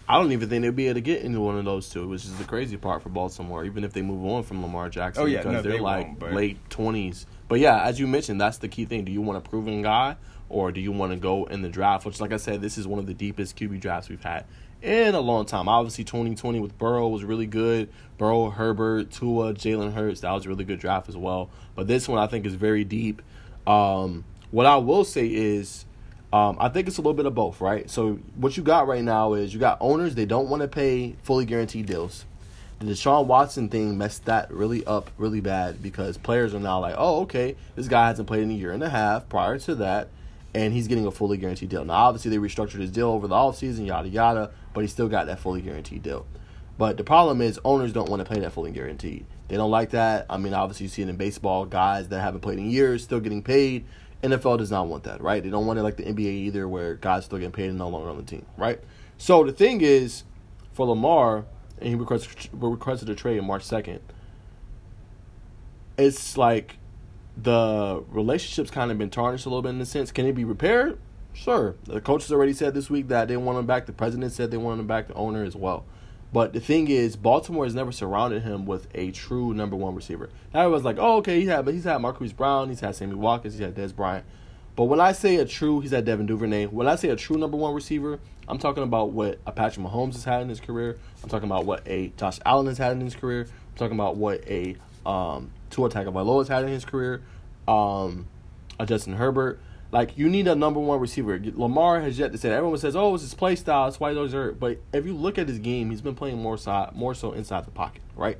I 0.09 0.21
don't 0.21 0.31
even 0.31 0.49
think 0.49 0.63
they'll 0.63 0.71
be 0.71 0.87
able 0.87 0.95
to 0.95 1.01
get 1.01 1.23
into 1.23 1.41
one 1.41 1.59
of 1.59 1.65
those 1.65 1.89
two, 1.89 2.07
which 2.07 2.25
is 2.25 2.33
the 2.39 2.45
crazy 2.45 2.77
part 2.77 3.03
for 3.03 3.09
Baltimore. 3.09 3.65
Even 3.65 3.83
if 3.83 3.93
they 3.93 4.03
move 4.03 4.25
on 4.25 4.45
from 4.45 4.63
Lamar 4.63 4.89
Jackson, 4.89 5.25
Oh, 5.25 5.27
yeah, 5.27 5.39
because 5.39 5.53
no, 5.55 5.63
they're 5.63 5.73
they 5.73 5.81
like 5.81 6.17
but- 6.21 6.33
late 6.33 6.59
twenties. 6.71 7.27
But 7.49 7.59
yeah, 7.59 7.83
as 7.83 7.99
you 7.99 8.07
mentioned, 8.07 8.41
that's 8.41 8.59
the 8.59 8.69
key 8.69 8.85
thing. 8.85 9.05
Do 9.05 9.11
you 9.11 9.21
want 9.21 9.45
a 9.45 9.49
proven 9.51 9.83
guy, 9.83 10.15
or 10.49 10.71
do 10.71 10.81
you 10.81 10.93
want 10.93 11.11
to 11.11 11.19
go 11.19 11.47
in 11.47 11.63
the 11.63 11.69
draft? 11.69 12.07
Which, 12.07 12.21
like 12.21 12.33
I 12.33 12.37
said, 12.37 12.61
this 12.61 12.79
is 12.79 12.87
one 12.87 13.01
of 13.01 13.07
the 13.07 13.15
deepest 13.15 13.57
QB 13.57 13.81
drafts 13.81 14.09
we've 14.09 14.23
had 14.23 14.45
in 14.83 15.15
a 15.15 15.21
long 15.21 15.47
time. 15.47 15.69
Obviously, 15.69 16.05
twenty 16.05 16.35
twenty 16.35 16.61
with 16.61 16.77
Burrow 16.79 17.09
was 17.09 17.25
really 17.25 17.47
good. 17.47 17.89
Burrow, 18.19 18.51
Herbert, 18.51 19.11
Tua, 19.11 19.55
Jalen 19.55 19.93
Hurts, 19.93 20.21
that 20.21 20.31
was 20.33 20.47
a 20.47 20.49
really 20.49 20.65
good 20.65 20.81
draft 20.81 21.09
as 21.09 21.17
well. 21.17 21.51
But 21.75 21.87
this 21.87 22.09
one, 22.09 22.19
I 22.19 22.27
think, 22.27 22.47
is 22.47 22.55
very 22.55 22.85
deep. 22.85 23.23
Um, 23.67 24.25
what 24.51 24.67
I 24.67 24.77
will 24.77 25.05
say 25.05 25.27
is. 25.27 25.85
Um, 26.33 26.57
I 26.61 26.69
think 26.69 26.89
it's 26.89 26.99
a 26.99 27.01
little 27.01 27.15
bit 27.15 27.25
of 27.25 27.37
both, 27.37 27.61
right? 27.61 27.89
So 27.89 28.15
what 28.35 28.57
you 28.57 28.63
got 28.65 28.89
right 28.89 29.03
now 29.03 29.35
is 29.35 29.55
you 29.55 29.61
got 29.61 29.79
owners 29.81 30.17
they 30.17 30.27
don't 30.27 30.49
want 30.49 30.61
to 30.61 30.69
pay 30.69 31.15
fully 31.23 31.47
guaranteed 31.47 31.87
deals. 31.87 32.27
The 32.81 32.87
Deshaun 32.87 33.27
Watson 33.27 33.69
thing 33.69 33.97
messed 33.97 34.25
that 34.25 34.53
really 34.53 34.85
up 34.87 35.11
really 35.17 35.41
bad 35.41 35.81
because 35.81 36.19
players 36.19 36.53
are 36.53 36.59
now 36.61 36.81
like, 36.81 36.97
oh, 36.99 37.23
okay, 37.23 37.55
this 37.77 37.87
guy 37.87 38.09
hasn't 38.09 38.27
played 38.27 38.43
in 38.43 38.51
a 38.51 38.55
year 38.55 38.73
and 38.73 38.83
a 38.83 38.91
half 38.91 39.29
prior 39.29 39.57
to 39.61 39.77
that, 39.77 40.09
and 40.57 40.73
he's 40.73 40.89
getting 40.89 41.07
a 41.07 41.11
fully 41.11 41.37
guaranteed 41.37 41.69
deal. 41.69 41.85
Now, 41.85 41.93
obviously, 41.93 42.31
they 42.31 42.39
restructured 42.39 42.81
his 42.81 42.91
deal 42.91 43.11
over 43.11 43.29
the 43.29 43.35
offseason, 43.35 43.87
yada, 43.87 44.09
yada, 44.09 44.51
but 44.73 44.81
he 44.81 44.87
still 44.87 45.07
got 45.07 45.27
that 45.27 45.39
fully 45.39 45.61
guaranteed 45.61 46.03
deal. 46.03 46.27
But 46.79 46.97
the 46.97 47.05
problem 47.05 47.43
is 47.43 47.61
owners 47.63 47.93
don't 47.93 48.09
want 48.09 48.27
to 48.27 48.35
pay 48.35 48.41
that 48.41 48.53
fully 48.53 48.71
guaranteed. 48.71 49.27
They 49.49 49.57
don't 49.57 49.71
like 49.71 49.91
that. 49.91 50.25
I 50.31 50.39
mean, 50.39 50.55
obviously, 50.55 50.85
you 50.85 50.89
see 50.89 51.03
it 51.03 51.11
in 51.11 51.17
baseball, 51.17 51.67
guys 51.67 52.09
that 52.09 52.21
haven't 52.23 52.41
played 52.41 52.59
in 52.59 52.71
years 52.71 53.05
still 53.05 53.21
getting 53.21 53.43
paid. 53.43 53.85
NFL 54.23 54.57
does 54.57 54.71
not 54.71 54.87
want 54.87 55.05
that, 55.05 55.21
right? 55.21 55.43
They 55.43 55.51
don't 55.51 55.67
want 55.67 55.79
it 55.79 55.83
like 55.83 55.99
the 55.99 56.05
NBA 56.05 56.21
either, 56.21 56.67
where 56.67 56.95
guys 56.95 57.27
still 57.27 57.37
getting 57.37 57.53
paid 57.53 57.69
and 57.69 57.77
no 57.77 57.89
longer 57.89 58.09
on 58.09 58.17
the 58.17 58.23
team, 58.23 58.47
right? 58.57 58.81
So 59.19 59.45
the 59.45 59.53
thing 59.53 59.83
is, 59.83 60.25
for 60.73 60.87
Lamar, 60.87 61.45
and 61.81 61.91
he 61.91 61.95
requested, 61.95 62.49
requested 62.55 63.11
a 63.11 63.15
trade 63.15 63.37
in 63.37 63.45
March 63.45 63.63
2nd, 63.63 64.01
it's 65.99 66.39
like 66.39 66.79
the 67.37 68.03
relationship's 68.09 68.71
kind 68.71 68.91
of 68.91 68.99
been 68.99 69.11
tarnished 69.11 69.47
a 69.47 69.49
little 69.49 69.63
bit 69.63 69.71
in 69.71 69.81
a 69.81 69.87
sense. 69.87 70.11
Can 70.11 70.27
it 70.27 70.35
be 70.35 70.45
repaired? 70.45 70.99
Sure. 71.33 71.77
The 71.85 72.01
coaches 72.01 72.33
already 72.33 72.55
said 72.55 72.73
this 72.73 72.89
week 72.89 73.09
that 73.09 73.29
they 73.29 73.37
want 73.37 73.59
him 73.59 73.67
back. 73.67 73.87
The 73.87 73.93
president 73.93 74.33
said 74.33 74.51
they 74.51 74.57
want 74.57 74.81
him 74.81 74.87
back. 74.87 75.09
The 75.09 75.15
owner 75.15 75.45
as 75.45 75.55
well. 75.55 75.85
But 76.33 76.53
the 76.53 76.61
thing 76.61 76.89
is, 76.89 77.17
Baltimore 77.17 77.65
has 77.65 77.75
never 77.75 77.93
surrounded 77.93 78.43
him 78.43 78.67
with 78.67 78.89
a 78.95 79.11
true 79.13 79.55
number 79.55 79.77
one 79.77 79.95
receiver. 79.95 80.29
Now 80.53 80.69
was 80.69 80.85
like, 80.85 80.97
oh, 80.99 81.19
okay, 81.19 81.41
he 81.41 81.47
had, 81.47 81.65
but 81.65 81.75
he's 81.75 81.85
had 81.85 81.99
Marquise 81.99 82.33
Brown, 82.33 82.69
he's 82.69 82.81
had 82.81 82.97
Sammy 82.97 83.15
Watkins, 83.15 83.55
he's 83.55 83.63
had 83.63 83.75
Dez 83.75 83.95
Bryant. 83.95 84.25
But 84.75 84.85
when 84.85 85.01
I 85.01 85.13
say 85.13 85.37
a 85.37 85.45
true, 85.45 85.81
he's 85.81 85.93
had 85.93 86.05
Devin 86.05 86.27
Duvernay. 86.27 86.67
When 86.67 86.89
I 86.89 86.97
say 86.97 87.09
a 87.09 87.17
true 87.17 87.39
number 87.39 87.57
one 87.57 87.75
receiver, 87.75 88.19
I'm 88.49 88.59
talking 88.59 88.83
about 88.83 89.13
what 89.13 89.39
a 89.47 89.53
Patrick 89.53 89.87
Mahomes 89.87 90.13
has 90.15 90.25
had 90.25 90.43
in 90.43 90.49
his 90.49 90.61
career. 90.61 90.99
I'm 91.23 91.29
talking 91.29 91.49
about 91.49 91.65
what 91.65 91.83
a 91.87 92.09
Josh 92.17 92.39
Allen 92.45 92.67
has 92.67 92.79
had 92.79 92.93
in 92.93 93.01
his 93.01 93.15
career. 93.15 93.43
I'm 93.43 93.79
talking 93.79 93.97
about 93.97 94.17
what 94.17 94.47
a 94.47 94.77
um, 95.07 95.51
Tua 95.71 95.89
Tagovailoa 95.89 96.41
has 96.41 96.49
had 96.49 96.65
in 96.65 96.71
his 96.71 96.85
career. 96.85 97.23
Um, 97.67 98.29
a 98.79 98.87
Justin 98.87 99.15
Herbert. 99.15 99.61
Like 99.93 100.19
you 100.19 100.29
need 100.29 100.49
a 100.49 100.55
number 100.55 100.81
one 100.81 101.01
receiver. 101.01 101.41
Lamar 101.55 102.01
has 102.01 102.19
yet 102.19 102.33
to 102.33 102.39
say. 102.39 102.49
That. 102.49 102.57
Everyone 102.57 102.79
says, 102.79 102.97
"Oh, 102.97 103.15
it's 103.15 103.23
his 103.23 103.35
play 103.35 103.55
style. 103.57 103.85
That's 103.85 104.01
why 104.01 104.15
always 104.15 104.33
hurt." 104.33 104.59
But 104.59 104.79
if 104.93 105.07
you 105.07 105.15
look 105.15 105.39
at 105.39 105.49
his 105.49 105.59
game, 105.59 105.91
he's 105.91 106.01
been 106.01 106.15
playing 106.15 106.39
more 106.39 106.59
side, 106.59 106.95
more 106.95 107.15
so 107.15 107.33
inside 107.33 107.65
the 107.65 107.71
pocket, 107.71 108.03
right? 108.17 108.39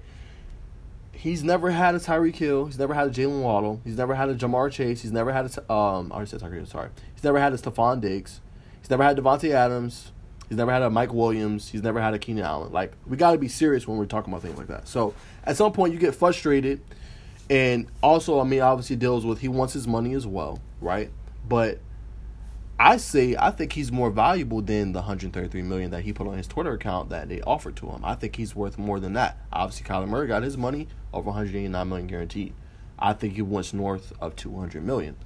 He's 1.13 1.43
never 1.43 1.71
had 1.71 1.95
a 1.95 1.99
Tyreek 1.99 2.37
Hill. 2.37 2.67
He's 2.67 2.79
never 2.79 2.93
had 2.93 3.07
a 3.07 3.11
Jaylen 3.11 3.43
Waddle. 3.43 3.81
He's 3.85 3.97
never 3.97 4.15
had 4.15 4.29
a 4.29 4.35
Ja'Marr 4.35 4.71
Chase. 4.71 5.01
He's 5.03 5.13
never 5.13 5.33
had 5.33 5.47
a 5.47 5.73
um. 5.73 6.13
I 6.13 6.17
already 6.17 6.31
said 6.31 6.41
Tyreek. 6.41 6.67
Sorry. 6.67 6.91
He's 7.15 7.25
never 7.25 7.39
had 7.39 7.53
a 7.53 7.57
Stefon 7.57 8.01
Diggs. 8.01 8.41
He's 8.81 8.91
never 8.91 9.03
had 9.03 9.17
Davante 9.17 9.51
Adams. 9.51 10.13
He's 10.49 10.59
never 10.59 10.71
had 10.71 10.83
a 10.83 10.91
Mike 10.91 11.13
Williams. 11.13 11.69
He's 11.69 11.83
never 11.83 12.01
had 12.01 12.15
a 12.15 12.19
Keenan 12.19 12.45
Allen. 12.45 12.73
Like 12.73 12.93
we 13.07 13.17
got 13.17 13.33
to 13.33 13.39
be 13.39 13.49
serious 13.49 13.87
when 13.89 13.99
we're 13.99 14.07
talking 14.07 14.33
about 14.33 14.43
things 14.43 14.59
like 14.59 14.69
that. 14.69 14.89
So 14.89 15.15
at 15.45 15.57
some 15.57 15.73
point 15.73 15.93
you 15.93 15.99
get 15.99 16.15
frustrated, 16.15 16.81
and 17.49 17.87
also 18.03 18.41
I 18.41 18.45
mean 18.45 18.61
obviously 18.61 18.97
deals 18.97 19.25
with 19.25 19.41
he 19.41 19.49
wants 19.49 19.73
his 19.73 19.87
money 19.87 20.15
as 20.15 20.27
well, 20.27 20.61
right? 20.81 21.11
But 21.49 21.79
I 22.79 22.99
say 22.99 23.37
I 23.39 23.51
think 23.51 23.73
he's 23.73 23.91
more 23.91 24.11
valuable 24.11 24.61
than 24.61 24.93
the 24.93 25.01
133 25.01 25.63
million 25.63 25.91
that 25.93 26.03
he 26.03 26.13
put 26.13 26.27
on 26.27 26.37
his 26.37 26.47
Twitter 26.47 26.73
account 26.73 27.11
that 27.11 27.29
they 27.29 27.41
offered 27.43 27.77
to 27.77 27.87
him. 27.87 28.05
I 28.05 28.15
think 28.15 28.37
he's 28.37 28.55
worth 28.55 28.79
more 28.79 29.01
than 29.01 29.15
that. 29.15 29.39
Obviously, 29.53 29.87
Kyler 29.87 30.09
Murray 30.09 30.27
got 30.27 30.43
his 30.43 30.57
money 30.57 30.89
over 31.13 31.27
189 31.31 31.89
million 31.89 32.07
guaranteed. 32.07 32.53
I 32.99 33.13
think 33.13 33.35
he 33.35 33.43
wants 33.43 33.73
north 33.73 34.13
of 34.21 34.37
200 34.37 34.85
million, 34.85 35.17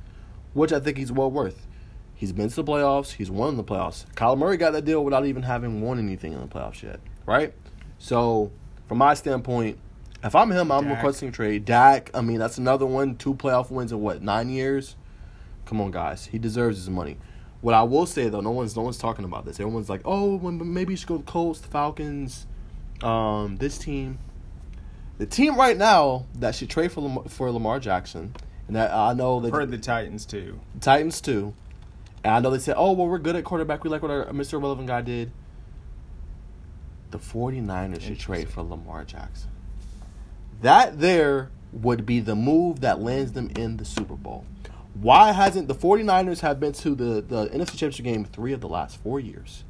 which 0.55 0.73
I 0.73 0.81
think 0.81 0.99
he's 0.99 1.13
well 1.13 1.31
worth. 1.31 1.67
He's 2.15 2.33
been 2.33 2.51
to 2.51 2.57
the 2.57 2.65
playoffs. 2.65 3.13
He's 3.13 3.31
won 3.31 3.57
the 3.57 3.65
playoffs. 3.65 4.05
Kyler 4.15 4.37
Murray 4.37 4.57
got 4.57 4.73
that 4.73 4.85
deal 4.85 5.03
without 5.03 5.25
even 5.25 5.43
having 5.43 5.81
won 5.81 5.99
anything 5.99 6.33
in 6.33 6.41
the 6.41 6.47
playoffs 6.47 6.83
yet, 6.83 7.01
right? 7.25 7.55
So, 7.99 8.53
from 8.89 8.99
my 8.99 9.15
standpoint, 9.15 9.79
if 10.23 10.35
I'm 10.35 10.51
him, 10.51 10.71
I'm 10.71 10.85
Dak. 10.85 10.97
requesting 10.97 11.29
a 11.29 11.33
trade. 11.33 11.65
Dak, 11.65 12.11
I 12.15 12.21
mean, 12.21 12.39
that's 12.39 12.59
another 12.59 12.87
one. 12.87 13.17
Two 13.17 13.35
playoff 13.35 13.71
wins 13.71 13.93
in 13.93 14.01
what 14.01 14.23
nine 14.23 14.51
years? 14.51 14.97
Come 15.67 15.81
on, 15.81 15.91
guys. 15.91 16.27
He 16.27 16.39
deserves 16.39 16.77
his 16.77 16.91
money. 16.91 17.17
What 17.61 17.75
I 17.75 17.83
will 17.83 18.07
say 18.07 18.29
though, 18.29 18.41
no 18.41 18.51
one's 18.51 18.75
no 18.75 18.83
one's 18.83 18.99
talking 18.99 19.25
about 19.25 19.45
this. 19.45 19.61
Everyone's 19.61 19.91
like, 19.91 20.03
oh, 20.05 20.39
maybe 20.39 20.95
you 20.95 20.97
should 20.97 21.09
go 21.09 21.19
to 21.19 21.25
the 21.25 21.31
Colts, 21.31 21.61
the 21.61 21.69
Falcons, 21.69 22.47
um, 23.03 23.57
this 23.59 23.79
team. 23.79 24.19
The 25.19 25.27
team 25.27 25.57
right 25.57 25.77
now 25.77 26.27
that 26.37 26.55
should 26.55 26.71
trade 26.71 26.93
for 26.93 27.03
Lamar, 27.03 27.25
for 27.29 27.51
Lamar 27.51 27.79
Jackson, 27.79 28.35
and 28.67 28.77
that 28.77 28.91
I 28.91 29.13
know 29.13 29.41
that 29.41 29.53
Heard 29.53 29.71
the 29.71 29.77
Titans 29.79 30.25
too. 30.25 30.61
Titans 30.81 31.21
too. 31.21 31.55
And 32.25 32.35
I 32.35 32.41
know 32.41 32.51
they 32.51 32.59
said, 32.59 32.75
oh, 32.77 32.93
well, 32.93 33.07
we're 33.07 33.19
good 33.19 33.37
at 33.37 33.45
quarterback. 33.45 33.83
We 33.83 33.89
like 33.91 34.03
what 34.03 34.11
our 34.11 34.27
Mr. 34.27 34.55
Irrelevant 34.55 34.89
guy 34.89 35.01
did. 35.01 35.33
The 37.11 37.19
49ers 37.19 38.03
should 38.03 38.19
trade 38.19 38.49
for 38.49 38.63
Lamar 38.63 39.05
Jackson. 39.05 39.51
That 40.63 41.01
there 41.01 41.51
would 41.73 42.05
be 42.05 42.21
the 42.21 42.35
move 42.35 42.81
that 42.81 43.01
lands 43.01 43.33
them 43.33 43.51
in 43.57 43.77
the 43.77 43.85
Super 43.85 44.15
Bowl. 44.17 44.45
Why 44.95 45.33
hasn't 45.33 45.69
the 45.69 45.75
49ers 45.75 46.41
have 46.41 46.59
been 46.61 46.73
to 46.73 46.95
the, 46.95 47.21
the 47.23 47.47
NFC 47.49 47.71
Championship 47.71 48.05
game 48.05 48.25
three 48.25 48.53
of 48.53 48.61
the 48.61 48.69
last 48.69 48.97
four 48.99 49.21
years? 49.21 49.65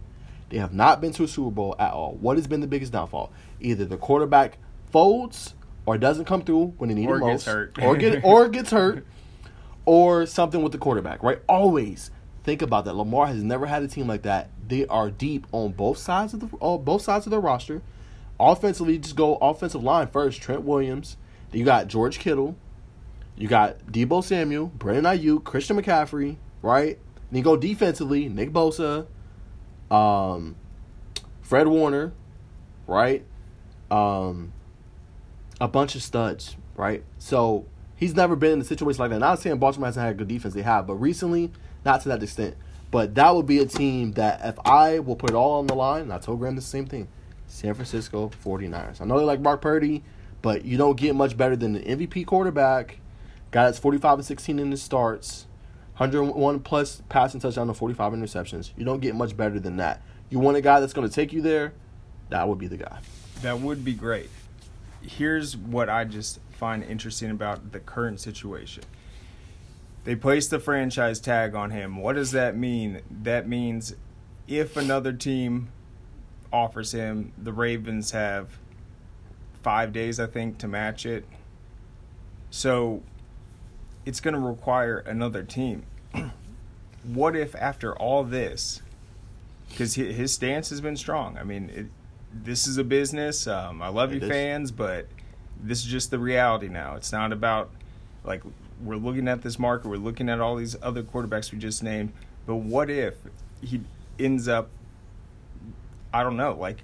They 0.49 0.59
have 0.59 0.73
not 0.75 1.01
been 1.01 1.13
to 1.13 1.25
a 1.25 1.29
Super 1.29 1.51
Bowl 1.51 1.77
at 1.79 1.93
all. 1.93 2.15
What 2.15 2.37
has 2.37 2.47
been 2.47 2.61
the 2.61 2.67
biggest 2.67 2.93
downfall? 2.93 3.31
Either 3.61 3.85
the 3.85 3.97
quarterback 3.99 4.59
folds 4.91 5.55
or 5.87 5.97
doesn't 5.99 6.25
come 6.25 6.43
through 6.43 6.75
when 6.79 6.89
they 6.89 6.95
need 6.95 7.07
Or 7.09 7.17
him 7.17 7.21
gets 7.29 7.47
most, 7.47 7.55
hurt. 7.55 7.79
or 7.81 7.97
get 7.97 8.25
or 8.25 8.49
gets 8.51 8.71
hurt, 8.71 9.07
or 9.85 10.27
something 10.27 10.63
with 10.63 10.73
the 10.73 10.79
quarterback. 10.79 11.23
Right? 11.23 11.41
Always 11.49 12.11
think 12.43 12.63
about 12.63 12.85
that. 12.87 12.95
Lamar 12.95 13.27
has 13.27 13.43
never 13.43 13.67
had 13.67 13.83
a 13.83 13.89
team 13.89 14.07
like 14.09 14.23
that. 14.23 14.51
They 14.67 14.87
are 14.87 15.11
deep 15.11 15.47
on 15.53 15.73
both 15.73 15.99
sides 15.99 16.35
of 16.35 16.41
the 16.41 16.49
on 16.59 16.83
both 16.83 17.03
sides 17.03 17.27
of 17.27 17.31
their 17.31 17.41
roster. 17.41 17.83
Offensively, 18.41 18.99
just 18.99 19.17
go 19.17 19.37
offensive 19.37 19.83
line 19.83 20.09
first. 20.09 20.41
Trent 20.41 20.63
Williams. 20.63 21.19
You 21.53 21.65
got 21.65 21.89
George 21.89 22.19
Kittle. 22.19 22.57
You 23.37 23.49
got 23.49 23.87
Deebo 23.87 24.23
Samuel, 24.25 24.67
Brandon 24.67 25.05
Aiyuk, 25.05 25.45
Christian 25.45 25.81
McCaffrey, 25.81 26.37
right? 26.63 26.99
Then 27.31 27.39
you 27.39 27.43
go 27.43 27.57
defensively, 27.57 28.29
Nick 28.29 28.51
Bosa, 28.51 29.07
um, 29.91 30.57
Fred 31.41 31.67
Warner, 31.67 32.13
right? 32.87 33.25
Um, 33.91 34.53
a 35.61 35.69
bunch 35.69 35.95
of 35.95 36.03
studs, 36.03 36.57
right? 36.77 37.03
So 37.19 37.67
he's 37.97 38.15
never 38.15 38.37
been 38.37 38.53
in 38.53 38.61
a 38.61 38.65
situation 38.65 39.01
like 39.01 39.11
that. 39.11 39.21
Not 39.21 39.39
saying 39.39 39.59
Baltimore 39.59 39.87
hasn't 39.87 40.05
had 40.05 40.13
a 40.13 40.19
good 40.19 40.29
defense, 40.29 40.55
they 40.55 40.63
have, 40.63 40.87
but 40.87 40.97
recently, 40.97 41.51
not 41.85 42.03
to 42.03 42.09
that 42.11 42.23
extent. 42.23 42.57
But 42.91 43.15
that 43.15 43.35
would 43.35 43.47
be 43.47 43.59
a 43.61 43.67
team 43.67 44.13
that 44.13 44.41
if 44.45 44.59
I 44.67 44.99
will 44.99 45.17
put 45.17 45.31
it 45.31 45.37
all 45.37 45.61
on 45.61 45.67
the 45.67 45.75
line, 45.75 46.03
and 46.03 46.13
I 46.13 46.19
told 46.19 46.41
Graham 46.41 46.57
the 46.57 46.63
same 46.63 46.87
thing, 46.87 47.09
San 47.51 47.75
Francisco 47.75 48.31
49ers. 48.45 49.01
I 49.01 49.05
know 49.05 49.19
they 49.19 49.25
like 49.25 49.41
Mark 49.41 49.61
Purdy, 49.61 50.03
but 50.41 50.65
you 50.65 50.79
don't 50.79 50.97
get 50.97 51.15
much 51.15 51.37
better 51.37 51.57
than 51.57 51.73
the 51.73 51.81
MVP 51.81 52.25
quarterback, 52.25 53.01
guy 53.51 53.65
that's 53.65 53.79
45 53.79 54.19
and 54.19 54.27
16 54.27 54.59
in 54.59 54.71
his 54.71 54.81
starts, 54.81 55.47
101 55.97 56.61
plus 56.61 57.03
passing 57.09 57.41
touchdown 57.41 57.69
and 57.69 57.77
45 57.77 58.13
interceptions. 58.13 58.71
You 58.77 58.85
don't 58.85 59.01
get 59.01 59.15
much 59.15 59.37
better 59.37 59.59
than 59.59 59.77
that. 59.79 60.01
You 60.31 60.39
want 60.39 60.57
a 60.57 60.61
guy 60.61 60.79
that's 60.81 60.93
going 60.93 61.09
to 61.09 61.15
take 61.15 61.33
you 61.33 61.43
there, 61.43 61.73
that 62.31 62.49
would 62.49 62.59
be 62.59 62.69
the 62.69 62.77
guy. 62.77 63.01
That 63.43 63.59
would 63.59 63.85
be 63.85 63.95
great. 63.95 64.31
Here's 65.03 65.57
what 65.57 65.89
I 65.89 66.05
just 66.05 66.39
find 66.53 66.85
interesting 66.85 67.31
about 67.31 67.73
the 67.73 67.81
current 67.81 68.21
situation. 68.21 68.85
They 70.05 70.15
placed 70.15 70.51
the 70.51 70.61
franchise 70.61 71.21
tag 71.21 71.55
on 71.55 71.71
him. 71.71 71.97
What 71.97 72.15
does 72.15 72.31
that 72.31 72.57
mean? 72.57 73.01
That 73.11 73.49
means 73.49 73.97
if 74.47 74.77
another 74.77 75.13
team 75.13 75.69
offers 76.53 76.93
him, 76.93 77.33
the 77.39 77.53
Ravens 77.53 78.11
have 78.13 78.49
five 79.63 79.93
days, 79.93 80.19
I 80.19 80.27
think, 80.27 80.59
to 80.59 80.69
match 80.69 81.07
it. 81.07 81.25
So 82.51 83.03
it's 84.05 84.21
going 84.21 84.35
to 84.35 84.41
require 84.41 84.99
another 84.99 85.43
team. 85.43 85.85
what 87.05 87.37
if 87.37 87.55
after 87.55 87.95
all 87.97 88.25
this, 88.25 88.83
because 89.69 89.95
his 89.95 90.33
stance 90.33 90.71
has 90.71 90.81
been 90.81 90.97
strong. 90.97 91.39
I 91.39 91.45
mean, 91.45 91.71
it, 91.71 91.87
this 92.33 92.67
is 92.67 92.77
a 92.77 92.85
business. 92.85 93.47
Um, 93.47 93.81
I 93.83 93.89
love 93.89 94.13
It 94.13 94.23
you, 94.23 94.29
is. 94.29 94.29
fans, 94.29 94.71
but 94.73 95.07
this 95.63 95.79
is 95.81 95.85
just 95.85 96.11
the 96.11 96.19
reality 96.19 96.69
now. 96.69 96.97
It's 96.97 97.13
not 97.13 97.33
about 97.33 97.71
like 98.25 98.43
we're 98.83 98.97
looking 98.97 99.29
at 99.29 99.43
this 99.43 99.59
market. 99.59 99.89
We're 99.89 99.97
looking 99.97 100.29
at 100.29 100.41
all 100.41 100.57
these 100.57 100.77
other 100.83 101.03
quarterbacks 101.03 101.53
we 101.53 101.59
just 101.59 101.83
named. 101.83 102.13
But 102.47 102.57
what 102.57 102.91
if 102.91 103.15
he 103.63 103.83
ends 104.19 104.49
up? 104.49 104.71
I 106.13 106.23
don't 106.23 106.37
know. 106.37 106.55
Like 106.55 106.83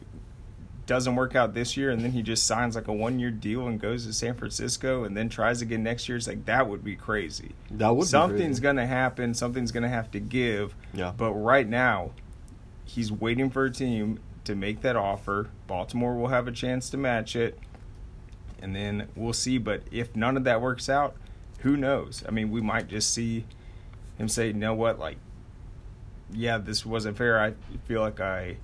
doesn't 0.86 1.16
work 1.16 1.34
out 1.34 1.52
this 1.52 1.76
year, 1.76 1.90
and 1.90 2.02
then 2.02 2.12
he 2.12 2.22
just 2.22 2.46
signs 2.46 2.76
like 2.76 2.86
a 2.86 2.92
one-year 2.92 3.32
deal 3.32 3.66
and 3.66 3.80
goes 3.80 4.06
to 4.06 4.12
San 4.12 4.34
Francisco, 4.34 5.02
and 5.02 5.16
then 5.16 5.28
tries 5.28 5.60
again 5.60 5.82
next 5.82 6.08
year. 6.08 6.16
It's 6.16 6.28
like 6.28 6.44
that 6.46 6.68
would 6.68 6.84
be 6.84 6.94
crazy. 6.94 7.52
That 7.72 7.90
would 7.90 8.04
be 8.04 8.08
Something's 8.08 8.60
gonna 8.60 8.86
happen. 8.86 9.34
Something's 9.34 9.72
gonna 9.72 9.88
have 9.88 10.10
to 10.12 10.20
give. 10.20 10.74
Yeah. 10.94 11.12
But 11.16 11.32
right 11.32 11.68
now, 11.68 12.12
he's 12.84 13.10
waiting 13.10 13.50
for 13.50 13.64
a 13.64 13.70
team 13.70 14.20
to 14.44 14.54
make 14.54 14.82
that 14.82 14.94
offer. 14.94 15.48
Baltimore 15.66 16.14
will 16.16 16.28
have 16.28 16.46
a 16.46 16.52
chance 16.52 16.88
to 16.90 16.96
match 16.96 17.34
it, 17.34 17.58
and 18.62 18.74
then 18.74 19.08
we'll 19.16 19.32
see. 19.32 19.58
But 19.58 19.82
if 19.90 20.14
none 20.14 20.36
of 20.36 20.44
that 20.44 20.62
works 20.62 20.88
out, 20.88 21.16
who 21.60 21.76
knows? 21.76 22.22
I 22.28 22.30
mean, 22.30 22.50
we 22.52 22.60
might 22.60 22.86
just 22.86 23.12
see 23.12 23.44
him 24.18 24.28
say, 24.28 24.48
"You 24.48 24.54
know 24.54 24.74
what? 24.74 25.00
Like, 25.00 25.16
yeah, 26.32 26.58
this 26.58 26.86
wasn't 26.86 27.16
fair. 27.16 27.40
I 27.40 27.54
feel 27.86 28.00
like 28.00 28.20
I 28.20 28.58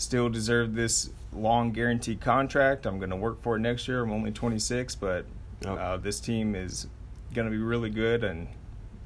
still 0.00 0.28
deserve 0.30 0.74
this 0.74 1.10
long 1.32 1.72
guaranteed 1.72 2.20
contract. 2.20 2.86
I'm 2.86 2.98
going 2.98 3.10
to 3.10 3.16
work 3.16 3.42
for 3.42 3.56
it 3.56 3.60
next 3.60 3.86
year. 3.86 4.02
I'm 4.02 4.12
only 4.12 4.32
26, 4.32 4.94
but 4.96 5.26
Yep. 5.62 5.78
uh, 5.78 5.96
this 5.98 6.20
team 6.20 6.54
is 6.54 6.86
going 7.34 7.44
to 7.46 7.50
be 7.50 7.62
really 7.62 7.90
good, 7.90 8.24
and 8.24 8.48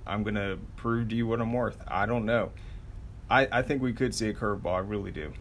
I'm 0.07 0.23
going 0.23 0.37
to 0.37 0.57
prove 0.77 1.09
to 1.09 1.17
you 1.17 1.27
what 1.27 1.41
I'm 1.41 1.53
worth. 1.53 1.83
I 1.89 2.07
don't 2.07 2.25
know. 2.25 2.53
I, 3.29 3.49
I 3.51 3.63
think 3.63 3.83
we 3.83 3.93
could 3.93 4.15
see 4.15 4.29
a 4.29 4.35
curveball. 4.35 4.75
I 4.77 4.79
really 4.79 5.11
do. 5.11 5.33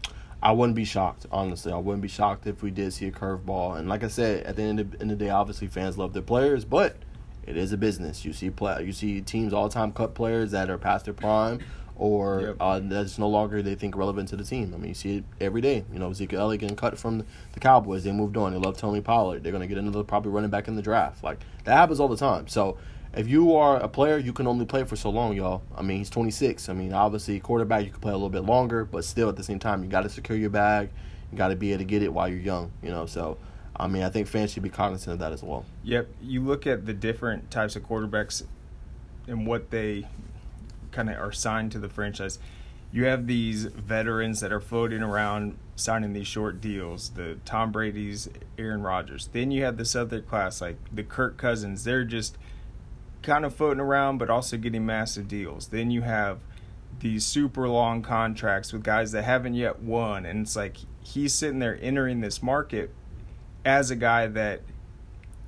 I 0.42 0.50
wouldn't 0.50 0.74
be 0.74 0.84
shocked, 0.84 1.26
honestly. 1.30 1.72
I 1.72 1.76
wouldn't 1.76 2.02
be 2.02 2.08
shocked 2.08 2.48
if 2.48 2.62
we 2.64 2.72
did 2.72 2.92
see 2.92 3.06
a 3.06 3.12
curveball. 3.12 3.78
And 3.78 3.88
like 3.88 4.02
I 4.02 4.08
said, 4.08 4.44
at 4.44 4.56
the 4.56 4.62
end 4.62 4.80
of, 4.80 4.92
end 5.00 5.12
of 5.12 5.18
the 5.18 5.24
day, 5.26 5.30
obviously 5.30 5.68
fans 5.68 5.96
love 5.96 6.12
their 6.14 6.22
players, 6.22 6.64
but 6.64 6.96
it 7.46 7.56
is 7.56 7.72
a 7.72 7.76
business. 7.76 8.24
You 8.24 8.32
see 8.32 8.50
play, 8.50 8.84
you 8.84 8.92
see 8.92 9.20
teams 9.20 9.52
all 9.54 9.68
time 9.68 9.92
cut 9.92 10.14
players 10.14 10.50
that 10.50 10.68
are 10.68 10.78
past 10.78 11.04
their 11.04 11.14
prime 11.14 11.60
or 11.96 12.40
Yep. 12.40 12.56
uh, 12.60 12.80
that's 12.82 13.18
no 13.18 13.28
longer 13.28 13.62
they 13.62 13.74
think 13.74 13.96
relevant 13.96 14.28
to 14.30 14.36
the 14.36 14.44
team. 14.44 14.72
I 14.74 14.78
mean, 14.78 14.88
you 14.88 14.94
see 14.94 15.16
it 15.18 15.24
every 15.40 15.60
day. 15.60 15.84
You 15.92 15.98
know, 15.98 16.12
Zeke 16.12 16.32
Elliott 16.34 16.60
getting 16.60 16.76
cut 16.76 16.98
from 16.98 17.24
the 17.52 17.60
Cowboys. 17.60 18.04
They 18.04 18.12
moved 18.12 18.36
on. 18.36 18.52
They 18.52 18.58
love 18.58 18.76
Tony 18.76 19.00
Pollard. 19.00 19.42
They're 19.44 19.52
going 19.52 19.62
to 19.62 19.68
get 19.68 19.78
another 19.78 20.02
probably 20.02 20.32
running 20.32 20.50
back 20.50 20.66
in 20.68 20.74
the 20.76 20.82
draft. 20.82 21.22
Like 21.22 21.40
that 21.64 21.74
happens 21.76 22.00
all 22.00 22.08
the 22.08 22.16
time. 22.16 22.48
So 22.48 22.76
if 23.16 23.28
you 23.28 23.54
are 23.54 23.76
a 23.76 23.86
player, 23.88 24.18
you 24.18 24.32
can 24.32 24.48
only 24.48 24.64
play 24.64 24.82
for 24.82 24.96
so 24.96 25.08
long, 25.10 25.36
y'all. 25.36 25.62
I 25.76 25.82
mean, 25.82 25.98
he's 25.98 26.10
26. 26.10 26.68
I 26.68 26.72
mean, 26.72 26.92
obviously, 26.92 27.38
quarterback, 27.38 27.84
you 27.84 27.90
can 27.92 28.00
play 28.00 28.10
a 28.10 28.16
little 28.16 28.28
bit 28.28 28.42
longer, 28.42 28.84
but 28.84 29.04
still, 29.04 29.28
at 29.28 29.36
the 29.36 29.44
same 29.44 29.60
time, 29.60 29.84
you 29.84 29.88
got 29.88 30.02
to 30.02 30.08
secure 30.08 30.36
your 30.36 30.50
bag. 30.50 30.90
You 31.30 31.38
got 31.38 31.48
to 31.48 31.56
be 31.56 31.70
able 31.72 31.78
to 31.78 31.84
get 31.84 32.02
it 32.02 32.12
while 32.12 32.28
you're 32.28 32.40
young, 32.40 32.72
you 32.82 32.90
know. 32.90 33.06
So, 33.06 33.38
I 33.76 33.86
mean, 33.86 34.02
I 34.02 34.08
think 34.08 34.26
fans 34.26 34.52
should 34.52 34.64
be 34.64 34.68
cognizant 34.68 35.12
of 35.12 35.18
that 35.20 35.32
as 35.32 35.44
well. 35.44 35.64
Yep. 35.84 36.08
You 36.22 36.42
look 36.42 36.66
at 36.66 36.86
the 36.86 36.92
different 36.92 37.52
types 37.52 37.76
of 37.76 37.84
quarterbacks 37.84 38.42
and 39.28 39.46
what 39.46 39.70
they 39.70 40.06
kind 40.94 41.10
of 41.10 41.18
are 41.18 41.32
signed 41.32 41.72
to 41.72 41.78
the 41.78 41.88
franchise. 41.88 42.38
You 42.92 43.04
have 43.06 43.26
these 43.26 43.64
veterans 43.64 44.40
that 44.40 44.52
are 44.52 44.60
floating 44.60 45.02
around 45.02 45.58
signing 45.76 46.12
these 46.12 46.28
short 46.28 46.60
deals, 46.60 47.10
the 47.10 47.38
Tom 47.44 47.72
Brady's, 47.72 48.28
Aaron 48.56 48.82
Rodgers. 48.82 49.28
Then 49.32 49.50
you 49.50 49.64
have 49.64 49.76
this 49.76 49.96
other 49.96 50.20
class 50.20 50.60
like 50.60 50.76
the 50.92 51.02
Kirk 51.02 51.36
Cousins. 51.36 51.84
They're 51.84 52.04
just 52.04 52.38
kind 53.22 53.44
of 53.44 53.54
floating 53.54 53.80
around 53.80 54.18
but 54.18 54.30
also 54.30 54.56
getting 54.56 54.86
massive 54.86 55.26
deals. 55.26 55.68
Then 55.68 55.90
you 55.90 56.02
have 56.02 56.38
these 57.00 57.26
super 57.26 57.68
long 57.68 58.02
contracts 58.02 58.72
with 58.72 58.84
guys 58.84 59.10
that 59.12 59.24
haven't 59.24 59.54
yet 59.54 59.80
won 59.80 60.24
and 60.24 60.42
it's 60.42 60.54
like 60.54 60.76
he's 61.02 61.34
sitting 61.34 61.58
there 61.58 61.76
entering 61.82 62.20
this 62.20 62.40
market 62.42 62.90
as 63.64 63.90
a 63.90 63.96
guy 63.96 64.26
that 64.28 64.60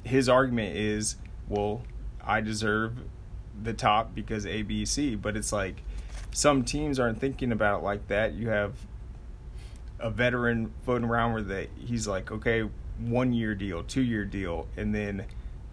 his 0.02 0.28
argument 0.28 0.76
is, 0.76 1.16
well, 1.48 1.82
I 2.24 2.40
deserve 2.40 2.98
the 3.62 3.72
top 3.72 4.14
because 4.14 4.44
ABC, 4.44 5.20
but 5.20 5.36
it's 5.36 5.52
like 5.52 5.82
some 6.32 6.64
teams 6.64 6.98
aren't 6.98 7.20
thinking 7.20 7.52
about 7.52 7.80
it 7.80 7.84
like 7.84 8.08
that. 8.08 8.34
You 8.34 8.48
have 8.48 8.74
a 9.98 10.10
veteran 10.10 10.72
floating 10.84 11.08
around 11.08 11.32
where 11.32 11.42
they 11.42 11.68
he's 11.78 12.06
like, 12.06 12.30
okay, 12.30 12.68
one 12.98 13.32
year 13.32 13.54
deal, 13.54 13.82
two 13.82 14.02
year 14.02 14.24
deal, 14.24 14.66
and 14.76 14.94
then 14.94 15.24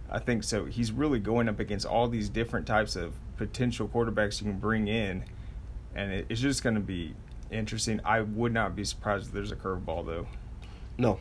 I 0.10 0.20
think 0.20 0.44
so. 0.44 0.66
He's 0.66 0.92
really 0.92 1.20
going 1.20 1.50
up 1.50 1.60
against 1.60 1.86
all 1.86 2.08
these 2.08 2.30
different 2.30 2.68
types 2.68 2.96
of 2.96 3.14
potential 3.38 3.88
quarterbacks 3.88 4.42
you 4.42 4.48
can 4.48 4.60
bring 4.60 4.88
in, 4.88 5.24
and 5.96 6.12
it, 6.12 6.26
it's 6.30 6.42
just 6.42 6.64
going 6.64 6.76
to 6.76 6.82
be 6.82 7.14
interesting. 7.52 8.00
I 8.06 8.22
would 8.22 8.54
not 8.54 8.76
be 8.76 8.84
surprised 8.84 9.28
if 9.28 9.34
there's 9.34 9.52
a 9.52 9.56
curveball 9.56 10.06
though. 10.06 10.28
No, 10.98 11.20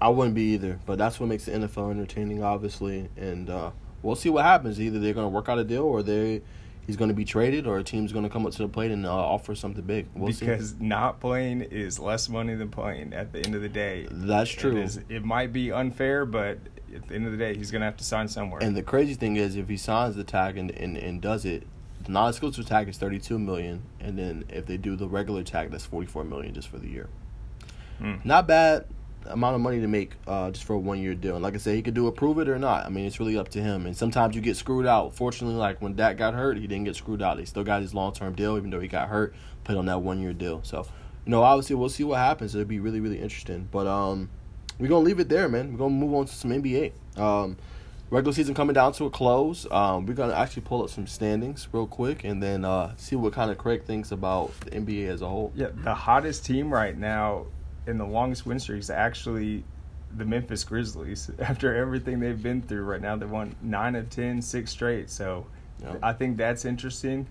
I 0.00 0.08
wouldn't 0.08 0.34
be 0.34 0.54
either. 0.54 0.80
But 0.84 0.98
that's 0.98 1.20
what 1.20 1.28
makes 1.28 1.44
the 1.44 1.52
NFL 1.52 1.90
entertaining, 1.92 2.42
obviously. 2.42 3.08
And 3.16 3.48
uh, 3.48 3.70
we'll 4.02 4.16
see 4.16 4.28
what 4.28 4.44
happens. 4.44 4.80
Either 4.80 4.98
they're 4.98 5.14
going 5.14 5.24
to 5.24 5.28
work 5.34 5.48
out 5.48 5.58
a 5.58 5.64
deal, 5.64 5.84
or 5.84 6.02
they 6.02 6.42
he's 6.86 6.96
going 6.96 7.08
to 7.08 7.14
be 7.14 7.24
traded, 7.24 7.66
or 7.66 7.78
a 7.78 7.84
team's 7.84 8.12
going 8.12 8.24
to 8.24 8.28
come 8.28 8.44
up 8.44 8.52
to 8.52 8.58
the 8.58 8.68
plate 8.68 8.90
and 8.90 9.06
uh, 9.06 9.14
offer 9.14 9.54
something 9.54 9.84
big. 9.84 10.06
We'll 10.14 10.32
because 10.32 10.70
see. 10.70 10.76
not 10.80 11.20
playing 11.20 11.62
is 11.62 11.98
less 11.98 12.28
money 12.28 12.54
than 12.54 12.70
playing. 12.70 13.12
At 13.12 13.32
the 13.32 13.38
end 13.44 13.54
of 13.54 13.62
the 13.62 13.68
day, 13.68 14.08
that's 14.10 14.50
true. 14.50 14.76
It, 14.76 14.84
is, 14.84 15.00
it 15.08 15.24
might 15.24 15.52
be 15.52 15.70
unfair, 15.72 16.26
but 16.26 16.58
at 16.94 17.08
the 17.08 17.14
end 17.14 17.26
of 17.26 17.32
the 17.32 17.38
day, 17.38 17.56
he's 17.56 17.70
going 17.70 17.80
to 17.80 17.86
have 17.86 17.96
to 17.98 18.04
sign 18.04 18.28
somewhere. 18.28 18.62
And 18.62 18.76
the 18.76 18.82
crazy 18.82 19.14
thing 19.14 19.36
is, 19.36 19.56
if 19.56 19.68
he 19.68 19.76
signs 19.76 20.16
the 20.16 20.24
tag 20.24 20.58
and 20.58 20.70
and, 20.72 20.96
and 20.96 21.20
does 21.20 21.44
it, 21.44 21.66
the 22.04 22.12
non-exclusive 22.12 22.66
tag 22.66 22.88
is 22.88 22.98
thirty-two 22.98 23.38
million, 23.38 23.82
and 24.00 24.18
then 24.18 24.44
if 24.48 24.66
they 24.66 24.76
do 24.76 24.96
the 24.96 25.08
regular 25.08 25.42
tag, 25.42 25.70
that's 25.70 25.86
forty-four 25.86 26.24
million 26.24 26.52
just 26.54 26.68
for 26.68 26.78
the 26.78 26.88
year. 26.88 27.08
Hmm. 27.98 28.16
Not 28.24 28.48
bad 28.48 28.86
amount 29.26 29.54
of 29.54 29.60
money 29.60 29.80
to 29.80 29.88
make 29.88 30.12
uh, 30.26 30.50
just 30.50 30.64
for 30.64 30.74
a 30.74 30.78
one 30.78 31.00
year 31.00 31.14
deal. 31.14 31.34
And 31.34 31.42
like 31.42 31.54
I 31.54 31.58
said, 31.58 31.74
he 31.74 31.82
could 31.82 31.94
do 31.94 32.06
approve 32.06 32.38
it 32.38 32.48
or 32.48 32.58
not. 32.58 32.86
I 32.86 32.88
mean, 32.88 33.06
it's 33.06 33.20
really 33.20 33.36
up 33.36 33.48
to 33.50 33.60
him. 33.62 33.86
And 33.86 33.96
sometimes 33.96 34.34
you 34.34 34.40
get 34.40 34.56
screwed 34.56 34.86
out. 34.86 35.14
Fortunately, 35.14 35.56
like 35.56 35.80
when 35.80 35.94
Dak 35.94 36.16
got 36.16 36.34
hurt, 36.34 36.58
he 36.58 36.66
didn't 36.66 36.84
get 36.84 36.96
screwed 36.96 37.22
out. 37.22 37.38
He 37.38 37.44
still 37.44 37.64
got 37.64 37.82
his 37.82 37.94
long 37.94 38.12
term 38.12 38.34
deal, 38.34 38.56
even 38.56 38.70
though 38.70 38.80
he 38.80 38.88
got 38.88 39.08
hurt, 39.08 39.34
put 39.64 39.76
on 39.76 39.86
that 39.86 40.02
one 40.02 40.20
year 40.20 40.32
deal. 40.32 40.60
So, 40.62 40.86
you 41.24 41.30
know, 41.30 41.42
obviously 41.42 41.76
we'll 41.76 41.88
see 41.88 42.04
what 42.04 42.18
happens. 42.18 42.54
It'll 42.54 42.66
be 42.66 42.80
really, 42.80 43.00
really 43.00 43.20
interesting. 43.20 43.68
But 43.70 43.86
um, 43.86 44.30
we're 44.78 44.88
gonna 44.88 45.04
leave 45.04 45.20
it 45.20 45.28
there, 45.28 45.48
man. 45.48 45.72
We're 45.72 45.78
gonna 45.78 45.94
move 45.94 46.14
on 46.14 46.26
to 46.26 46.32
some 46.32 46.50
NBA. 46.50 46.92
Um, 47.16 47.56
regular 48.10 48.34
season 48.34 48.54
coming 48.54 48.74
down 48.74 48.92
to 48.92 49.06
a 49.06 49.10
close. 49.10 49.66
Um, 49.70 50.06
we're 50.06 50.14
gonna 50.14 50.34
actually 50.34 50.62
pull 50.62 50.82
up 50.82 50.90
some 50.90 51.06
standings 51.06 51.66
real 51.72 51.86
quick 51.86 52.24
and 52.24 52.42
then 52.42 52.64
uh, 52.64 52.94
see 52.96 53.16
what 53.16 53.32
kind 53.32 53.50
of 53.50 53.58
Craig 53.58 53.84
thinks 53.84 54.12
about 54.12 54.52
the 54.60 54.70
NBA 54.70 55.08
as 55.08 55.22
a 55.22 55.28
whole. 55.28 55.52
Yeah, 55.54 55.68
the 55.72 55.94
hottest 55.94 56.44
team 56.44 56.72
right 56.72 56.96
now 56.96 57.46
in 57.86 57.98
the 57.98 58.06
longest 58.06 58.46
win 58.46 58.58
streak 58.58 58.80
is 58.80 58.90
actually 58.90 59.64
the 60.16 60.24
Memphis 60.24 60.64
Grizzlies. 60.64 61.30
After 61.38 61.74
everything 61.74 62.20
they've 62.20 62.40
been 62.42 62.62
through 62.62 62.84
right 62.84 63.00
now, 63.00 63.16
they 63.16 63.26
won 63.26 63.54
nine 63.62 63.94
of 63.96 64.10
10, 64.10 64.42
six 64.42 64.70
straight. 64.70 65.10
So 65.10 65.46
Yeah. 65.82 65.96
I 66.02 66.12
think 66.12 66.36
that's 66.36 66.64
interesting. 66.64 67.26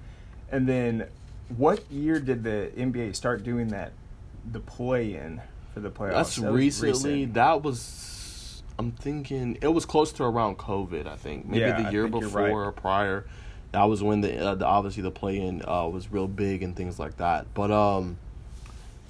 And 0.52 0.68
then, 0.68 1.08
what 1.56 1.90
year 1.92 2.20
did 2.20 2.44
the 2.44 2.72
NBA 2.78 3.16
start 3.16 3.44
doing 3.44 3.70
that? 3.70 3.94
The 4.52 4.60
play 4.60 5.16
in 5.16 5.42
for 5.74 5.80
the 5.80 5.90
playoffs. 5.90 6.12
That's 6.14 6.36
That 6.38 6.52
recently. 6.52 7.14
recent. 7.14 7.34
That 7.36 7.64
was. 7.64 8.64
I'm 8.80 8.92
thinking 8.92 9.58
it 9.62 9.68
was 9.68 9.86
close 9.86 10.12
to 10.14 10.24
around 10.24 10.58
COVID. 10.58 11.06
I 11.08 11.16
think 11.16 11.46
maybe 11.46 11.60
Yeah, 11.60 11.82
the 11.84 11.92
year 11.92 12.08
before 12.08 12.42
right. 12.42 12.52
or 12.52 12.72
prior. 12.72 13.26
That 13.74 13.84
was 13.84 14.02
when 14.04 14.20
the, 14.22 14.38
uh, 14.38 14.56
the 14.56 14.66
obviously 14.66 15.04
the 15.04 15.12
play 15.12 15.40
in 15.40 15.62
uh, 15.66 15.88
was 15.88 16.12
real 16.12 16.28
big 16.28 16.64
and 16.64 16.76
things 16.76 17.00
like 17.00 17.18
that. 17.18 17.46
But 17.54 17.72
um, 17.72 18.18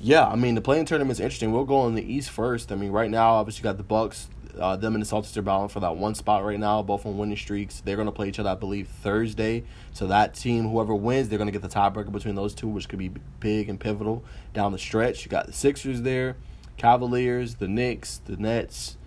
yeah, 0.01 0.27
I 0.27 0.35
mean 0.35 0.55
the 0.55 0.61
playing 0.61 0.85
tournament's 0.85 1.19
interesting. 1.19 1.51
We'll 1.51 1.65
go 1.65 1.87
in 1.87 1.95
the 1.95 2.03
East 2.03 2.29
first. 2.29 2.71
I 2.71 2.75
mean 2.75 2.91
right 2.91 3.09
now 3.09 3.33
obviously 3.33 3.59
you 3.59 3.63
got 3.63 3.77
the 3.77 3.83
Bucks. 3.83 4.29
Uh, 4.59 4.75
them 4.75 4.95
and 4.95 5.01
the 5.01 5.07
Celtics 5.07 5.37
are 5.37 5.41
battling 5.41 5.69
for 5.69 5.79
that 5.79 5.95
one 5.95 6.13
spot 6.13 6.43
right 6.43 6.59
now, 6.59 6.83
both 6.83 7.05
on 7.05 7.17
winning 7.17 7.37
streaks. 7.37 7.81
They're 7.85 7.95
going 7.95 8.07
to 8.07 8.11
play 8.11 8.27
each 8.27 8.37
other, 8.37 8.49
I 8.49 8.55
believe, 8.55 8.89
Thursday. 8.89 9.63
So 9.93 10.07
that 10.07 10.33
team, 10.33 10.67
whoever 10.67 10.93
wins, 10.93 11.29
they're 11.29 11.37
going 11.37 11.47
to 11.47 11.57
get 11.57 11.61
the 11.61 11.73
tiebreaker 11.73 12.11
between 12.11 12.35
those 12.35 12.53
two, 12.53 12.67
which 12.67 12.89
could 12.89 12.99
be 12.99 13.13
big 13.39 13.69
and 13.69 13.79
pivotal 13.79 14.25
down 14.53 14.73
the 14.73 14.77
stretch. 14.77 15.23
You 15.23 15.29
got 15.31 15.45
the 15.47 15.53
Sixers 15.53 16.01
there, 16.01 16.35
Cavaliers, 16.75 17.55
the 17.55 17.69
Knicks, 17.69 18.19
the 18.25 18.35
Nets, 18.35 18.97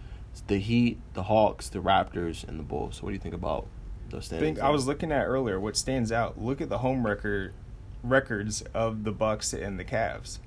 the 0.47 0.57
Heat, 0.57 0.99
the 1.13 1.25
Hawks, 1.25 1.69
the 1.69 1.81
Raptors, 1.81 2.49
and 2.49 2.59
the 2.59 2.65
Bulls. 2.65 2.97
So 2.97 3.03
what 3.03 3.11
do 3.11 3.15
you 3.15 3.21
think 3.21 3.35
about 3.35 3.67
those 4.09 4.23
I 4.23 4.25
standings? 4.39 4.57
think 4.57 4.67
I 4.67 4.71
was 4.71 4.87
looking 4.87 5.13
at 5.13 5.27
earlier. 5.27 5.61
What 5.61 5.77
stands 5.77 6.11
out? 6.11 6.41
Look 6.41 6.63
at 6.63 6.71
the 6.71 6.79
home 6.79 7.05
record 7.05 7.53
records 8.03 8.63
of 8.73 9.05
the 9.05 9.13
Bucks 9.13 9.53
and 9.53 9.79
the 9.79 9.85
Cavs, 9.85 10.39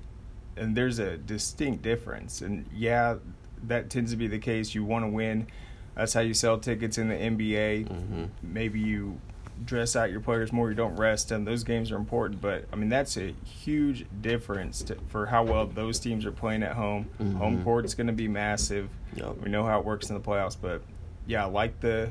and 0.58 0.76
there's 0.76 0.98
a 0.98 1.16
distinct 1.16 1.82
difference. 1.82 2.40
And 2.42 2.66
yeah, 2.74 3.16
that 3.64 3.90
tends 3.90 4.10
to 4.12 4.16
be 4.16 4.26
the 4.26 4.38
case. 4.38 4.74
You 4.74 4.84
want 4.84 5.04
to 5.04 5.08
win. 5.10 5.46
That's 5.94 6.12
how 6.14 6.20
you 6.20 6.34
sell 6.34 6.58
tickets 6.58 6.98
in 6.98 7.08
the 7.08 7.14
NBA. 7.16 7.84
Mhm. 7.88 8.28
Maybe 8.42 8.78
you 8.80 9.20
dress 9.64 9.96
out 9.96 10.12
your 10.12 10.20
players 10.20 10.52
more. 10.52 10.68
You 10.68 10.76
don't 10.76 10.94
rest, 10.96 11.32
and 11.32 11.44
those 11.44 11.64
games 11.64 11.90
are 11.90 11.96
important. 11.96 12.40
But 12.40 12.66
I 12.72 12.76
mean, 12.76 12.88
that's 12.88 13.16
a 13.16 13.34
huge 13.44 14.06
difference 14.20 14.82
to, 14.82 14.96
for 15.08 15.26
how 15.26 15.42
well 15.44 15.66
those 15.66 15.98
teams 15.98 16.24
are 16.24 16.30
playing 16.30 16.62
at 16.62 16.74
home. 16.74 17.06
Home 17.18 17.58
Mhm. 17.58 17.64
court's 17.64 17.94
going 17.94 18.06
to 18.06 18.12
be 18.12 18.28
massive. 18.28 18.88
Yep. 19.16 19.38
We 19.42 19.50
know 19.50 19.64
how 19.64 19.80
it 19.80 19.84
works 19.84 20.08
in 20.10 20.14
the 20.14 20.20
playoffs, 20.20 20.56
but 20.60 20.82
yeah, 21.26 21.44
like 21.46 21.80
the 21.80 22.10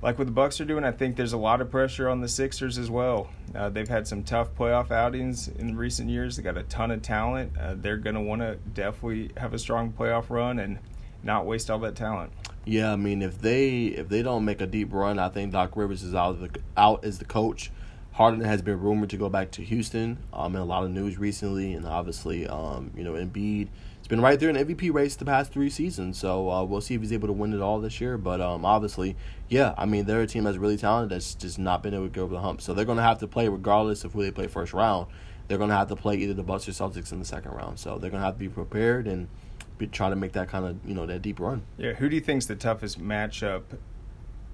like 0.00 0.16
what 0.16 0.28
the 0.28 0.32
Bucks 0.32 0.60
are 0.60 0.64
doing, 0.64 0.84
I 0.84 0.92
think 0.92 1.16
there's 1.16 1.32
a 1.32 1.36
lot 1.38 1.60
of 1.60 1.72
pressure 1.72 2.08
on 2.08 2.20
the 2.20 2.28
Sixers 2.28 2.78
as 2.78 2.88
well. 2.88 3.30
Uh, 3.54 3.68
they've 3.68 3.88
had 3.88 4.06
some 4.06 4.22
tough 4.22 4.54
playoff 4.56 4.90
outings 4.90 5.48
in 5.48 5.76
recent 5.76 6.10
years. 6.10 6.36
They 6.36 6.42
got 6.42 6.56
a 6.56 6.62
ton 6.64 6.90
of 6.90 7.02
talent. 7.02 7.52
Uh, 7.58 7.74
they're 7.76 7.96
going 7.96 8.14
to 8.14 8.20
want 8.20 8.42
to 8.42 8.56
definitely 8.74 9.30
have 9.36 9.54
a 9.54 9.58
strong 9.58 9.92
playoff 9.92 10.30
run 10.30 10.58
and 10.58 10.78
not 11.22 11.46
waste 11.46 11.70
all 11.70 11.78
that 11.80 11.96
talent. 11.96 12.32
Yeah, 12.64 12.92
I 12.92 12.96
mean, 12.96 13.22
if 13.22 13.40
they 13.40 13.86
if 13.86 14.08
they 14.08 14.22
don't 14.22 14.44
make 14.44 14.60
a 14.60 14.66
deep 14.66 14.92
run, 14.92 15.18
I 15.18 15.28
think 15.30 15.52
Doc 15.52 15.76
Rivers 15.76 16.02
is 16.02 16.14
out 16.14 16.40
the 16.40 16.60
out 16.76 17.04
as 17.04 17.18
the 17.18 17.24
coach. 17.24 17.70
Harden 18.12 18.40
has 18.40 18.62
been 18.62 18.80
rumored 18.80 19.10
to 19.10 19.16
go 19.16 19.28
back 19.28 19.52
to 19.52 19.62
Houston. 19.62 20.18
Um, 20.32 20.56
in 20.56 20.60
a 20.60 20.64
lot 20.64 20.84
of 20.84 20.90
news 20.90 21.18
recently, 21.18 21.74
and 21.74 21.86
obviously, 21.86 22.46
um, 22.48 22.90
you 22.96 23.04
know, 23.04 23.12
Embiid 23.12 23.68
been 24.08 24.22
right 24.22 24.40
there 24.40 24.48
in 24.48 24.56
MVP 24.56 24.92
race 24.92 25.16
the 25.16 25.26
past 25.26 25.52
three 25.52 25.68
seasons. 25.68 26.18
So 26.18 26.50
uh, 26.50 26.64
we'll 26.64 26.80
see 26.80 26.94
if 26.94 27.02
he's 27.02 27.12
able 27.12 27.28
to 27.28 27.32
win 27.32 27.52
it 27.52 27.60
all 27.60 27.78
this 27.78 28.00
year. 28.00 28.16
But 28.16 28.40
um, 28.40 28.64
obviously, 28.64 29.16
yeah, 29.48 29.74
I 29.76 29.84
mean, 29.84 30.06
they're 30.06 30.22
a 30.22 30.26
team 30.26 30.44
that's 30.44 30.56
really 30.56 30.78
talented 30.78 31.14
that's 31.14 31.34
just 31.34 31.58
not 31.58 31.82
been 31.82 31.94
able 31.94 32.06
to 32.06 32.10
get 32.10 32.20
over 32.22 32.34
the 32.34 32.40
hump. 32.40 32.62
So 32.62 32.72
they're 32.72 32.86
going 32.86 32.96
to 32.96 33.04
have 33.04 33.18
to 33.18 33.26
play 33.26 33.48
regardless 33.48 34.04
of 34.04 34.14
who 34.14 34.22
they 34.22 34.30
play 34.30 34.46
first 34.46 34.72
round. 34.72 35.06
They're 35.46 35.58
going 35.58 35.70
to 35.70 35.76
have 35.76 35.88
to 35.88 35.96
play 35.96 36.16
either 36.16 36.34
the 36.34 36.42
Bucks 36.42 36.68
or 36.68 36.72
Celtics 36.72 37.12
in 37.12 37.18
the 37.18 37.24
second 37.24 37.52
round. 37.52 37.78
So 37.78 37.98
they're 37.98 38.10
going 38.10 38.20
to 38.20 38.26
have 38.26 38.34
to 38.34 38.40
be 38.40 38.48
prepared 38.48 39.06
and 39.06 39.28
be, 39.76 39.86
try 39.86 40.10
to 40.10 40.16
make 40.16 40.32
that 40.32 40.48
kind 40.48 40.64
of 40.64 40.76
you 40.86 40.94
know 40.94 41.06
that 41.06 41.22
deep 41.22 41.38
run. 41.38 41.62
Yeah, 41.76 41.92
who 41.92 42.08
do 42.08 42.16
you 42.16 42.20
think's 42.20 42.46
the 42.46 42.56
toughest 42.56 43.00
matchup 43.00 43.62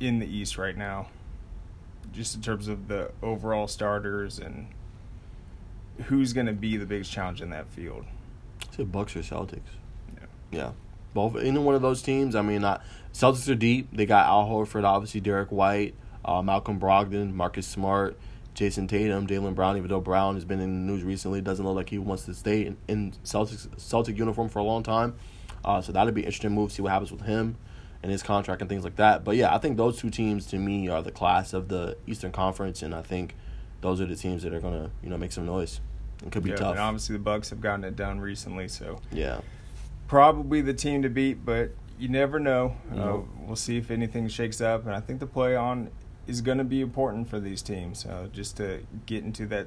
in 0.01 0.19
the 0.19 0.27
East 0.27 0.59
right 0.59 0.77
now? 0.77 1.09
Just 2.13 2.35
in 2.35 2.43
terms 2.43 2.69
of 2.69 2.89
the 2.89 3.11
overall 3.23 3.67
starters 3.67 4.39
and 4.39 4.69
who's 6.07 6.33
going 6.33 6.47
to 6.47 6.53
be 6.53 6.77
the 6.77 6.87
biggest 6.87 7.11
challenge 7.11 7.41
in 7.41 7.51
that 7.51 7.69
field? 7.69 8.05
Say 8.77 8.85
Bucks 8.85 9.17
or 9.17 9.21
Celtics. 9.21 9.61
Yeah. 10.15 10.27
Yeah. 10.51 10.71
Both 11.13 11.37
any 11.37 11.59
one 11.59 11.75
of 11.75 11.83
those 11.83 12.03
teams. 12.03 12.35
I 12.35 12.43
mean, 12.43 12.63
not 12.63 12.83
Celtics 13.13 13.49
are 13.49 13.55
deep. 13.55 13.89
They 13.93 14.07
got 14.07 14.27
Al 14.27 14.47
Horford, 14.47 14.85
obviously 14.85 15.21
Derrick 15.21 15.53
White, 15.53 15.95
uh, 16.25 16.43
Malcolm 16.43 16.81
Brogdon, 16.81 17.33
Marcus 17.33 17.67
Smart, 17.67 18.19
Jayson 18.55 18.89
Tatum, 18.89 19.27
Jaylen 19.27 19.55
Brown. 19.55 19.77
Even 19.77 19.89
though 19.89 20.01
Brown 20.01 20.35
has 20.35 20.45
been 20.45 20.61
in 20.61 20.87
the 20.87 20.93
news 20.93 21.05
recently, 21.05 21.41
doesn't 21.41 21.65
look 21.65 21.77
like 21.77 21.91
he 21.91 21.99
wants 21.99 22.25
to 22.25 22.35
stay 22.35 22.67
in, 22.67 22.77
in 22.89 23.13
Celtics 23.25 23.69
Celtic 23.81 24.19
uniform 24.19 24.49
for 24.49 24.59
a 24.59 24.65
long 24.65 24.83
time. 24.83 25.15
Uh, 25.65 25.81
so 25.81 25.93
that'd 25.93 26.15
be 26.15 26.23
an 26.23 26.27
interesting 26.27 26.53
move. 26.53 26.73
See 26.73 26.83
what 26.83 26.93
happens 26.93 27.13
with 27.13 27.23
him 27.23 27.57
and 28.03 28.13
his 28.13 28.23
contract 28.23 28.61
and 28.61 28.69
things 28.69 28.85
like 28.85 28.97
that. 28.97 29.25
But 29.25 29.37
yeah, 29.37 29.55
I 29.55 29.59
think 29.59 29.79
those 29.79 29.99
two 29.99 30.11
teams 30.11 30.47
to 30.49 30.59
me 30.59 30.89
are 30.89 31.01
the 31.03 31.11
class 31.11 31.55
of 31.55 31.69
the 31.69 31.97
Eastern 32.07 32.33
Conference, 32.33 32.83
and 32.83 32.95
I 32.95 33.01
think 33.01 33.35
those 33.81 34.01
are 34.01 34.07
the 34.07 34.15
teams 34.17 34.43
that 34.43 34.53
are 34.53 34.61
gonna 34.61 34.91
you 35.03 35.09
know 35.09 35.17
make 35.17 35.33
some 35.33 35.47
noise. 35.47 35.81
It 36.25 36.33
could 36.33 36.43
be 36.43 36.51
yeah, 36.51 36.57
tough. 36.57 36.73
And 36.73 36.81
obviously 36.81 37.15
the 37.15 37.23
Bucks 37.23 37.51
have 37.51 37.61
gotten 37.61 37.85
it 37.85 37.97
done 37.97 38.21
recently, 38.21 38.69
so 38.69 39.01
yeah. 39.13 39.41
probably 40.09 40.61
the 40.61 40.75
team 40.75 41.03
to 41.03 41.09
beat, 41.09 41.45
but 41.45 41.71
you 41.99 42.09
never 42.09 42.39
know. 42.39 42.77
Uh, 42.91 42.97
No. 42.97 43.29
we'll 43.41 43.57
see 43.57 43.77
if 43.77 43.91
anything 43.91 44.29
shakes 44.29 44.61
up, 44.61 44.85
and 44.87 44.95
I 44.95 45.01
think 45.01 45.21
the 45.21 45.27
play 45.27 45.55
on 45.55 45.91
is 46.27 46.41
going 46.41 46.59
to 46.59 46.65
be 46.65 46.81
important 46.81 47.29
for 47.29 47.39
these 47.39 47.61
teams, 47.63 48.07
uh, 48.07 48.29
just 48.33 48.57
to 48.57 48.81
get 49.07 49.23
into 49.25 49.47
that 49.47 49.67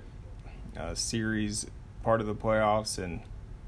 uh, 0.75 0.95
series 0.95 1.67
part 2.03 2.19
of 2.21 2.27
the 2.27 2.35
playoffs 2.35 2.97
and 2.97 3.21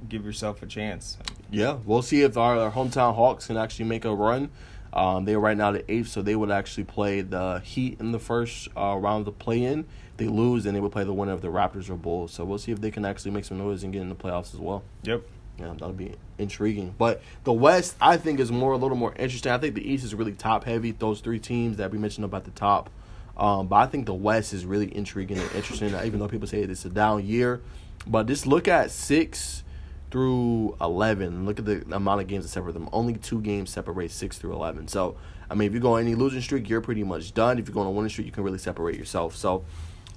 give 0.08 0.26
yourself 0.26 0.64
a 0.64 0.66
chance. 0.66 1.18
Yeah, 1.52 1.78
we'll 1.86 2.02
see 2.02 2.22
if 2.22 2.38
our, 2.38 2.58
our 2.58 2.72
hometown 2.72 3.16
Hawks 3.16 3.48
can 3.48 3.58
actually 3.58 3.86
make 3.86 4.06
a 4.06 4.14
run. 4.16 4.50
Um, 4.92 5.26
they 5.26 5.36
are 5.36 5.40
right 5.40 5.58
now 5.58 5.72
the 5.72 5.90
eighth, 5.92 6.08
so 6.08 6.22
they 6.22 6.36
would 6.36 6.50
actually 6.50 6.86
play 6.86 7.22
the 7.22 7.60
Heat 7.64 8.00
in 8.00 8.12
the 8.12 8.20
first 8.20 8.70
uh, 8.76 8.96
round 8.98 9.20
of 9.20 9.26
the 9.26 9.32
play-in. 9.32 9.86
They 10.20 10.28
lose, 10.28 10.66
then 10.66 10.74
they 10.74 10.82
would 10.82 10.92
play 10.92 11.06
the 11.06 11.14
winner 11.14 11.32
of 11.32 11.42
the 11.42 11.48
Raptors 11.48 11.90
or 11.90 11.96
Bulls. 11.96 12.34
So 12.34 12.44
we'll 12.44 12.58
see 12.58 12.74
if 12.74 12.82
they 12.82 12.92
can 12.92 13.06
actually 13.06 13.32
make 13.32 13.46
some 13.46 13.58
noise 13.58 13.84
and 13.84 13.94
get 13.94 14.02
in 14.02 14.10
the 14.10 14.16
playoffs 14.16 14.54
as 14.54 14.60
well. 14.60 14.84
Yep. 15.04 15.24
Yeah, 15.58 15.72
that'll 15.74 15.94
be 15.94 16.14
intriguing. 16.38 16.94
But 16.98 17.22
the 17.46 17.54
West, 17.54 17.96
I 18.02 18.18
think, 18.18 18.42
is 18.42 18.52
more 18.52 18.74
a 18.74 18.78
little 18.78 18.98
more 18.98 19.14
interesting. 19.16 19.52
I 19.52 19.58
think 19.58 19.76
the 19.76 19.90
East 19.90 20.04
is 20.04 20.14
really 20.14 20.34
top 20.34 20.66
heavy. 20.66 20.92
Those 20.92 21.22
three 21.22 21.40
teams 21.40 21.78
that 21.78 21.92
we 21.92 21.98
mentioned 21.98 22.26
up 22.26 22.34
at 22.34 22.44
the 22.44 22.52
top. 22.52 22.90
Um, 23.38 23.68
but 23.68 23.78
I 23.78 23.86
think 23.86 24.06
the 24.06 24.14
West 24.14 24.54
is 24.54 24.66
really 24.66 24.94
intriguing 24.94 25.38
and 25.38 25.52
interesting. 25.54 25.96
Even 26.06 26.20
though 26.20 26.28
people 26.28 26.48
say 26.48 26.60
it's 26.60 26.84
a 26.84 26.90
down 26.90 27.26
year, 27.26 27.62
but 28.06 28.28
just 28.28 28.46
look 28.46 28.68
at 28.68 28.92
six 28.92 29.64
through 30.12 30.76
eleven. 30.82 31.46
Look 31.46 31.60
at 31.60 31.66
the 31.66 31.84
amount 31.92 32.20
of 32.20 32.28
games 32.28 32.44
that 32.44 32.50
separate 32.50 32.74
them. 32.74 32.90
Only 32.92 33.14
two 33.14 33.40
games 33.42 33.70
separate 33.70 34.12
six 34.12 34.38
through 34.38 34.54
eleven. 34.54 34.90
So 34.90 35.16
I 35.50 35.56
mean, 35.56 35.68
if 35.68 35.74
you 35.74 35.80
go 35.80 35.94
on 35.96 36.02
any 36.02 36.16
losing 36.16 36.42
streak, 36.42 36.70
you're 36.70 36.82
pretty 36.82 37.04
much 37.04 37.34
done. 37.34 37.58
If 37.58 37.70
you 37.70 37.74
go 37.74 37.80
on 37.82 37.88
a 37.88 37.92
winning 37.92 38.10
streak, 38.10 38.28
you 38.28 38.34
can 38.34 38.44
really 38.44 38.60
separate 38.60 38.98
yourself. 38.98 39.36
So. 39.36 39.64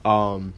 Um, 0.04 0.54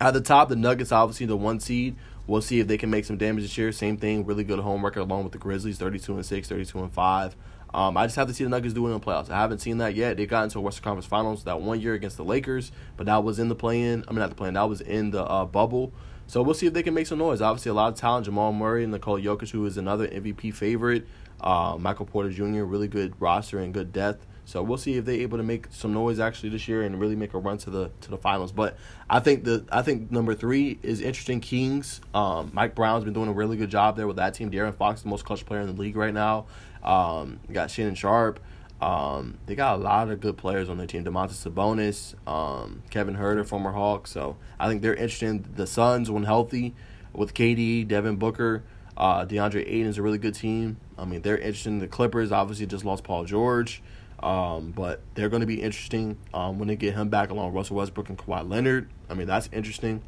at 0.00 0.12
the 0.12 0.20
top, 0.20 0.48
the 0.48 0.56
Nuggets, 0.56 0.92
obviously 0.92 1.26
the 1.26 1.36
one 1.36 1.60
seed. 1.60 1.96
We'll 2.26 2.42
see 2.42 2.58
if 2.58 2.66
they 2.66 2.76
can 2.76 2.90
make 2.90 3.04
some 3.04 3.16
damage 3.16 3.44
this 3.44 3.56
year. 3.56 3.70
Same 3.70 3.96
thing, 3.96 4.26
really 4.26 4.44
good 4.44 4.58
home 4.58 4.84
record 4.84 5.00
along 5.00 5.24
with 5.24 5.32
the 5.32 5.38
Grizzlies, 5.38 5.78
32 5.78 6.14
and 6.14 6.26
6, 6.26 6.48
32 6.48 6.78
and 6.80 6.92
5. 6.92 7.36
Um, 7.72 7.96
I 7.96 8.06
just 8.06 8.16
have 8.16 8.26
to 8.28 8.34
see 8.34 8.42
the 8.42 8.50
Nuggets 8.50 8.74
do 8.74 8.86
it 8.86 8.92
in 8.92 8.98
the 8.98 9.04
playoffs. 9.04 9.30
I 9.30 9.36
haven't 9.36 9.58
seen 9.58 9.78
that 9.78 9.94
yet. 9.94 10.16
They 10.16 10.26
got 10.26 10.44
into 10.44 10.58
a 10.58 10.62
Western 10.62 10.82
Conference 10.82 11.06
Finals 11.06 11.44
that 11.44 11.60
one 11.60 11.80
year 11.80 11.94
against 11.94 12.16
the 12.16 12.24
Lakers, 12.24 12.72
but 12.96 13.06
that 13.06 13.22
was 13.22 13.38
in 13.38 13.48
the 13.48 13.54
play-in. 13.54 14.04
I 14.08 14.12
mean, 14.12 14.20
not 14.20 14.30
the 14.30 14.34
play-in. 14.34 14.54
That 14.54 14.68
was 14.68 14.80
in 14.80 15.10
the 15.10 15.24
uh, 15.24 15.44
bubble. 15.44 15.92
So 16.26 16.42
we'll 16.42 16.54
see 16.54 16.66
if 16.66 16.72
they 16.72 16.82
can 16.82 16.94
make 16.94 17.06
some 17.06 17.18
noise. 17.18 17.40
Obviously, 17.40 17.70
a 17.70 17.74
lot 17.74 17.92
of 17.92 17.98
talent. 17.98 18.24
Jamal 18.24 18.52
Murray 18.52 18.82
and 18.82 18.92
Nikola 18.92 19.20
Jokic, 19.20 19.50
who 19.50 19.64
is 19.66 19.76
another 19.76 20.08
MVP 20.08 20.54
favorite. 20.54 21.06
Uh, 21.40 21.76
Michael 21.78 22.06
Porter 22.06 22.30
Jr., 22.30 22.64
really 22.64 22.88
good 22.88 23.14
roster 23.20 23.58
and 23.58 23.72
good 23.72 23.92
depth. 23.92 24.26
So 24.46 24.62
we'll 24.62 24.78
see 24.78 24.96
if 24.96 25.04
they're 25.04 25.16
able 25.16 25.38
to 25.38 25.44
make 25.44 25.66
some 25.70 25.92
noise 25.92 26.20
actually 26.20 26.50
this 26.50 26.68
year 26.68 26.82
and 26.82 27.00
really 27.00 27.16
make 27.16 27.34
a 27.34 27.38
run 27.38 27.58
to 27.58 27.70
the 27.70 27.90
to 28.02 28.10
the 28.10 28.16
finals. 28.16 28.52
But 28.52 28.76
I 29.10 29.18
think 29.18 29.42
the 29.42 29.64
I 29.72 29.82
think 29.82 30.12
number 30.12 30.34
three 30.34 30.78
is 30.84 31.00
interesting. 31.00 31.40
Kings. 31.40 32.00
Um, 32.14 32.52
Mike 32.54 32.76
Brown's 32.76 33.02
been 33.02 33.12
doing 33.12 33.28
a 33.28 33.32
really 33.32 33.56
good 33.56 33.70
job 33.70 33.96
there 33.96 34.06
with 34.06 34.16
that 34.16 34.34
team. 34.34 34.52
De'Aaron 34.52 34.74
Fox, 34.74 35.02
the 35.02 35.08
most 35.08 35.24
clutch 35.24 35.44
player 35.44 35.60
in 35.62 35.66
the 35.66 35.80
league 35.80 35.96
right 35.96 36.14
now. 36.14 36.46
Um, 36.84 37.40
got 37.52 37.72
Shannon 37.72 37.96
Sharp. 37.96 38.38
Um, 38.80 39.38
they 39.46 39.56
got 39.56 39.80
a 39.80 39.82
lot 39.82 40.10
of 40.10 40.20
good 40.20 40.36
players 40.36 40.68
on 40.68 40.78
their 40.78 40.86
team. 40.86 41.04
Domantas 41.04 41.44
Sabonis, 41.44 42.14
um, 42.30 42.84
Kevin 42.90 43.16
Huerter, 43.16 43.44
former 43.44 43.72
Hawk. 43.72 44.06
So 44.06 44.36
I 44.60 44.68
think 44.68 44.80
they're 44.82 44.94
interesting. 44.94 45.44
The 45.56 45.66
Suns, 45.66 46.08
when 46.08 46.22
healthy, 46.22 46.74
with 47.12 47.34
KD, 47.34 47.88
Devin 47.88 48.16
Booker, 48.16 48.62
uh, 48.96 49.24
DeAndre 49.24 49.66
Ayton 49.66 49.86
is 49.86 49.98
a 49.98 50.02
really 50.02 50.18
good 50.18 50.34
team. 50.34 50.76
I 50.96 51.04
mean, 51.04 51.22
they're 51.22 51.38
interesting. 51.38 51.80
The 51.80 51.88
Clippers 51.88 52.30
obviously 52.30 52.66
just 52.66 52.84
lost 52.84 53.02
Paul 53.02 53.24
George. 53.24 53.82
Um, 54.26 54.72
but 54.72 55.02
they're 55.14 55.28
going 55.28 55.42
to 55.42 55.46
be 55.46 55.62
interesting 55.62 56.18
um, 56.34 56.58
when 56.58 56.66
they 56.66 56.74
get 56.74 56.94
him 56.94 57.08
back 57.08 57.30
along 57.30 57.52
Russell 57.52 57.76
Westbrook 57.76 58.08
and 58.08 58.18
Kawhi 58.18 58.48
Leonard. 58.48 58.88
I 59.08 59.14
mean, 59.14 59.28
that's 59.28 59.48
interesting. 59.52 60.02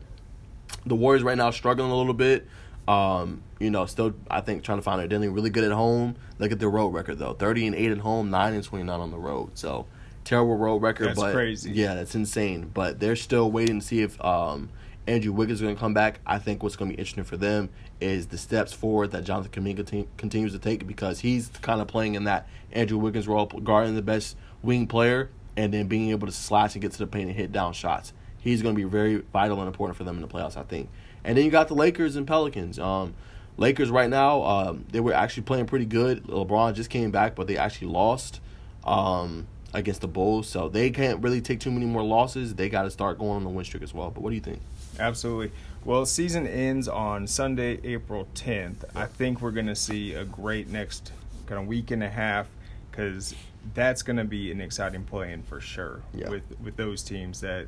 The 0.85 0.97
Warriors 0.97 1.23
right 1.23 1.39
now 1.39 1.53
struggling 1.53 1.93
a 1.93 1.97
little 1.97 2.15
bit. 2.15 2.49
Um, 2.89 3.43
you 3.61 3.71
know, 3.71 3.87
still 3.87 4.15
I 4.29 4.41
think 4.41 4.65
trying 4.65 4.79
to 4.79 4.83
find 4.83 4.99
their 4.99 5.05
identity. 5.05 5.29
Really 5.29 5.51
good 5.51 5.63
at 5.63 5.71
home. 5.71 6.17
Look 6.41 6.51
at 6.51 6.59
their 6.59 6.69
road 6.69 6.89
record 6.89 7.21
though: 7.21 7.35
thirty 7.35 7.65
and 7.67 7.77
eight 7.77 7.93
at 7.93 7.99
home, 7.99 8.29
nine 8.29 8.55
and 8.55 8.65
twenty 8.65 8.85
nine 8.85 8.99
on 8.99 9.13
the 9.13 9.19
road. 9.19 9.51
So 9.55 9.87
terrible 10.25 10.57
road 10.57 10.83
record. 10.83 11.11
That's 11.11 11.21
but 11.21 11.33
crazy. 11.33 11.71
Yeah, 11.71 11.95
that's 11.95 12.17
insane. 12.17 12.73
But 12.75 12.99
they're 12.99 13.15
still 13.15 13.53
waiting 13.53 13.79
to 13.79 13.87
see 13.87 14.01
if 14.01 14.21
um, 14.25 14.71
Andrew 15.09 15.33
Wiggins 15.33 15.59
is 15.59 15.63
going 15.63 15.75
to 15.75 15.81
come 15.81 15.95
back. 15.95 16.21
I 16.27 16.39
think 16.39 16.63
what's 16.63 16.77
going 16.77 16.91
to 16.91 16.97
be 16.97 17.01
interesting 17.01 17.25
for 17.25 17.39
them 17.39 17.71
is 17.99 18.27
the 18.27 18.37
steps 18.37 18.75
forward 18.75 19.13
that 19.13 19.25
Jonathan 19.25 19.65
Kuminga 19.65 19.87
te- 19.87 20.07
continues 20.19 20.53
to 20.53 20.59
take 20.59 20.87
because 20.87 21.21
he's 21.21 21.49
kind 21.63 21.81
of 21.81 21.89
playing 21.89 22.15
in 22.15 22.25
that 22.25 22.47
Andrew 22.73 22.99
Wiggins 22.99 23.27
role, 23.27 23.47
guarding 23.47 23.95
the 23.95 24.03
best 24.03 24.37
wing 24.63 24.87
player, 24.87 25.31
and 25.57 25.73
then 25.73 25.89
being 25.89 26.11
able 26.11 26.27
to 26.27 26.33
slash 26.33 26.75
and 26.75 26.83
get 26.83 26.93
to 26.93 26.99
the 26.99 27.07
paint 27.07 27.29
and 27.29 27.37
hit 27.37 27.53
down 27.53 27.73
shots. 27.73 28.13
He's 28.39 28.61
going 28.61 28.75
to 28.75 28.77
be 28.77 28.89
very 28.89 29.17
vital 29.33 29.59
and 29.59 29.67
important 29.67 29.97
for 29.97 30.05
them 30.05 30.17
in 30.17 30.23
the 30.23 30.29
playoffs, 30.29 30.59
I 30.59 30.63
think. 30.63 30.91
And 31.25 31.39
then 31.39 31.45
you 31.45 31.51
got 31.51 31.69
the 31.69 31.75
Lakers 31.75 32.15
and 32.17 32.27
Pelicans. 32.27 32.79
Um, 32.79 33.15
Lakers 33.57 33.91
right 33.91 34.11
now, 34.11 34.43
um, 34.43 34.85
they 34.93 35.01
were 35.01 35.15
actually 35.15 35.43
playing 35.45 35.67
pretty 35.67 35.87
good. 35.87 36.25
LeBron 36.25 36.75
just 36.75 36.91
came 36.91 37.11
back, 37.11 37.35
but 37.35 37.47
they 37.47 37.57
actually 37.57 37.89
lost 37.89 38.41
um, 38.85 39.47
against 39.73 40.03
the 40.03 40.07
Bulls, 40.07 40.49
so 40.49 40.69
they 40.69 40.91
can't 40.91 41.21
really 41.23 41.41
take 41.41 41.61
too 41.61 41.71
many 41.71 41.87
more 41.87 42.05
losses. 42.05 42.55
They 42.55 42.69
got 42.69 42.83
to 42.83 42.91
start 42.91 43.19
going 43.19 43.37
on 43.37 43.45
the 43.45 43.51
win 43.51 43.65
streak 43.65 43.83
as 43.83 43.95
well. 43.95 44.11
But 44.11 44.23
what 44.23 44.31
do 44.31 44.37
you 44.37 44.43
think? 44.43 44.61
Absolutely. 44.99 45.53
Well, 45.85 46.05
season 46.07 46.47
ends 46.47 46.89
on 46.89 47.27
Sunday, 47.27 47.79
April 47.85 48.27
10th. 48.35 48.85
I 48.95 49.07
think 49.07 49.41
we're 49.41 49.53
going 49.53 49.67
to 49.67 49.77
see 49.77 50.15
a 50.15 50.25
great 50.25 50.69
next 50.69 51.13
kind 51.47 51.61
of 51.61 51.67
week 51.67 51.91
and 51.91 52.03
a 52.03 52.09
half 52.11 52.47
because 52.91 53.35
that's 53.75 54.03
going 54.03 54.17
to 54.17 54.25
be 54.25 54.51
an 54.51 54.61
exciting 54.61 55.05
play-in 55.05 55.43
for 55.43 55.61
sure 55.61 56.03
Yeah. 56.15 56.29
with 56.31 56.43
with 56.63 56.77
those 56.77 57.03
teams 57.03 57.41
that 57.41 57.67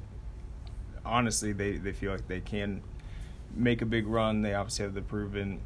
honestly 1.04 1.52
they, 1.52 1.72
they 1.76 1.92
feel 1.92 2.12
like 2.12 2.26
they 2.28 2.40
can 2.40 2.82
make 3.54 3.82
a 3.82 3.86
big 3.86 4.06
run. 4.06 4.42
They 4.42 4.54
obviously 4.54 4.84
have 4.84 4.94
the 4.94 5.02
proven 5.02 5.60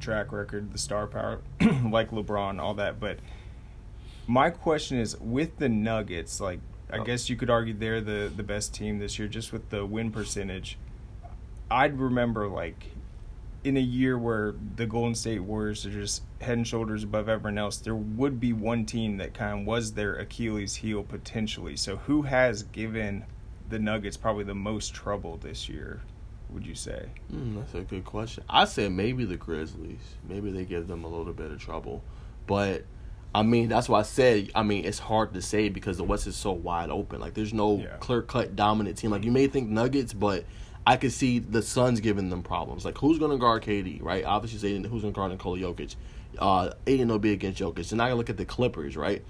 track 0.00 0.32
record, 0.32 0.72
the 0.72 0.78
star 0.78 1.06
power, 1.06 1.40
like 1.90 2.10
LeBron, 2.10 2.60
all 2.60 2.74
that. 2.74 3.00
But 3.00 3.18
my 4.26 4.50
question 4.50 4.98
is 4.98 5.18
with 5.20 5.58
the 5.58 5.68
Nuggets, 5.68 6.40
like 6.40 6.60
I 6.92 6.98
Oh. 6.98 7.04
guess 7.04 7.28
you 7.30 7.36
could 7.36 7.50
argue 7.50 7.74
they're 7.74 8.00
the 8.00 8.30
the 8.34 8.42
best 8.42 8.74
team 8.74 8.98
this 8.98 9.18
year 9.18 9.28
just 9.28 9.52
with 9.52 9.70
the 9.70 9.84
win 9.86 10.10
percentage. 10.10 10.78
I'd 11.70 11.98
remember 11.98 12.48
like 12.48 12.86
in 13.62 13.76
a 13.76 13.80
year 13.80 14.16
where 14.18 14.54
the 14.76 14.86
Golden 14.86 15.14
State 15.14 15.40
Warriors 15.40 15.84
are 15.84 15.90
just 15.90 16.22
head 16.40 16.56
and 16.56 16.66
shoulders 16.66 17.04
above 17.04 17.28
everyone 17.28 17.58
else, 17.58 17.76
there 17.76 17.94
would 17.94 18.40
be 18.40 18.52
one 18.54 18.86
team 18.86 19.18
that 19.18 19.34
kind 19.34 19.60
of 19.60 19.66
was 19.66 19.92
their 19.92 20.14
Achilles 20.14 20.76
heel 20.76 21.02
potentially. 21.02 21.76
So 21.76 21.96
who 21.96 22.22
has 22.22 22.62
given 22.62 23.24
the 23.68 23.78
Nuggets 23.78 24.16
probably 24.16 24.44
the 24.44 24.54
most 24.54 24.94
trouble 24.94 25.36
this 25.36 25.68
year? 25.68 26.00
Would 26.48 26.66
you 26.66 26.74
say? 26.74 27.06
Mm, 27.32 27.56
that's 27.56 27.74
a 27.74 27.82
good 27.82 28.04
question. 28.04 28.42
I 28.48 28.64
say 28.64 28.88
maybe 28.88 29.24
the 29.26 29.36
Grizzlies. 29.36 30.00
Maybe 30.28 30.50
they 30.50 30.64
give 30.64 30.88
them 30.88 31.04
a 31.04 31.08
little 31.08 31.32
bit 31.34 31.50
of 31.52 31.60
trouble, 31.60 32.02
but 32.46 32.84
I 33.34 33.42
mean 33.42 33.68
that's 33.68 33.88
why 33.88 34.00
I 34.00 34.02
said. 34.02 34.50
I 34.54 34.62
mean 34.62 34.84
it's 34.84 34.98
hard 34.98 35.34
to 35.34 35.42
say 35.42 35.68
because 35.68 35.96
the 35.96 36.04
West 36.04 36.26
is 36.26 36.36
so 36.36 36.52
wide 36.52 36.90
open. 36.90 37.20
Like 37.20 37.34
there's 37.34 37.52
no 37.54 37.78
Yeah. 37.78 37.96
clear 38.00 38.22
cut 38.22 38.56
dominant 38.56 38.98
team. 38.98 39.10
Like 39.10 39.24
you 39.24 39.30
may 39.30 39.46
think 39.46 39.68
Nuggets, 39.68 40.12
but 40.12 40.44
I 40.86 40.96
could 40.96 41.12
see 41.12 41.38
the 41.38 41.62
Suns 41.62 42.00
giving 42.00 42.30
them 42.30 42.42
problems. 42.42 42.84
Like 42.84 42.98
who's 42.98 43.18
going 43.18 43.30
to 43.30 43.36
guard 43.38 43.62
KD? 43.62 44.02
Right? 44.02 44.24
Obviously, 44.24 44.58
saying 44.58 44.84
who's 44.84 45.02
going 45.02 45.12
to 45.14 45.16
guard 45.18 45.30
Nikola 45.30 45.58
Jokic. 45.58 45.94
Uh, 46.38 46.70
Ayton 46.86 47.08
will 47.08 47.18
be 47.18 47.32
against 47.32 47.60
Jokic. 47.60 47.92
And 47.92 48.00
I 48.00 48.12
look 48.14 48.30
at 48.30 48.36
the 48.36 48.44
Clippers, 48.44 48.96
right? 48.96 49.22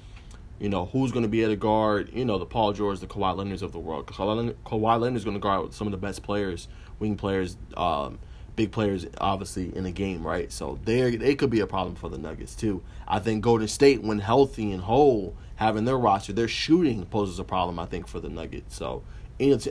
You 0.59 0.69
know, 0.69 0.85
who's 0.87 1.11
going 1.13 1.23
to 1.23 1.29
be 1.29 1.43
at 1.43 1.49
to 1.49 1.57
guard, 1.57 2.11
you 2.13 2.25
know, 2.27 2.39
the 2.39 2.45
Paul 2.47 2.73
George, 2.75 3.01
the 3.01 3.07
Kawhi 3.07 3.35
Leonards 3.35 3.63
of 3.63 3.73
the 3.73 3.79
world. 3.79 4.07
Kawhi 4.07 4.37
Leonard, 4.37 4.65
Kawhi 4.65 5.01
Leonard's 5.01 5.25
going 5.25 5.35
to 5.37 5.41
guard 5.41 5.73
some 5.73 5.87
of 5.87 5.91
the 5.93 5.97
best 5.97 6.23
players, 6.23 6.69
wing 6.99 7.17
players, 7.17 7.57
um, 7.79 8.19
big 8.61 8.73
players, 8.73 9.07
obviously, 9.19 9.75
in 9.75 9.85
the 9.85 9.91
game, 9.91 10.27
right? 10.27 10.53
So 10.53 10.79
they 10.85 11.17
they 11.17 11.35
could 11.35 11.49
be 11.49 11.61
a 11.61 11.67
problem 11.67 11.95
for 11.95 12.11
the 12.11 12.19
Nuggets, 12.19 12.55
too. 12.55 12.83
I 13.09 13.19
think 13.19 13.43
Golden 13.43 13.69
State, 13.69 14.03
when 14.03 14.19
healthy 14.19 14.71
and 14.71 14.83
whole, 14.83 15.35
having 15.57 15.87
their 15.87 15.97
roster, 15.97 16.35
their 16.35 16.47
shooting 16.47 17.07
poses 17.07 17.39
a 17.39 17.45
problem, 17.45 17.79
I 17.79 17.87
think, 17.87 18.07
for 18.07 18.21
the 18.21 18.29
Nuggets. 18.29 18.77
So, 18.77 19.03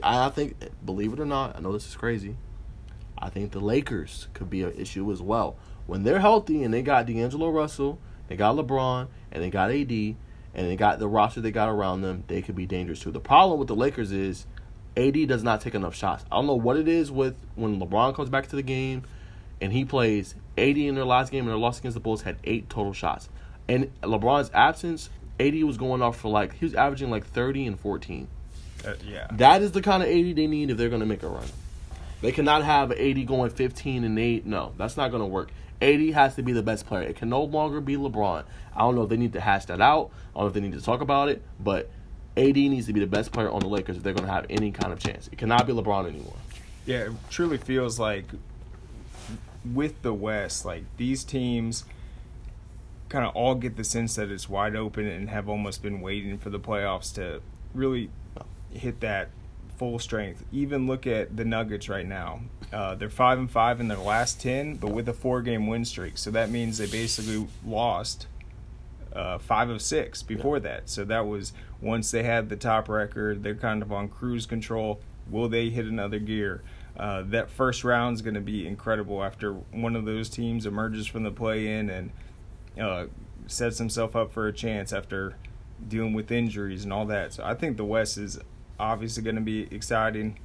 I 0.01 0.29
think, 0.29 0.55
believe 0.83 1.13
it 1.13 1.19
or 1.19 1.25
not, 1.25 1.55
I 1.55 1.59
know 1.59 1.71
this 1.71 1.87
is 1.87 1.95
crazy, 1.95 2.35
I 3.15 3.29
think 3.29 3.51
the 3.51 3.59
Lakers 3.59 4.27
could 4.33 4.49
be 4.49 4.63
an 4.63 4.73
issue 4.75 5.11
as 5.11 5.21
well. 5.21 5.55
When 5.85 6.01
they're 6.01 6.19
healthy 6.19 6.63
and 6.63 6.73
they 6.73 6.81
got 6.81 7.05
D'Angelo 7.05 7.49
Russell, 7.49 7.99
they 8.27 8.35
got 8.35 8.55
LeBron, 8.55 9.07
and 9.31 9.43
they 9.43 9.51
got 9.51 9.69
AD, 9.69 9.91
and 9.91 10.15
they 10.55 10.75
got 10.75 10.97
the 10.97 11.07
roster 11.07 11.41
they 11.41 11.51
got 11.51 11.69
around 11.69 12.01
them, 12.01 12.23
they 12.25 12.41
could 12.41 12.55
be 12.55 12.65
dangerous 12.65 13.01
too. 13.01 13.11
The 13.11 13.19
problem 13.19 13.59
with 13.59 13.67
the 13.67 13.75
Lakers 13.75 14.11
is 14.11 14.47
AD 14.99 15.27
does 15.27 15.43
not 15.43 15.61
take 15.61 15.75
enough 15.75 15.95
shots. 15.95 16.25
I 16.31 16.35
don't 16.35 16.47
know 16.47 16.55
what 16.55 16.77
it 16.77 16.87
is 16.87 17.11
with 17.11 17.35
when 17.55 17.79
LeBron 17.79 18.15
comes 18.15 18.29
back 18.29 18.47
to 18.47 18.55
the 18.55 18.61
game 18.61 19.03
and 19.61 19.71
he 19.71 19.85
plays. 19.85 20.35
AD 20.57 20.77
in 20.77 20.95
their 20.95 21.05
last 21.05 21.31
game 21.31 21.45
and 21.45 21.49
their 21.49 21.57
loss 21.57 21.79
against 21.79 21.95
the 21.95 22.01
Bulls 22.01 22.23
had 22.23 22.35
eight 22.43 22.69
total 22.69 22.91
shots. 22.91 23.29
And 23.69 23.89
LeBron's 24.01 24.51
absence, 24.53 25.09
AD 25.39 25.63
was 25.63 25.77
going 25.77 26.01
off 26.01 26.17
for 26.17 26.29
like 26.29 26.55
he 26.55 26.65
was 26.65 26.75
averaging 26.75 27.09
like 27.09 27.25
thirty 27.25 27.65
and 27.65 27.79
fourteen. 27.79 28.27
Uh, 28.85 28.93
yeah. 29.05 29.27
That 29.31 29.61
is 29.61 29.71
the 29.71 29.81
kind 29.81 30.03
of 30.03 30.09
AD 30.09 30.35
they 30.35 30.47
need 30.47 30.69
if 30.69 30.77
they're 30.77 30.89
going 30.89 31.01
to 31.01 31.05
make 31.05 31.23
a 31.23 31.27
run. 31.27 31.47
They 32.21 32.31
cannot 32.31 32.63
have 32.63 32.91
AD 32.91 33.27
going 33.27 33.49
15 33.49 34.03
and 34.03 34.19
8. 34.19 34.45
No, 34.45 34.73
that's 34.77 34.97
not 34.97 35.09
going 35.11 35.21
to 35.21 35.27
work. 35.27 35.51
AD 35.81 36.01
has 36.09 36.35
to 36.35 36.43
be 36.43 36.51
the 36.51 36.63
best 36.63 36.85
player. 36.85 37.03
It 37.03 37.15
can 37.15 37.29
no 37.29 37.43
longer 37.43 37.79
be 37.79 37.95
LeBron. 37.95 38.43
I 38.75 38.79
don't 38.79 38.95
know 38.95 39.03
if 39.03 39.09
they 39.09 39.17
need 39.17 39.33
to 39.33 39.39
hash 39.39 39.65
that 39.65 39.79
out. 39.79 40.11
I 40.35 40.39
don't 40.39 40.43
know 40.43 40.47
if 40.47 40.53
they 40.53 40.59
need 40.59 40.73
to 40.73 40.81
talk 40.81 41.01
about 41.01 41.29
it, 41.29 41.41
but 41.59 41.89
AD 42.39 42.55
needs 42.55 42.87
to 42.87 42.93
be 42.93 42.99
the 42.99 43.07
best 43.07 43.31
player 43.31 43.49
on 43.49 43.59
the 43.59 43.67
Lakers 43.67 43.97
if 43.97 44.03
they're 44.03 44.13
going 44.13 44.25
to 44.25 44.31
have 44.31 44.45
any 44.49 44.71
kind 44.71 44.93
of 44.93 44.99
chance. 44.99 45.27
It 45.31 45.37
cannot 45.37 45.67
be 45.67 45.73
LeBron 45.73 46.07
anymore. 46.07 46.37
Yeah, 46.85 47.07
it 47.07 47.11
truly 47.29 47.57
feels 47.57 47.99
like 47.99 48.25
with 49.73 50.01
the 50.01 50.13
West, 50.13 50.65
like 50.65 50.83
these 50.97 51.23
teams 51.23 51.83
kind 53.09 53.25
of 53.25 53.35
all 53.35 53.55
get 53.55 53.75
the 53.75 53.83
sense 53.83 54.15
that 54.15 54.29
it's 54.31 54.47
wide 54.47 54.75
open 54.75 55.05
and 55.05 55.29
have 55.29 55.49
almost 55.49 55.81
been 55.81 55.99
waiting 55.99 56.37
for 56.37 56.49
the 56.49 56.59
playoffs 56.59 57.13
to 57.15 57.41
really 57.73 58.09
hit 58.71 58.99
that 59.01 59.29
full 59.77 59.99
strength. 59.99 60.43
Even 60.51 60.87
look 60.87 61.07
at 61.07 61.35
the 61.35 61.43
Nuggets 61.43 61.89
right 61.89 62.05
now. 62.05 62.41
Uh, 62.71 62.95
they're 62.95 63.09
five 63.09 63.39
and 63.39 63.49
five 63.49 63.79
in 63.79 63.87
their 63.87 63.97
last 63.97 64.39
ten, 64.39 64.75
but 64.75 64.91
with 64.91 65.09
a 65.09 65.13
four-game 65.13 65.67
win 65.67 65.83
streak. 65.83 66.17
So 66.17 66.31
that 66.31 66.51
means 66.51 66.77
they 66.77 66.85
basically 66.85 67.47
lost 67.65 68.27
uh, 69.11 69.39
five 69.39 69.69
of 69.69 69.81
six 69.81 70.21
before 70.21 70.59
that. 70.59 70.87
So 70.89 71.03
that 71.05 71.25
was 71.25 71.51
once 71.81 72.11
they 72.11 72.23
had 72.23 72.49
the 72.49 72.55
top 72.55 72.89
record, 72.89 73.43
they're 73.43 73.55
kind 73.55 73.81
of 73.81 73.91
on 73.91 74.07
cruise 74.09 74.45
control. 74.45 74.99
Will 75.29 75.47
they 75.49 75.69
hit 75.69 75.85
another 75.85 76.19
gear? 76.19 76.61
Uh, 76.97 77.23
that 77.27 77.49
first 77.49 77.83
round 77.83 78.15
is 78.15 78.21
going 78.21 78.33
to 78.33 78.41
be 78.41 78.67
incredible 78.67 79.23
after 79.23 79.53
one 79.53 79.95
of 79.95 80.03
those 80.05 80.29
teams 80.29 80.65
emerges 80.65 81.07
from 81.07 81.23
the 81.23 81.31
play-in 81.31 81.89
and 81.89 82.11
uh, 82.79 83.05
sets 83.47 83.77
himself 83.77 84.15
up 84.15 84.33
for 84.33 84.47
a 84.47 84.53
chance 84.53 84.91
after 84.91 85.35
dealing 85.87 86.13
with 86.13 86.29
injuries 86.31 86.83
and 86.83 86.91
all 86.91 87.05
that. 87.05 87.31
So 87.33 87.43
I 87.45 87.53
think 87.53 87.77
the 87.77 87.85
West 87.85 88.17
is 88.17 88.39
obviously 88.79 89.23
going 89.23 89.35
to 89.35 89.41
be 89.41 89.73
exciting. 89.73 90.37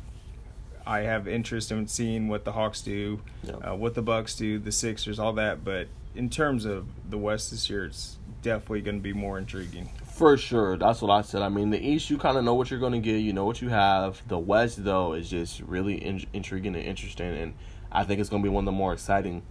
I 0.86 1.00
have 1.00 1.26
interest 1.26 1.72
in 1.72 1.88
seeing 1.88 2.28
what 2.28 2.44
the 2.44 2.52
Hawks 2.52 2.82
do, 2.82 3.20
Yeah. 3.42 3.54
uh, 3.54 3.74
what 3.74 3.94
the 3.94 4.02
Bucks 4.02 4.36
do, 4.36 4.58
the 4.58 4.70
Sixers, 4.70 5.18
all 5.18 5.32
that. 5.32 5.64
But 5.64 5.88
in 6.14 6.28
terms 6.30 6.66
of 6.66 6.86
the 7.10 7.18
West 7.18 7.50
this 7.50 7.68
year, 7.68 7.86
it's 7.86 8.18
definitely 8.42 8.82
going 8.82 8.98
to 8.98 9.02
be 9.02 9.12
more 9.14 9.38
intriguing. 9.38 9.88
For 10.14 10.36
sure, 10.36 10.76
that's 10.76 11.02
what 11.02 11.10
I 11.10 11.22
said. 11.22 11.42
I 11.42 11.48
mean, 11.48 11.70
the 11.70 11.84
East, 11.84 12.08
you 12.08 12.18
kind 12.18 12.38
of 12.38 12.44
know 12.44 12.54
what 12.54 12.70
you're 12.70 12.78
going 12.78 12.92
to 12.92 13.00
get. 13.00 13.16
You 13.16 13.32
know 13.32 13.44
what 13.44 13.60
you 13.60 13.70
have. 13.70 14.22
The 14.28 14.38
West, 14.38 14.84
though, 14.84 15.12
is 15.12 15.28
just 15.28 15.58
really 15.62 15.94
in- 15.94 16.24
intriguing 16.32 16.76
and 16.76 16.84
interesting, 16.84 17.36
and 17.36 17.54
I 17.90 18.04
think 18.04 18.20
it's 18.20 18.30
going 18.30 18.40
to 18.40 18.48
be 18.48 18.54
one 18.54 18.62
of 18.62 18.66
the 18.66 18.70
more 18.78 18.92
exciting 18.92 19.42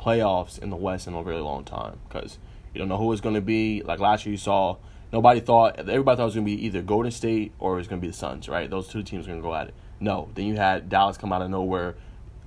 playoffs 0.00 0.58
in 0.58 0.70
the 0.70 0.76
West 0.76 1.06
in 1.06 1.14
a 1.14 1.22
really 1.22 1.40
long 1.40 1.62
time. 1.62 2.00
Because 2.08 2.38
You 2.74 2.80
don't 2.80 2.88
know 2.88 2.96
who 2.96 3.12
it's 3.12 3.20
going 3.20 3.36
to 3.36 3.40
be. 3.40 3.80
Like 3.82 4.00
last 4.00 4.26
year, 4.26 4.32
you 4.32 4.38
saw 4.38 4.78
nobody 5.12 5.38
thought 5.38 5.78
everybody 5.78 6.16
thought 6.16 6.24
it 6.24 6.26
was 6.26 6.34
going 6.34 6.46
to 6.46 6.56
be 6.56 6.66
either 6.66 6.82
Golden 6.82 7.12
State 7.12 7.52
or 7.60 7.74
it 7.74 7.76
was 7.76 7.86
going 7.86 8.00
to 8.00 8.04
be 8.04 8.10
the 8.10 8.16
Suns. 8.16 8.48
Right? 8.48 8.68
Those 8.68 8.88
two 8.88 9.04
teams 9.04 9.26
are 9.26 9.30
going 9.30 9.40
to 9.40 9.46
go 9.46 9.54
at 9.54 9.68
it. 9.68 9.74
No. 10.00 10.30
Then 10.34 10.46
you 10.46 10.56
had 10.56 10.88
Dallas 10.88 11.16
come 11.16 11.32
out 11.32 11.42
of 11.42 11.50
nowhere, 11.50 11.94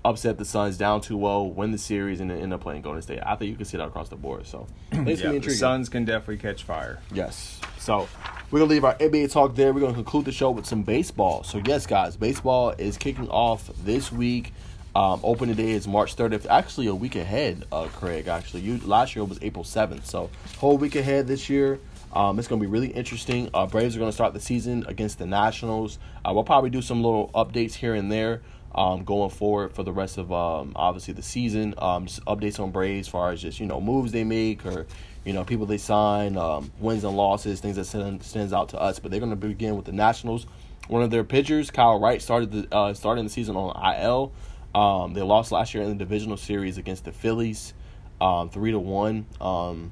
upset 0.04 0.38
the 0.38 0.46
Suns 0.46 0.78
down 0.78 1.02
2-0, 1.02 1.54
win 1.54 1.72
the 1.72 1.78
series, 1.78 2.20
and 2.20 2.30
then 2.30 2.40
end 2.40 2.54
up 2.54 2.62
playing 2.62 2.82
Golden 2.82 3.02
State. 3.02 3.20
I 3.24 3.36
think 3.36 3.52
you 3.52 3.56
can 3.56 3.66
see 3.66 3.78
that 3.78 3.88
across 3.88 4.10
the 4.10 4.16
board. 4.16 4.48
So 4.48 4.68
it's 4.92 5.22
yeah, 5.24 5.38
the 5.38 5.50
Suns 5.52 5.90
can 5.90 6.06
definitely 6.06 6.38
catch 6.38 6.64
fire. 6.64 7.00
Yes. 7.14 7.60
So 7.78 8.08
we're 8.50 8.60
gonna 8.60 8.72
leave 8.72 8.86
our 8.86 8.96
NBA 8.96 9.32
talk 9.32 9.56
there. 9.56 9.74
We're 9.74 9.82
gonna 9.82 9.94
conclude 9.94 10.26
the 10.26 10.32
show 10.32 10.52
with 10.52 10.66
some 10.66 10.84
baseball. 10.84 11.44
So 11.44 11.62
yes, 11.66 11.86
guys, 11.86 12.16
baseball 12.16 12.72
is 12.72 12.98
kicking 12.98 13.30
off 13.30 13.70
this 13.84 14.12
week. 14.12 14.54
Um, 14.94 15.22
opening 15.24 15.56
day 15.56 15.72
is 15.72 15.88
March 15.88 16.18
30th. 16.18 16.48
Actually, 16.50 16.88
a 16.88 16.96
week 16.96 17.16
ahead, 17.16 17.66
uh, 17.72 17.86
Craig. 17.86 18.28
Actually, 18.28 18.62
you 18.62 18.78
last 18.80 19.16
year 19.16 19.24
was 19.24 19.40
April 19.42 19.64
7th, 19.64 20.06
so 20.06 20.30
whole 20.58 20.78
week 20.78 20.96
ahead 20.96 21.28
this 21.28 21.50
year. 21.50 21.80
Um, 22.14 22.38
it's 22.38 22.50
going 22.50 22.60
to 22.60 22.68
be 22.68 22.70
really 22.70 22.90
interesting. 22.90 23.50
Uh, 23.54 23.66
Braves 23.66 23.96
are 23.96 24.00
going 24.00 24.10
to 24.10 24.14
start 24.14 24.34
the 24.34 24.42
season 24.42 24.86
against 24.90 25.18
the 25.18 25.26
Nationals. 25.26 25.98
Uh, 26.26 26.34
we'll 26.34 26.44
probably 26.44 26.70
do 26.70 26.82
some 26.82 27.02
little 27.02 27.32
updates 27.34 27.74
here 27.74 27.96
and 27.96 28.12
there 28.12 28.42
um, 28.74 29.04
going 29.04 29.30
forward 29.30 29.74
for 29.74 29.84
the 29.84 29.92
rest 29.92 30.18
of 30.18 30.32
um, 30.32 30.74
obviously 30.76 31.14
the 31.14 31.22
season. 31.22 31.74
Um, 31.78 32.06
just 32.06 32.24
updates 32.26 32.60
on 32.60 32.72
Braves 32.72 33.08
as 33.08 33.12
far 33.12 33.32
as 33.32 33.42
just 33.42 33.60
you 33.60 33.66
know 33.66 33.82
moves 33.82 34.12
they 34.12 34.24
make 34.24 34.66
or 34.66 34.86
you 35.26 35.34
know 35.34 35.44
people 35.44 35.66
they 35.66 35.78
sign, 35.78 36.38
um, 36.38 36.72
wins 36.80 37.04
and 37.04 37.16
losses, 37.16 37.60
things 37.60 37.76
that 37.76 37.86
send, 37.86 38.24
stands 38.24 38.54
out 38.54 38.70
to 38.70 38.80
us. 38.80 39.00
But 39.00 39.12
they're 39.12 39.20
going 39.20 39.32
to 39.32 39.36
begin 39.36 39.76
with 39.76 39.86
the 39.86 39.92
Nationals. 39.92 40.46
One 40.88 41.04
of 41.04 41.12
their 41.12 41.24
pitchers, 41.24 41.70
Kyle 41.70 42.00
Wright, 42.00 42.22
started 42.22 42.52
the 42.52 42.76
uh, 42.76 42.94
starting 42.94 43.24
the 43.24 43.30
season 43.30 43.56
on 43.56 43.96
IL. 43.96 44.32
Um, 44.74 45.14
they 45.14 45.22
lost 45.22 45.52
last 45.52 45.74
year 45.74 45.84
in 45.84 45.90
the 45.90 45.96
divisional 45.96 46.38
series 46.38 46.78
against 46.78 47.04
the 47.04 47.12
Phillies, 47.12 47.74
um, 48.20 48.50
three 48.50 48.72
to 48.72 48.80
one. 48.80 49.26
Um, 49.40 49.92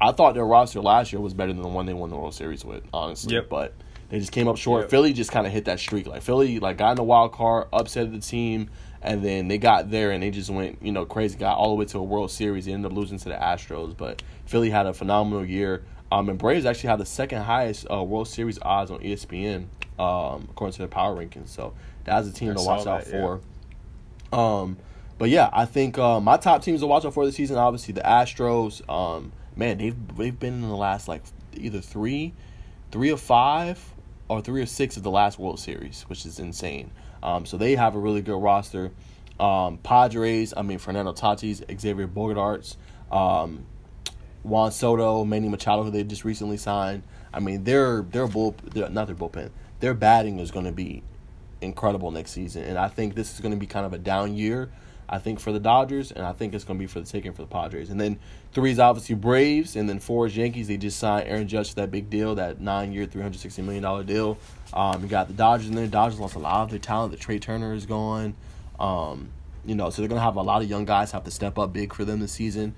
I 0.00 0.10
thought 0.10 0.34
their 0.34 0.44
roster 0.44 0.80
last 0.80 1.12
year 1.12 1.20
was 1.20 1.32
better 1.32 1.52
than 1.52 1.62
the 1.62 1.68
one 1.68 1.86
they 1.86 1.94
won 1.94 2.10
the 2.10 2.16
World 2.16 2.34
Series 2.34 2.64
with, 2.64 2.82
honestly. 2.92 3.34
Yep. 3.34 3.48
But 3.48 3.74
they 4.12 4.18
just 4.18 4.30
came 4.30 4.46
up 4.46 4.58
short. 4.58 4.82
Yep. 4.82 4.90
Philly 4.90 5.12
just 5.14 5.32
kind 5.32 5.46
of 5.46 5.54
hit 5.54 5.64
that 5.64 5.80
streak. 5.80 6.06
Like 6.06 6.20
Philly, 6.20 6.58
like 6.58 6.76
got 6.76 6.90
in 6.90 6.96
the 6.96 7.02
wild 7.02 7.32
card, 7.32 7.68
upset 7.72 8.12
the 8.12 8.18
team, 8.18 8.68
and 9.00 9.24
then 9.24 9.48
they 9.48 9.56
got 9.56 9.90
there 9.90 10.10
and 10.10 10.22
they 10.22 10.30
just 10.30 10.50
went, 10.50 10.82
you 10.82 10.92
know, 10.92 11.06
crazy. 11.06 11.38
Got 11.38 11.56
all 11.56 11.70
the 11.70 11.76
way 11.76 11.86
to 11.86 11.98
a 11.98 12.02
World 12.02 12.30
Series. 12.30 12.66
They 12.66 12.74
ended 12.74 12.92
up 12.92 12.96
losing 12.96 13.16
to 13.16 13.30
the 13.30 13.36
Astros, 13.36 13.96
but 13.96 14.22
Philly 14.44 14.68
had 14.68 14.84
a 14.84 14.92
phenomenal 14.92 15.46
year. 15.46 15.84
Um, 16.10 16.28
and 16.28 16.38
Braves 16.38 16.66
actually 16.66 16.90
had 16.90 16.98
the 16.98 17.06
second 17.06 17.40
highest 17.40 17.86
uh, 17.90 18.02
World 18.02 18.28
Series 18.28 18.58
odds 18.60 18.90
on 18.90 18.98
ESPN, 18.98 19.68
um, 19.98 20.46
according 20.50 20.72
to 20.72 20.78
their 20.80 20.88
power 20.88 21.16
rankings. 21.16 21.48
So 21.48 21.72
that's 22.04 22.28
a 22.28 22.32
team 22.32 22.50
I 22.50 22.54
to 22.56 22.62
watch 22.64 22.86
out 22.86 23.06
that, 23.06 23.14
yeah. 23.14 23.38
for. 24.30 24.38
Um, 24.38 24.76
but 25.16 25.30
yeah, 25.30 25.48
I 25.54 25.64
think 25.64 25.96
uh, 25.96 26.20
my 26.20 26.36
top 26.36 26.62
teams 26.62 26.80
to 26.80 26.86
watch 26.86 27.06
out 27.06 27.14
for 27.14 27.24
this 27.24 27.36
season, 27.36 27.56
obviously 27.56 27.94
the 27.94 28.02
Astros. 28.02 28.86
Um, 28.90 29.32
man, 29.56 29.78
they've 29.78 30.16
they've 30.18 30.38
been 30.38 30.52
in 30.52 30.68
the 30.68 30.76
last 30.76 31.08
like 31.08 31.22
either 31.54 31.80
three, 31.80 32.34
three 32.90 33.08
of 33.08 33.18
five, 33.18 33.91
or 34.32 34.42
three 34.42 34.62
or 34.62 34.66
six 34.66 34.96
of 34.96 35.02
the 35.02 35.10
last 35.10 35.38
World 35.38 35.60
Series, 35.60 36.02
which 36.08 36.26
is 36.26 36.38
insane. 36.38 36.90
Um, 37.22 37.46
so 37.46 37.56
they 37.56 37.76
have 37.76 37.94
a 37.94 37.98
really 37.98 38.22
good 38.22 38.40
roster. 38.40 38.90
Um, 39.38 39.78
Padres, 39.78 40.52
I 40.56 40.62
mean 40.62 40.78
Fernando 40.78 41.12
Tatis, 41.12 41.62
Xavier 41.80 42.08
Bogaerts, 42.08 42.76
um, 43.10 43.64
Juan 44.42 44.72
Soto, 44.72 45.24
Manny 45.24 45.48
Machado, 45.48 45.84
who 45.84 45.90
they 45.90 46.04
just 46.04 46.24
recently 46.24 46.56
signed. 46.56 47.02
I 47.32 47.40
mean, 47.40 47.64
their 47.64 48.02
their 48.02 48.26
bull, 48.26 48.54
their, 48.64 48.88
not 48.88 49.06
their 49.06 49.16
bullpen, 49.16 49.50
their 49.80 49.94
batting 49.94 50.38
is 50.38 50.50
going 50.50 50.66
to 50.66 50.72
be 50.72 51.02
incredible 51.60 52.10
next 52.10 52.32
season, 52.32 52.64
and 52.64 52.76
I 52.76 52.88
think 52.88 53.14
this 53.14 53.34
is 53.34 53.40
going 53.40 53.52
to 53.52 53.58
be 53.58 53.66
kind 53.66 53.86
of 53.86 53.92
a 53.92 53.98
down 53.98 54.34
year. 54.34 54.70
I 55.12 55.18
think 55.18 55.40
for 55.40 55.52
the 55.52 55.60
Dodgers, 55.60 56.10
and 56.10 56.24
I 56.24 56.32
think 56.32 56.54
it's 56.54 56.64
going 56.64 56.78
to 56.78 56.82
be 56.82 56.86
for 56.86 56.98
the 56.98 57.06
taking 57.06 57.34
for 57.34 57.42
the 57.42 57.48
Padres. 57.48 57.90
And 57.90 58.00
then 58.00 58.18
three 58.52 58.70
is 58.70 58.78
obviously 58.78 59.14
Braves, 59.14 59.76
and 59.76 59.86
then 59.86 59.98
four 59.98 60.26
is 60.26 60.34
Yankees. 60.34 60.68
They 60.68 60.78
just 60.78 60.98
signed 60.98 61.28
Aaron 61.28 61.46
Judge 61.46 61.68
to 61.70 61.76
that 61.76 61.90
big 61.90 62.08
deal, 62.08 62.34
that 62.36 62.56
three 62.56 63.22
hundred 63.22 63.38
sixty 63.38 63.60
million 63.60 63.82
dollar 63.82 64.04
deal. 64.04 64.38
Um, 64.72 65.02
you 65.02 65.08
got 65.08 65.28
the 65.28 65.34
Dodgers 65.34 65.68
in 65.68 65.74
there. 65.74 65.86
Dodgers 65.86 66.18
lost 66.18 66.34
a 66.34 66.38
lot 66.38 66.62
of 66.62 66.70
their 66.70 66.78
talent. 66.78 67.12
The 67.12 67.18
Trea 67.18 67.38
Turner 67.38 67.74
is 67.74 67.84
gone. 67.84 68.34
Um, 68.80 69.28
you 69.66 69.74
know, 69.74 69.90
so 69.90 70.00
they're 70.00 70.08
gonna 70.08 70.22
have 70.22 70.36
a 70.36 70.42
lot 70.42 70.62
of 70.62 70.70
young 70.70 70.86
guys 70.86 71.12
have 71.12 71.24
to 71.24 71.30
step 71.30 71.58
up 71.58 71.74
big 71.74 71.92
for 71.92 72.06
them 72.06 72.20
this 72.20 72.32
season. 72.32 72.74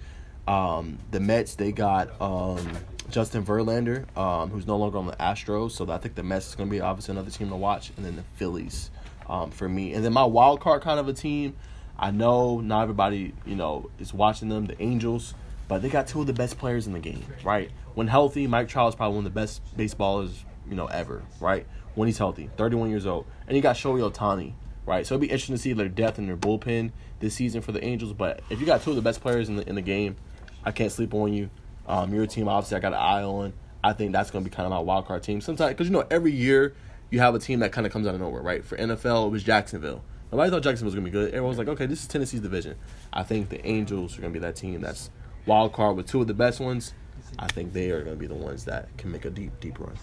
Um, 0.49 0.99
the 1.13 1.21
Mets 1.21 1.55
they 1.55 1.71
got 1.71 2.21
um, 2.21 2.69
Justin 3.11 3.45
Verlander, 3.45 4.05
um, 4.19 4.51
who's 4.51 4.67
no 4.67 4.77
longer 4.77 4.99
on 4.99 5.07
the 5.07 5.17
Astros, 5.17 5.71
so 5.71 5.89
I 5.89 5.99
think 5.99 6.17
the 6.17 6.25
Mets 6.25 6.49
is 6.49 6.57
gonna 6.57 6.69
be 6.69 6.81
obviously 6.81 7.13
another 7.13 7.31
team 7.31 7.49
to 7.51 7.57
watch, 7.57 7.93
and 7.97 8.05
then 8.05 8.17
the 8.17 8.25
Phillies 8.35 8.91
um, 9.29 9.53
for 9.53 9.69
me, 9.69 9.95
and 9.95 10.05
then 10.05 10.13
my 10.13 10.25
wild 10.25 10.59
card 10.61 10.83
kind 10.83 10.99
of 10.99 11.07
a 11.07 11.13
team. 11.13 11.55
I 11.99 12.11
know 12.11 12.61
not 12.61 12.83
everybody 12.83 13.35
you 13.47 13.57
know 13.57 13.91
is 13.99 14.13
watching 14.13 14.49
them, 14.49 14.67
the 14.67 14.81
Angels, 14.83 15.35
but 15.69 15.83
they 15.83 15.89
got 15.89 16.07
two 16.07 16.21
of 16.21 16.27
the 16.27 16.33
best 16.33 16.59
players 16.59 16.87
in 16.87 16.93
the 16.93 16.99
game, 16.99 17.25
right? 17.45 17.71
When 17.95 18.09
healthy, 18.09 18.47
Mike 18.47 18.69
Trout 18.69 18.91
is 18.91 18.95
probably 18.95 19.17
one 19.17 19.27
of 19.27 19.33
the 19.33 19.41
best 19.41 19.63
baseballers 19.77 20.45
you 20.69 20.75
know 20.75 20.87
ever, 20.87 21.23
right? 21.41 21.67
When 21.95 22.09
he's 22.09 22.19
healthy, 22.19 22.51
31 22.57 22.91
years 22.91 23.07
old, 23.07 23.27
and 23.47 23.57
you 23.57 23.63
got 23.63 23.77
Shohei 23.77 24.11
Ohtani, 24.11 24.55
right? 24.85 25.07
So 25.07 25.15
it'd 25.15 25.21
be 25.21 25.29
interesting 25.29 25.55
to 25.55 25.63
see 25.63 25.73
their 25.73 25.89
depth 25.89 26.19
in 26.19 26.27
their 26.27 26.37
bullpen 26.37 26.91
this 27.21 27.35
season 27.35 27.61
for 27.61 27.73
the 27.73 27.85
Angels. 27.85 28.13
But 28.13 28.43
if 28.51 28.61
you 28.61 28.67
got 28.67 28.83
two 28.83 28.91
of 28.91 28.97
the 28.97 29.03
best 29.03 29.21
players 29.21 29.49
in 29.49 29.57
the 29.57 29.69
in 29.69 29.77
the 29.77 29.83
game, 29.83 30.17
I 30.65 30.73
can't 30.73 30.91
sleep 30.91 31.15
on 31.15 31.33
you. 31.33 31.51
Um, 31.87 32.13
your 32.13 32.27
team, 32.27 32.49
obviously, 32.49 32.77
I 32.77 32.81
got 32.81 32.93
an 32.93 32.99
eye 32.99 33.23
on. 33.23 33.53
I 33.83 33.93
think 33.93 34.13
that's 34.13 34.31
going 34.31 34.43
to 34.43 34.51
be 34.51 34.55
kind 34.55 34.65
of 34.65 34.71
my 34.71 34.79
wild 34.79 35.07
card 35.07 35.23
team. 35.23 35.41
Sometimes, 35.43 35.71
because 35.71 35.87
you 35.87 35.93
know, 35.93 36.07
every 36.11 36.33
year 36.33 36.75
you 37.11 37.21
have 37.21 37.35
a 37.35 37.39
team 37.39 37.61
that 37.61 37.71
kind 37.71 37.87
of 37.87 37.93
comes 37.93 38.07
out 38.07 38.15
of 38.15 38.21
nowhere, 38.21 38.43
right? 38.43 38.65
For 38.65 38.77
NFL, 38.77 39.27
it 39.27 39.31
was 39.31 39.45
Jacksonville. 39.45 40.03
Nobody 40.33 40.51
thought 40.51 40.63
Jackson 40.63 40.85
was 40.85 40.95
going 40.95 41.05
to 41.05 41.11
be 41.11 41.13
good. 41.13 41.29
Everyone 41.29 41.51
was 41.51 41.59
like, 41.59 41.69
okay, 41.69 41.87
this 41.87 42.01
is 42.03 42.09
Tennessee's 42.09 42.41
division. 42.41 42.77
I 43.13 43.23
think 43.23 43.49
the 43.51 43.65
Angels 43.67 44.19
are 44.19 44.21
going 44.21 44.33
to 44.33 44.39
be 44.41 44.45
that 44.45 44.57
team 44.57 44.81
that's 44.81 45.11
wild 45.47 45.73
card 45.73 45.97
with 45.97 46.07
two 46.09 46.21
of 46.21 46.27
the 46.27 46.35
best 46.35 46.59
ones. 46.61 46.93
I 47.39 47.47
think 47.47 47.73
they 47.73 47.91
are 47.91 48.03
going 48.03 48.17
to 48.17 48.21
be 48.21 48.27
the 48.27 48.35
ones 48.35 48.65
that 48.65 48.89
can 48.97 49.13
make 49.13 49.25
a 49.25 49.31
deep, 49.31 49.53
deep 49.61 49.79
run. 49.79 49.95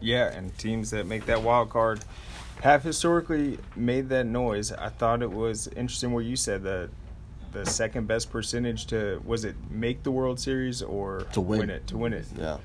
Yeah, 0.00 0.30
and 0.32 0.56
teams 0.58 0.90
that 0.90 1.06
make 1.06 1.26
that 1.26 1.42
wild 1.42 1.70
card 1.70 2.00
have 2.62 2.82
historically 2.84 3.58
made 3.74 4.08
that 4.10 4.26
noise. 4.26 4.70
I 4.70 4.88
thought 4.90 5.22
it 5.22 5.30
was 5.30 5.66
interesting 5.68 6.12
what 6.12 6.24
you 6.24 6.36
said 6.36 6.62
that 6.64 6.90
the 7.52 7.64
second 7.64 8.06
best 8.06 8.30
percentage 8.30 8.86
to 8.86 9.20
was 9.24 9.44
it 9.44 9.54
make 9.70 10.02
the 10.02 10.10
World 10.10 10.38
Series 10.40 10.82
or 10.82 11.20
To 11.32 11.40
win. 11.40 11.70
it 11.70 11.86
to 11.88 11.96
win 11.96 12.12
it. 12.12 12.26
Yeah. 12.36 12.58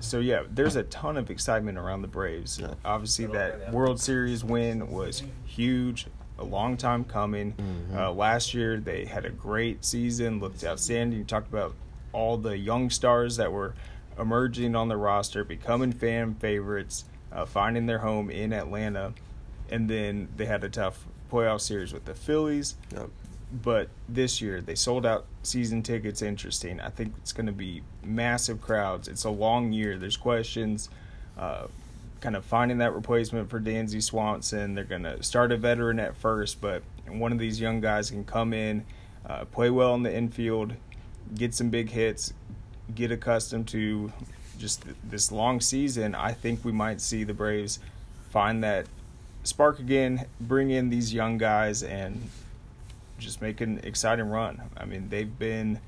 So 0.00 0.20
yeah, 0.20 0.42
there's 0.50 0.76
a 0.76 0.84
ton 0.84 1.16
of 1.16 1.30
excitement 1.30 1.78
around 1.78 2.02
the 2.02 2.08
Braves. 2.08 2.58
Yeah. 2.58 2.74
Obviously, 2.84 3.26
that 3.26 3.72
World 3.72 4.00
Series 4.00 4.44
win 4.44 4.90
was 4.90 5.22
huge, 5.46 6.06
a 6.38 6.44
long 6.44 6.76
time 6.76 7.04
coming. 7.04 7.52
Mm-hmm. 7.52 7.96
Uh, 7.96 8.12
last 8.12 8.54
year 8.54 8.78
they 8.78 9.04
had 9.04 9.24
a 9.24 9.30
great 9.30 9.84
season, 9.84 10.40
looked 10.40 10.64
outstanding. 10.64 11.18
You 11.18 11.24
talked 11.24 11.48
about 11.48 11.74
all 12.12 12.36
the 12.36 12.56
young 12.56 12.90
stars 12.90 13.36
that 13.36 13.52
were 13.52 13.74
emerging 14.18 14.74
on 14.74 14.88
the 14.88 14.96
roster, 14.96 15.44
becoming 15.44 15.92
fan 15.92 16.34
favorites, 16.34 17.04
uh, 17.32 17.44
finding 17.44 17.86
their 17.86 17.98
home 17.98 18.30
in 18.30 18.52
Atlanta, 18.52 19.12
and 19.70 19.88
then 19.88 20.28
they 20.36 20.46
had 20.46 20.64
a 20.64 20.68
tough 20.68 21.06
playoff 21.30 21.60
series 21.60 21.92
with 21.92 22.04
the 22.06 22.14
Phillies 22.14 22.76
Yep. 22.94 23.10
But 23.50 23.88
this 24.08 24.42
year 24.42 24.60
they 24.60 24.74
sold 24.74 25.06
out 25.06 25.26
season 25.42 25.82
tickets. 25.82 26.20
Interesting. 26.20 26.80
I 26.80 26.90
think 26.90 27.14
it's 27.18 27.32
going 27.32 27.46
to 27.46 27.52
be 27.52 27.82
massive 28.02 28.60
crowds. 28.60 29.08
It's 29.08 29.24
a 29.24 29.30
long 29.30 29.72
year. 29.72 29.96
There's 29.96 30.16
questions 30.16 30.90
uh, 31.38 31.68
kind 32.20 32.36
of 32.36 32.44
finding 32.44 32.78
that 32.78 32.94
replacement 32.94 33.48
for 33.48 33.60
Dansby 33.60 34.02
Swanson. 34.02 34.74
They're 34.74 34.84
going 34.84 35.04
to 35.04 35.22
start 35.22 35.52
a 35.52 35.56
veteran 35.56 35.98
at 35.98 36.16
first 36.16 36.60
but 36.60 36.82
one 37.06 37.32
of 37.32 37.38
these 37.38 37.58
young 37.60 37.80
guys 37.80 38.10
can 38.10 38.24
come 38.24 38.52
in 38.52 38.84
uh, 39.26 39.44
play 39.46 39.70
well 39.70 39.94
in 39.94 40.02
the 40.02 40.14
infield 40.14 40.74
get 41.34 41.54
some 41.54 41.70
big 41.70 41.90
hits 41.90 42.32
get 42.94 43.10
accustomed 43.10 43.68
to 43.68 44.12
just 44.58 44.82
th- 44.82 44.96
this 45.04 45.30
long 45.30 45.60
season. 45.60 46.14
I 46.14 46.32
think 46.32 46.64
we 46.64 46.72
might 46.72 47.00
see 47.00 47.24
the 47.24 47.34
braves 47.34 47.78
find 48.30 48.62
that 48.64 48.86
spark 49.44 49.78
again 49.78 50.26
bring 50.40 50.70
in 50.70 50.90
these 50.90 51.14
young 51.14 51.38
guys 51.38 51.82
and 51.82 52.28
just 53.18 53.42
make 53.42 53.60
an 53.60 53.80
exciting 53.82 54.28
run. 54.28 54.62
I 54.76 54.84
mean, 54.84 55.08
they've 55.08 55.38
been 55.38 55.80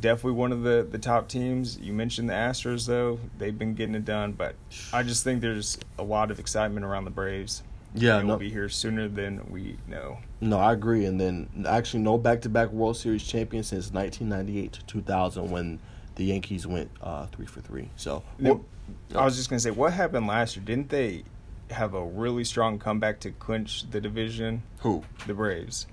definitely 0.00 0.32
one 0.32 0.52
of 0.52 0.62
the, 0.62 0.86
the 0.88 0.98
top 0.98 1.28
teams. 1.28 1.78
You 1.78 1.92
mentioned 1.92 2.28
the 2.28 2.34
Astros, 2.34 2.86
though. 2.86 3.18
They've 3.38 3.56
been 3.56 3.74
getting 3.74 3.94
it 3.94 4.04
done, 4.04 4.32
but 4.32 4.54
I 4.92 5.02
just 5.02 5.24
think 5.24 5.40
there's 5.40 5.78
a 5.98 6.02
lot 6.02 6.30
of 6.30 6.38
excitement 6.38 6.84
around 6.84 7.04
the 7.04 7.10
Braves. 7.10 7.62
Yeah, 7.96 8.20
no, 8.20 8.26
will 8.26 8.36
be 8.38 8.50
here 8.50 8.68
sooner 8.68 9.06
than 9.06 9.48
we 9.50 9.76
know. 9.86 10.18
no, 10.40 10.58
I 10.58 10.72
agree. 10.72 11.04
And 11.04 11.20
then 11.20 11.64
actually, 11.68 12.02
no 12.02 12.18
back-to-back 12.18 12.70
World 12.70 12.96
Series 12.96 13.22
champion 13.22 13.62
since 13.62 13.92
1998 13.92 14.72
to 14.72 14.84
2000 14.86 15.48
when 15.48 15.78
the 16.16 16.24
Yankees 16.24 16.66
went 16.66 16.90
uh, 17.00 17.26
three 17.26 17.46
for 17.46 17.60
three. 17.60 17.88
So, 17.94 18.24
Now, 18.38 18.60
I 19.14 19.24
was 19.24 19.36
just 19.36 19.48
going 19.48 19.58
to 19.58 19.62
say, 19.62 19.70
what 19.70 19.92
happened 19.92 20.26
last 20.26 20.56
year? 20.56 20.64
Didn't 20.64 20.88
they 20.88 21.22
have 21.70 21.94
a 21.94 22.04
really 22.04 22.42
strong 22.42 22.80
comeback 22.80 23.20
to 23.20 23.30
clinch 23.30 23.88
the 23.88 24.00
division? 24.00 24.64
who? 24.80 25.04
The 25.28 25.34
Braves. 25.34 25.86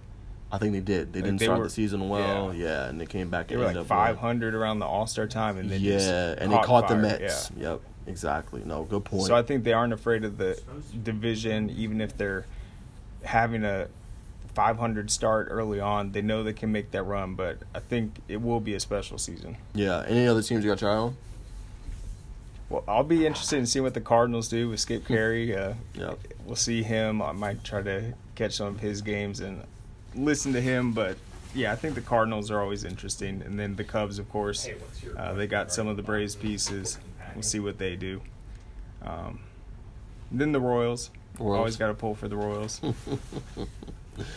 I 0.51 0.57
think 0.57 0.73
they 0.73 0.79
did. 0.81 1.13
They 1.13 1.19
Like, 1.19 1.25
didn't 1.25 1.39
they 1.39 1.45
start 1.45 1.59
were- 1.59 1.63
the 1.65 1.69
season 1.69 2.09
well. 2.09 2.53
Yeah. 2.53 2.87
and 2.89 2.99
they 2.99 3.05
came 3.05 3.29
back 3.29 3.47
They 3.47 3.55
were 3.57 3.63
like 3.65 3.71
up 3.77 3.89
winning. 3.89 4.15
500 4.15 4.53
around 4.53 4.79
the 4.79 4.85
All 4.85 5.07
Star 5.07 5.25
time, 5.27 5.57
and 5.57 5.69
then 5.69 5.81
just 5.81 6.07
yeah, 6.09 6.35
and 6.37 6.51
they 6.51 6.57
caught 6.59 6.87
the. 6.89 6.97
Mets. 6.97 7.51
Yeah. 7.57 7.71
Yep, 7.71 7.81
exactly. 8.07 8.61
No, 8.65 8.83
good 8.83 9.05
point. 9.05 9.23
So 9.27 9.35
I 9.35 9.43
think 9.43 9.63
they 9.63 9.73
aren't 9.73 9.93
afraid 9.93 10.23
of 10.25 10.37
the 10.37 10.61
division, 11.03 11.69
even 11.69 12.01
if 12.01 12.17
they're 12.17 12.45
having 13.23 13.63
a 13.63 13.87
500 14.55 15.09
start 15.09 15.47
early 15.49 15.79
on. 15.79 16.11
They 16.11 16.21
know 16.21 16.43
they 16.43 16.51
can 16.53 16.71
make 16.71 16.91
that 16.91 17.03
run, 17.03 17.35
but 17.35 17.59
I 17.73 17.79
think 17.79 18.15
it 18.27 18.41
will 18.41 18.59
be 18.59 18.73
a 18.73 18.79
special 18.81 19.17
season. 19.17 19.55
Yeah. 19.73 20.03
Any 20.07 20.27
other 20.27 20.41
teams 20.41 20.65
you 20.65 20.71
got 20.71 20.81
your 20.81 20.89
eye 20.91 20.95
on? 20.97 21.15
Well, 22.69 22.83
I'll 22.87 23.03
be 23.03 23.25
interested 23.25 23.57
in 23.59 23.65
seeing 23.65 23.83
what 23.83 23.93
the 23.93 24.01
Cardinals 24.01 24.47
do 24.49 24.67
with 24.69 24.79
Skip 24.81 25.05
Caray. 25.07 25.55
Uh, 25.55 25.73
Yep. 25.95 26.19
We'll 26.45 26.55
see 26.57 26.83
him. 26.83 27.21
I 27.21 27.31
might 27.31 27.63
try 27.63 27.81
to 27.83 28.13
catch 28.35 28.53
some 28.55 28.67
of 28.67 28.79
his 28.81 29.01
games 29.01 29.39
and 29.39 29.63
listen 30.15 30.53
to 30.53 30.61
him, 30.61 30.93
but 30.93 31.17
yeah, 31.53 31.71
I 31.71 31.75
think 31.75 31.95
the 31.95 32.01
Cardinals 32.01 32.49
are 32.51 32.61
always 32.61 32.83
interesting, 32.83 33.41
and 33.41 33.59
then 33.59 33.75
the 33.75 33.83
Cubs, 33.83 34.19
of 34.19 34.29
course. 34.29 34.67
Uh, 35.17 35.33
they 35.33 35.47
got 35.47 35.71
some 35.71 35.87
of 35.87 35.97
the 35.97 36.03
Braves 36.03 36.35
pieces. 36.35 36.97
We'll 37.33 37.43
see 37.43 37.59
what 37.59 37.77
they 37.77 37.95
do. 37.95 38.21
Um, 39.01 39.39
then 40.31 40.51
the 40.51 40.61
Royals. 40.61 41.11
Royals. 41.39 41.57
Always 41.57 41.75
got 41.77 41.87
to 41.87 41.93
pull 41.93 42.15
for 42.15 42.27
the 42.27 42.37
Royals. 42.37 42.81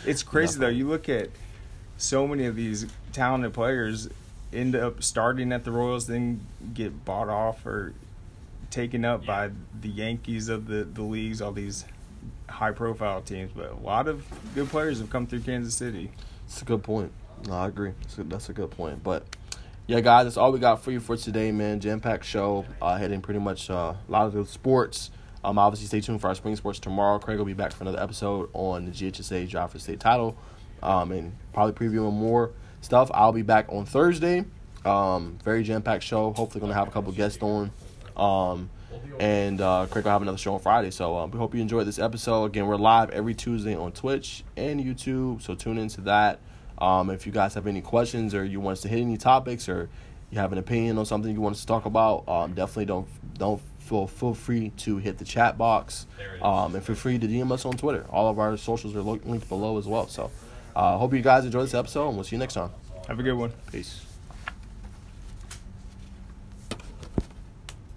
It's 0.05 0.23
crazy 0.23 0.59
though. 0.59 0.67
You 0.67 0.87
look 0.87 1.09
at 1.09 1.29
so 1.97 2.27
many 2.27 2.45
of 2.45 2.55
these 2.55 2.87
talented 3.11 3.53
players 3.53 4.09
end 4.53 4.75
up 4.75 5.03
starting 5.03 5.51
at 5.51 5.63
the 5.63 5.71
Royals, 5.71 6.07
then 6.07 6.45
get 6.73 7.05
bought 7.05 7.29
off 7.29 7.65
or 7.65 7.93
taken 8.69 9.05
up 9.05 9.25
by 9.25 9.51
the 9.79 9.89
Yankees 9.89 10.49
of 10.49 10.67
the 10.67 10.83
the 10.83 11.01
leagues. 11.01 11.41
All 11.41 11.51
these 11.51 11.85
high 12.49 12.71
profile 12.71 13.21
teams, 13.21 13.51
but 13.55 13.71
a 13.71 13.75
lot 13.75 14.07
of 14.07 14.25
good 14.53 14.69
players 14.69 14.99
have 14.99 15.09
come 15.09 15.27
through 15.27 15.41
Kansas 15.41 15.75
City. 15.75 16.11
It's 16.45 16.61
a 16.61 16.65
good 16.65 16.83
point. 16.83 17.11
No, 17.47 17.53
I 17.53 17.67
agree. 17.67 17.93
That's 18.01 18.17
a, 18.17 18.23
that's 18.23 18.49
a 18.49 18.53
good 18.53 18.71
point. 18.71 19.03
But 19.03 19.25
yeah, 19.87 19.99
guys, 19.99 20.25
that's 20.25 20.37
all 20.37 20.51
we 20.51 20.59
got 20.59 20.83
for 20.83 20.91
you 20.91 20.99
for 20.99 21.17
today, 21.17 21.51
man. 21.51 21.79
Jam 21.79 21.99
packed 21.99 22.25
show. 22.25 22.65
Uh, 22.81 22.97
hitting 22.97 23.21
pretty 23.21 23.39
much 23.39 23.69
uh, 23.69 23.93
a 24.07 24.11
lot 24.11 24.25
of 24.25 24.33
the 24.33 24.45
sports. 24.45 25.11
Um, 25.43 25.59
obviously, 25.59 25.87
stay 25.87 26.01
tuned 26.01 26.21
for 26.21 26.27
our 26.27 26.35
spring 26.35 26.55
sports 26.55 26.79
tomorrow. 26.79 27.19
Craig 27.19 27.37
will 27.37 27.45
be 27.45 27.53
back 27.53 27.71
for 27.71 27.83
another 27.83 28.01
episode 28.01 28.49
on 28.53 28.85
the 28.85 28.91
GHSA 28.91 29.47
Drive 29.47 29.71
for 29.71 29.79
State 29.79 29.99
title, 29.99 30.35
um, 30.81 31.11
and 31.11 31.33
probably 31.53 31.73
previewing 31.73 32.13
more 32.13 32.51
stuff. 32.81 33.11
I'll 33.13 33.31
be 33.31 33.43
back 33.43 33.67
on 33.69 33.85
Thursday. 33.85 34.45
Um, 34.85 35.37
very 35.43 35.63
jam 35.63 35.83
packed 35.83 36.03
show. 36.03 36.33
Hopefully, 36.33 36.61
gonna 36.61 36.73
have 36.73 36.87
a 36.87 36.91
couple 36.91 37.11
guests 37.11 37.41
on. 37.43 37.71
Um, 38.17 38.71
and 39.19 39.61
uh, 39.61 39.87
Craig 39.89 40.05
will 40.05 40.11
have 40.11 40.21
another 40.21 40.37
show 40.37 40.53
on 40.53 40.59
Friday. 40.59 40.91
So 40.91 41.17
um, 41.17 41.31
we 41.31 41.37
hope 41.37 41.55
you 41.55 41.61
enjoyed 41.61 41.87
this 41.87 41.99
episode. 41.99 42.45
Again, 42.45 42.67
we're 42.67 42.75
live 42.75 43.09
every 43.11 43.33
Tuesday 43.33 43.75
on 43.75 43.91
Twitch 43.91 44.43
and 44.57 44.79
YouTube, 44.83 45.41
so 45.41 45.55
tune 45.55 45.77
into 45.77 46.01
that. 46.01 46.39
Um, 46.77 47.09
if 47.09 47.25
you 47.25 47.31
guys 47.31 47.53
have 47.53 47.67
any 47.67 47.81
questions 47.81 48.35
or 48.35 48.43
you 48.43 48.59
want 48.59 48.77
us 48.77 48.81
to 48.81 48.87
hit 48.89 48.99
any 48.99 49.17
topics 49.17 49.69
or 49.69 49.89
you 50.31 50.39
have 50.39 50.51
an 50.51 50.57
opinion 50.57 50.97
on 50.97 51.05
something 51.05 51.33
you 51.33 51.39
want 51.41 51.55
us 51.55 51.61
to 51.61 51.67
talk 51.67 51.85
about, 51.85 52.27
um, 52.27 52.53
definitely 52.53 52.85
don't 52.85 53.07
don't 53.37 53.61
feel 53.79 54.07
feel 54.07 54.33
free 54.33 54.71
to 54.77 54.97
hit 54.97 55.17
the 55.17 55.25
chat 55.25 55.57
box. 55.57 56.07
Um, 56.41 56.75
and 56.75 56.83
feel 56.83 56.95
free 56.95 57.17
to 57.17 57.27
DM 57.27 57.51
us 57.51 57.65
on 57.65 57.77
Twitter. 57.77 58.05
All 58.09 58.29
of 58.29 58.39
our 58.39 58.57
socials 58.57 58.95
are 58.95 59.01
lo- 59.01 59.19
linked 59.23 59.47
below 59.47 59.77
as 59.77 59.87
well. 59.87 60.07
So 60.07 60.31
uh, 60.75 60.97
hope 60.97 61.13
you 61.13 61.21
guys 61.21 61.45
enjoy 61.45 61.61
this 61.61 61.73
episode, 61.73 62.07
and 62.07 62.17
we'll 62.17 62.23
see 62.25 62.35
you 62.35 62.39
next 62.39 62.55
time. 62.55 62.71
Have 63.07 63.19
a 63.19 63.23
good 63.23 63.35
one. 63.35 63.53
Peace. 63.71 64.14